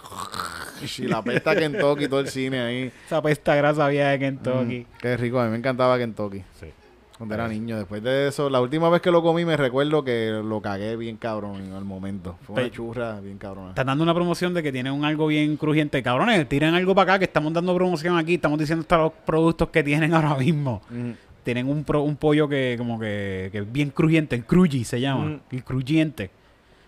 y 0.98 1.04
la 1.04 1.22
pesta 1.22 1.56
Kentucky, 1.56 2.08
todo 2.08 2.22
el 2.22 2.28
cine 2.30 2.62
ahí. 2.62 2.92
Esa 3.06 3.22
pesta 3.22 3.54
grasa 3.54 3.86
había 3.86 4.10
de 4.10 4.18
Kentucky. 4.18 4.80
Mm, 4.90 4.98
qué 5.00 5.16
rico, 5.16 5.40
a 5.40 5.46
mí 5.46 5.52
me 5.52 5.58
encantaba 5.58 5.96
Kentucky. 6.00 6.44
Sí. 6.60 6.74
Cuando 7.20 7.36
era 7.36 7.48
niño, 7.50 7.78
después 7.78 8.02
de 8.02 8.30
eso, 8.30 8.50
la 8.50 8.62
última 8.62 8.90
vez 8.90 9.02
que 9.02 9.12
lo 9.12 9.22
comí 9.22 9.44
me 9.46 9.56
recuerdo 9.58 10.04
que 10.06 10.42
lo 10.44 10.62
cagué 10.62 10.96
bien 10.96 11.18
cabrón 11.18 11.74
al 11.74 11.84
momento. 11.86 12.38
Fue 12.44 12.54
una 12.54 12.64
Pe- 12.64 12.72
churra 12.72 13.20
bien 13.20 13.38
cabrona. 13.38 13.70
Están 13.70 13.88
dando 13.88 14.04
una 14.06 14.14
promoción 14.16 14.54
de 14.54 14.64
que 14.64 14.72
tienen 14.72 14.94
un 14.94 15.04
algo 15.06 15.28
bien 15.28 15.58
crujiente. 15.58 16.02
Cabrones, 16.02 16.48
tiren 16.50 16.74
algo 16.76 16.96
para 16.96 17.12
acá 17.14 17.20
que 17.20 17.26
estamos 17.26 17.52
dando 17.54 17.76
promoción 17.76 18.18
aquí. 18.18 18.36
Estamos 18.36 18.58
diciendo 18.58 18.82
hasta 18.84 18.98
los 18.98 19.12
productos 19.26 19.68
que 19.70 19.84
tienen 19.84 20.14
ahora 20.16 20.34
mismo. 20.36 20.82
Mm. 20.90 21.12
Tienen 21.44 21.68
un, 21.68 21.84
pro- 21.84 22.04
un 22.04 22.16
pollo 22.16 22.48
que 22.48 22.76
como 22.78 22.98
que, 23.00 23.50
que 23.52 23.60
es 23.60 23.72
bien 23.72 23.90
crujiente. 23.90 24.36
El 24.38 24.46
cruji 24.46 24.86
se 24.86 25.02
llama. 25.02 25.26
Mm. 25.26 25.40
El 25.52 25.64
crujiente. 25.66 26.32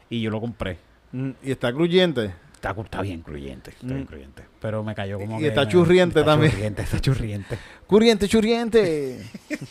Y 0.09 0.21
yo 0.21 0.32
lo 0.32 0.39
compré. 0.39 0.77
Mm, 1.11 1.32
Y 1.43 1.51
está 1.51 1.73
cruyente. 1.73 2.32
Está, 2.70 2.80
está 2.82 3.01
bien 3.01 3.20
incluyente, 3.20 3.72
está 3.72 3.86
bien 3.88 4.01
incluyente. 4.01 4.43
Pero 4.62 4.84
me 4.84 4.93
cayó 4.93 5.18
como 5.18 5.38
Y 5.39 5.41
que... 5.41 5.47
está 5.47 5.62
me- 5.66 5.68
churriente 5.72 6.20
está 6.20 6.32
también. 6.32 6.51
Churriente, 6.51 6.82
está 6.84 6.99
churriente. 6.99 7.57
Curriente, 7.88 8.28
churriente. 8.28 9.20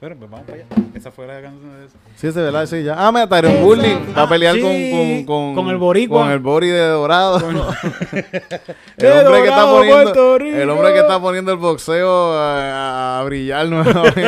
Bueno, 0.00 0.16
pues 0.18 0.30
vamos 0.30 0.46
para 0.46 0.58
allá. 0.58 0.66
Esa 0.94 1.10
fue 1.10 1.26
la 1.26 1.42
canción 1.42 1.78
de 1.78 1.84
eso. 1.86 1.94
Sí, 2.16 2.26
ese 2.28 2.40
verdad, 2.40 2.64
sí, 2.64 2.82
ya. 2.82 2.94
Ah, 2.96 3.12
mira, 3.12 3.28
Tyron 3.28 3.62
Woodley 3.62 3.92
va 4.16 4.22
a 4.22 4.24
Ah, 4.24 4.28
pelear 4.28 4.54
sí, 4.54 5.24
con, 5.26 5.26
con, 5.26 5.54
con 5.54 5.68
el 5.68 5.76
boricua. 5.76 6.22
Con 6.22 6.30
el 6.30 6.38
Bori 6.38 6.68
de 6.68 6.86
Dorado. 6.86 7.36
el, 7.38 7.56
De 8.96 9.12
hombre 9.12 9.42
que 9.42 9.48
está 9.48 9.66
poniendo, 9.70 10.36
el 10.38 10.70
hombre 10.70 10.92
que 10.94 10.98
está 11.00 11.20
poniendo 11.20 11.52
el 11.52 11.58
boxeo 11.58 12.32
a, 12.32 13.20
a 13.20 13.24
brillar 13.24 13.66
nuevamente. 13.68 14.24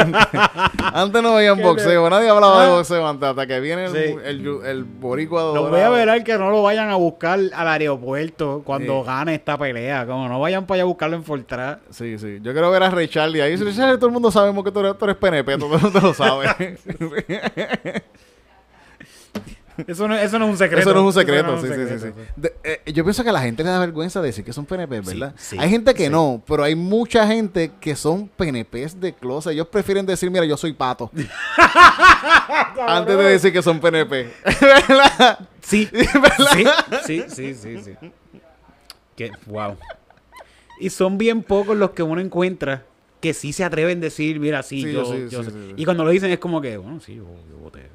antes 0.92 1.22
no 1.22 1.34
veían 1.36 1.60
boxeo, 1.62 2.10
nadie 2.10 2.28
hablaba 2.28 2.64
de 2.66 2.70
Ah. 2.72 2.74
boxeo 2.74 3.06
antes, 3.08 3.28
hasta 3.30 3.46
que 3.46 3.60
viene 3.60 3.86
el, 3.86 3.92
Sí. 3.92 3.98
el, 3.98 4.46
el, 4.46 4.66
el 4.66 4.84
boricua 4.84 5.42
Los 5.44 5.54
dorado. 5.54 5.70
voy 5.70 5.80
a 5.80 5.88
ver 5.88 6.10
al 6.10 6.22
que 6.24 6.36
no 6.36 6.50
lo 6.50 6.62
vayan 6.62 6.90
a 6.90 6.96
buscar 6.96 7.40
al 7.54 7.68
aeropuerto 7.68 8.62
cuando 8.64 9.00
Sí. 9.02 9.06
gane 9.06 9.34
esta 9.34 9.56
pelea. 9.58 10.06
Como 10.06 10.28
no 10.28 10.40
vayan 10.40 10.66
para 10.66 10.76
allá 10.76 10.82
a 10.82 10.86
buscarlo 10.86 11.16
en 11.16 11.24
Fortran. 11.24 11.78
Sí, 11.90 12.18
sí. 12.18 12.38
Yo 12.42 12.52
quiero 12.52 12.70
ver 12.70 12.82
a 12.82 12.90
Ray 12.90 13.08
Charlie 13.08 13.40
ahí. 13.40 13.56
Ray 13.56 13.74
Charlie, 13.74 13.96
todo 13.96 14.06
el 14.06 14.12
mundo 14.12 14.30
sabemos 14.30 14.64
que 14.64 14.70
tú 14.72 14.80
eres, 14.80 14.96
tú 14.98 15.04
eres 15.04 15.16
PNP, 15.16 15.58
todo 15.58 15.74
el 15.76 15.82
mundo 15.82 16.00
lo 16.00 16.14
sabe. 16.14 16.76
Eso 19.86 20.06
no, 20.08 20.16
eso 20.16 20.38
no 20.38 20.44
es 20.46 20.50
un 20.52 20.58
secreto. 20.58 20.82
Eso 20.82 20.94
no 20.94 21.00
es 21.00 21.06
un 21.16 21.20
secreto, 21.20 21.60
sí, 21.60 21.68
sí, 21.68 21.98
sí. 21.98 22.12
De- 22.36 22.54
eh, 22.64 22.92
yo 22.92 23.04
pienso 23.04 23.22
que 23.22 23.30
a 23.30 23.32
la 23.32 23.40
gente 23.40 23.62
le 23.64 23.70
da 23.70 23.78
vergüenza 23.78 24.20
decir 24.20 24.44
que 24.44 24.52
son 24.52 24.66
PNP, 24.66 25.00
¿verdad? 25.00 25.34
sí, 25.36 25.56
hay 25.58 25.70
gente 25.70 25.94
que 25.94 26.04
sí. 26.04 26.10
no, 26.10 26.42
pero 26.46 26.62
hay 26.64 26.74
mucha 26.74 27.26
gente 27.26 27.70
que 27.80 27.96
son 27.96 28.28
PNPs 28.28 29.00
de 29.00 29.12
closet. 29.14 29.52
Ellos 29.52 29.66
prefieren 29.68 30.04
decir, 30.06 30.30
mira, 30.30 30.44
yo 30.44 30.56
soy 30.56 30.72
pato. 30.72 31.10
antes 32.86 33.16
de 33.16 33.24
decir 33.24 33.52
que 33.52 33.62
son 33.62 33.80
PNP. 33.80 34.30
¿Verdad? 34.60 35.38
Sí, 35.62 35.88
¿Verdad? 35.92 36.86
sí, 37.06 37.22
sí, 37.28 37.54
sí, 37.54 37.54
sí, 37.54 37.78
sí. 37.84 38.10
Que, 39.16 39.30
wow. 39.46 39.76
Y 40.80 40.90
son 40.90 41.18
bien 41.18 41.42
pocos 41.42 41.76
los 41.76 41.90
que 41.90 42.02
uno 42.02 42.20
encuentra 42.20 42.84
que 43.22 43.32
sí 43.34 43.52
se 43.52 43.62
atreven 43.62 43.98
a 43.98 44.00
decir, 44.02 44.40
mira, 44.40 44.62
sí, 44.64 44.82
Sí, 44.82 44.92
yo, 44.92 45.04
yo 45.28 45.44
sí, 45.44 45.50
sí. 45.50 45.74
Y 45.76 45.84
cuando 45.84 46.04
lo 46.04 46.10
dicen 46.10 46.30
es 46.32 46.38
como 46.38 46.60
que, 46.60 46.76
bueno, 46.76 47.00
sí, 47.00 47.14
yo, 47.14 47.24
yo 47.48 47.56
voté. 47.56 47.88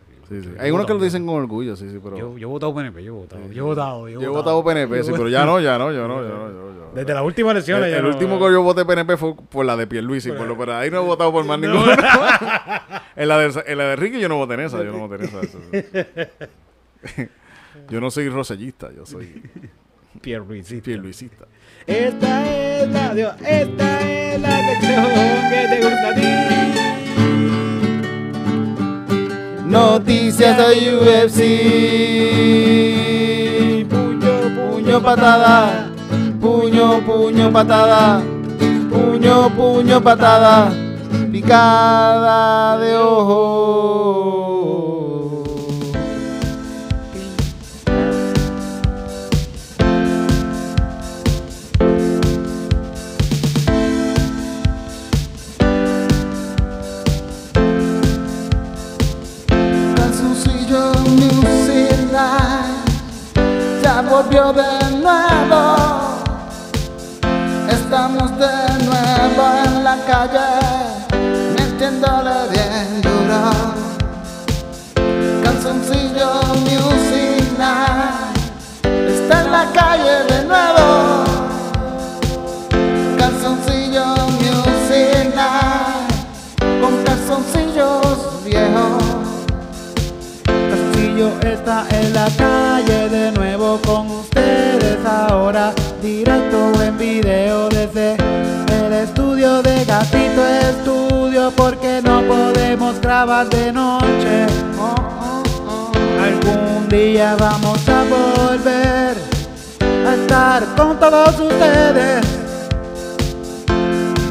Hay 0.59 0.71
unos 0.71 0.86
que 0.86 0.93
lo 0.93 0.99
dicen 0.99 1.25
con 1.25 1.36
orgullo, 1.36 1.75
sí, 1.75 1.89
sí, 1.89 1.99
pero... 2.01 2.17
Yo, 2.17 2.38
yo 2.38 2.47
he 2.47 2.51
votado 2.51 2.73
PNP, 2.73 3.03
yo 3.03 3.13
he 3.13 3.17
votado, 3.17 3.41
yo 3.51 3.59
he 3.59 3.61
votado, 3.61 4.09
Yo 4.09 4.21
he 4.21 4.28
votado 4.28 4.63
PNP, 4.63 5.03
sí, 5.03 5.11
pero 5.11 5.28
ya 5.28 5.45
no, 5.45 5.59
ya 5.59 5.78
no, 5.78 5.91
yo 5.91 6.07
no, 6.07 6.21
yo 6.23 6.30
no. 6.30 6.91
Desde 6.95 7.13
las 7.13 7.23
últimas 7.23 7.51
El, 7.51 7.57
elecciones. 7.57 7.91
ya 7.91 7.97
el 7.97 8.05
último 8.05 8.39
que 8.39 8.51
yo 8.51 8.63
voté 8.63 8.86
PNP 8.86 9.17
fue 9.17 9.36
por 9.36 9.65
la 9.65 9.75
de 9.75 9.86
Pierluisi, 9.86 10.32
por 10.32 10.47
lo, 10.47 10.57
pero 10.57 10.75
ahí 10.75 10.89
no 10.89 10.97
he 10.97 11.05
votado 11.05 11.32
por 11.32 11.43
más 11.45 11.59
ninguno. 11.59 11.91
en, 13.15 13.28
la 13.28 13.38
de, 13.38 13.63
en 13.67 13.78
la 13.78 13.84
de 13.89 13.95
Ricky 13.97 14.19
yo 14.19 14.30
no 14.30 14.38
voté 14.38 14.53
en 14.55 14.59
esa, 14.61 14.82
yo 14.84 14.91
no 14.93 15.07
voté 15.07 15.15
en 15.15 15.23
esa. 15.23 15.41
yo 17.89 18.01
no 18.01 18.09
soy 18.09 18.30
rosellista, 18.30 18.89
yo 18.93 19.05
soy 19.05 19.43
Pierluisi. 20.21 20.81
Pierluisista. 20.81 21.45
Esta 21.85 22.45
es 22.45 22.89
la, 22.89 23.13
Dios, 23.13 23.33
esta 23.45 24.01
es 24.01 24.41
la 24.41 24.49
canción 24.49 25.05
que 25.49 25.67
te 25.69 25.77
gusta 25.83 26.09
a 26.09 26.15
ti. 26.15 26.27
Noticias 29.67 30.57
de 30.57 30.63
UFC. 30.97 31.39
Puño, 33.89 34.33
Puño, 34.55 35.01
patada. 35.01 35.89
Puño, 36.41 37.01
puño, 37.05 37.51
patada. 37.51 38.21
Puño, 38.89 39.49
puño, 39.55 40.01
patada. 40.01 40.71
Picada 41.31 42.77
de 42.79 42.97
ojo. 42.97 44.36
Volvió 64.18 64.51
de 64.51 64.97
nuevo. 64.97 65.76
Estamos 67.70 68.32
de 68.39 68.86
nuevo 68.86 69.43
en 69.63 69.84
la 69.84 69.97
calle, 70.07 70.49
metiéndole 71.55 72.38
bien 72.51 73.01
duro. 73.03 73.41
Calzoncillo 75.43 76.30
Music 76.65 77.45
Night 77.59 78.38
está 79.07 79.41
en 79.43 79.51
la 79.51 79.65
calle 79.80 80.15
de 80.32 80.45
nuevo. 80.45 80.88
Calzoncillo 83.20 84.05
Music 84.41 85.36
Night 85.36 86.82
con 86.82 87.03
calzoncillos 87.03 88.43
viejos. 88.43 89.06
Castillo 91.18 91.51
está 91.51 91.88
en 91.89 92.13
la 92.13 92.28
calle 92.38 93.09
de 93.09 93.32
nuevo 93.32 93.80
con 93.84 94.05
ustedes 94.11 95.03
ahora 95.03 95.74
directo 95.99 96.72
en 96.80 96.95
video 96.95 97.70
desde 97.70 98.18
el 98.70 98.93
estudio 98.93 99.63
de 99.63 99.84
Gatito 99.86 100.45
Estudio 100.45 101.51
porque 101.55 102.01
no 102.03 102.22
podemos 102.22 103.01
grabar 103.01 103.49
de 103.49 103.74
noche. 103.74 104.45
Oh, 104.80 104.93
oh, 105.22 105.43
oh. 105.68 105.91
Algún 106.24 106.88
día 106.88 107.36
vamos 107.39 107.80
a 107.89 108.03
volver 108.03 109.18
a 110.05 110.13
estar 110.13 110.65
con 110.76 110.99
todos 110.99 111.39
ustedes 111.39 112.26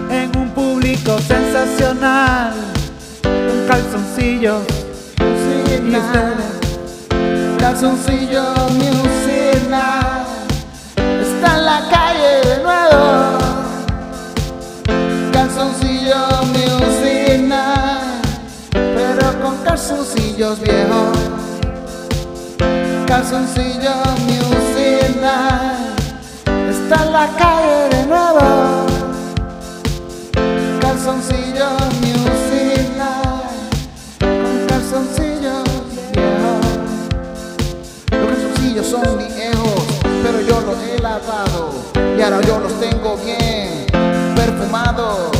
en 0.09 0.39
un 0.39 0.51
público 0.51 1.19
sensacional 1.19 2.53
con 3.23 3.67
calzoncillos 3.67 4.63
Music 5.19 5.83
y 5.85 5.97
ustedes. 5.97 6.66
Calzoncillo 7.67 8.45
Music 8.79 9.69
Night 9.69 10.29
está 11.21 11.59
en 11.59 11.65
la 11.65 11.81
calle 11.91 12.41
de 12.49 12.63
nuevo. 12.63 13.39
Calzoncillo 15.33 16.45
Music 16.55 17.41
Night, 17.41 18.23
pero 18.71 19.43
con 19.43 19.57
calzoncillos 19.65 20.61
viejos. 20.61 21.19
Calzoncillo 23.09 23.95
Music 24.29 25.17
Night 25.21 26.71
está 26.71 27.05
en 27.05 27.13
la 27.13 27.29
calle 27.37 27.97
de 27.97 28.07
nuevo. 28.07 28.86
Y 42.19 42.23
ahora 42.23 42.41
yo 42.41 42.59
los 42.59 42.81
tengo 42.81 43.17
bien 43.19 43.87
perfumados. 44.35 45.31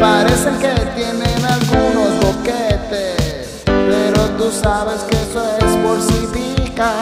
Parecen 0.00 0.56
que 0.58 0.72
tienen 0.94 1.44
algunos 1.44 2.20
boquetes, 2.20 3.62
pero 3.64 4.22
tú 4.38 4.50
sabes 4.52 5.02
que 5.02 5.16
eso 5.16 5.42
es 5.58 5.76
por 5.78 6.00
si 6.00 6.26
pica. 6.28 6.92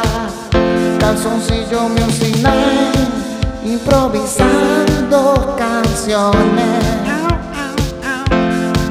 Calzoncillo 0.99 1.89
Music 1.91 2.37
Night, 2.43 3.65
improvisando 3.65 5.55
canciones 5.59 6.85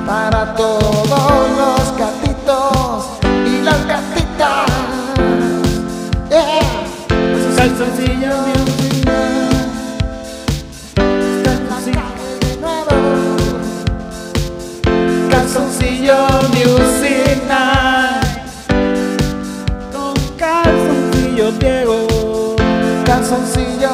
para 0.06 0.54
todos 0.56 1.50
los 1.58 1.98
gatitos 1.98 3.06
y 3.48 3.62
las 3.64 3.86
gatitas. 3.88 4.66
Yeah. 6.30 6.82
Calzoncillo 7.56 8.21
calzoncillos 21.42 21.60
viejos. 21.60 22.56
Calzoncillo 23.06 23.90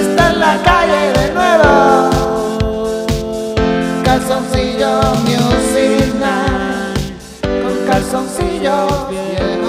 está 0.00 0.32
en 0.32 0.40
la 0.40 0.62
calle 0.64 1.12
de 1.12 1.34
nuevo. 1.34 2.10
Calzoncillo 4.04 5.00
Music 5.24 6.14
con 7.42 7.86
calzoncillo 7.86 9.08
viejos. 9.08 9.65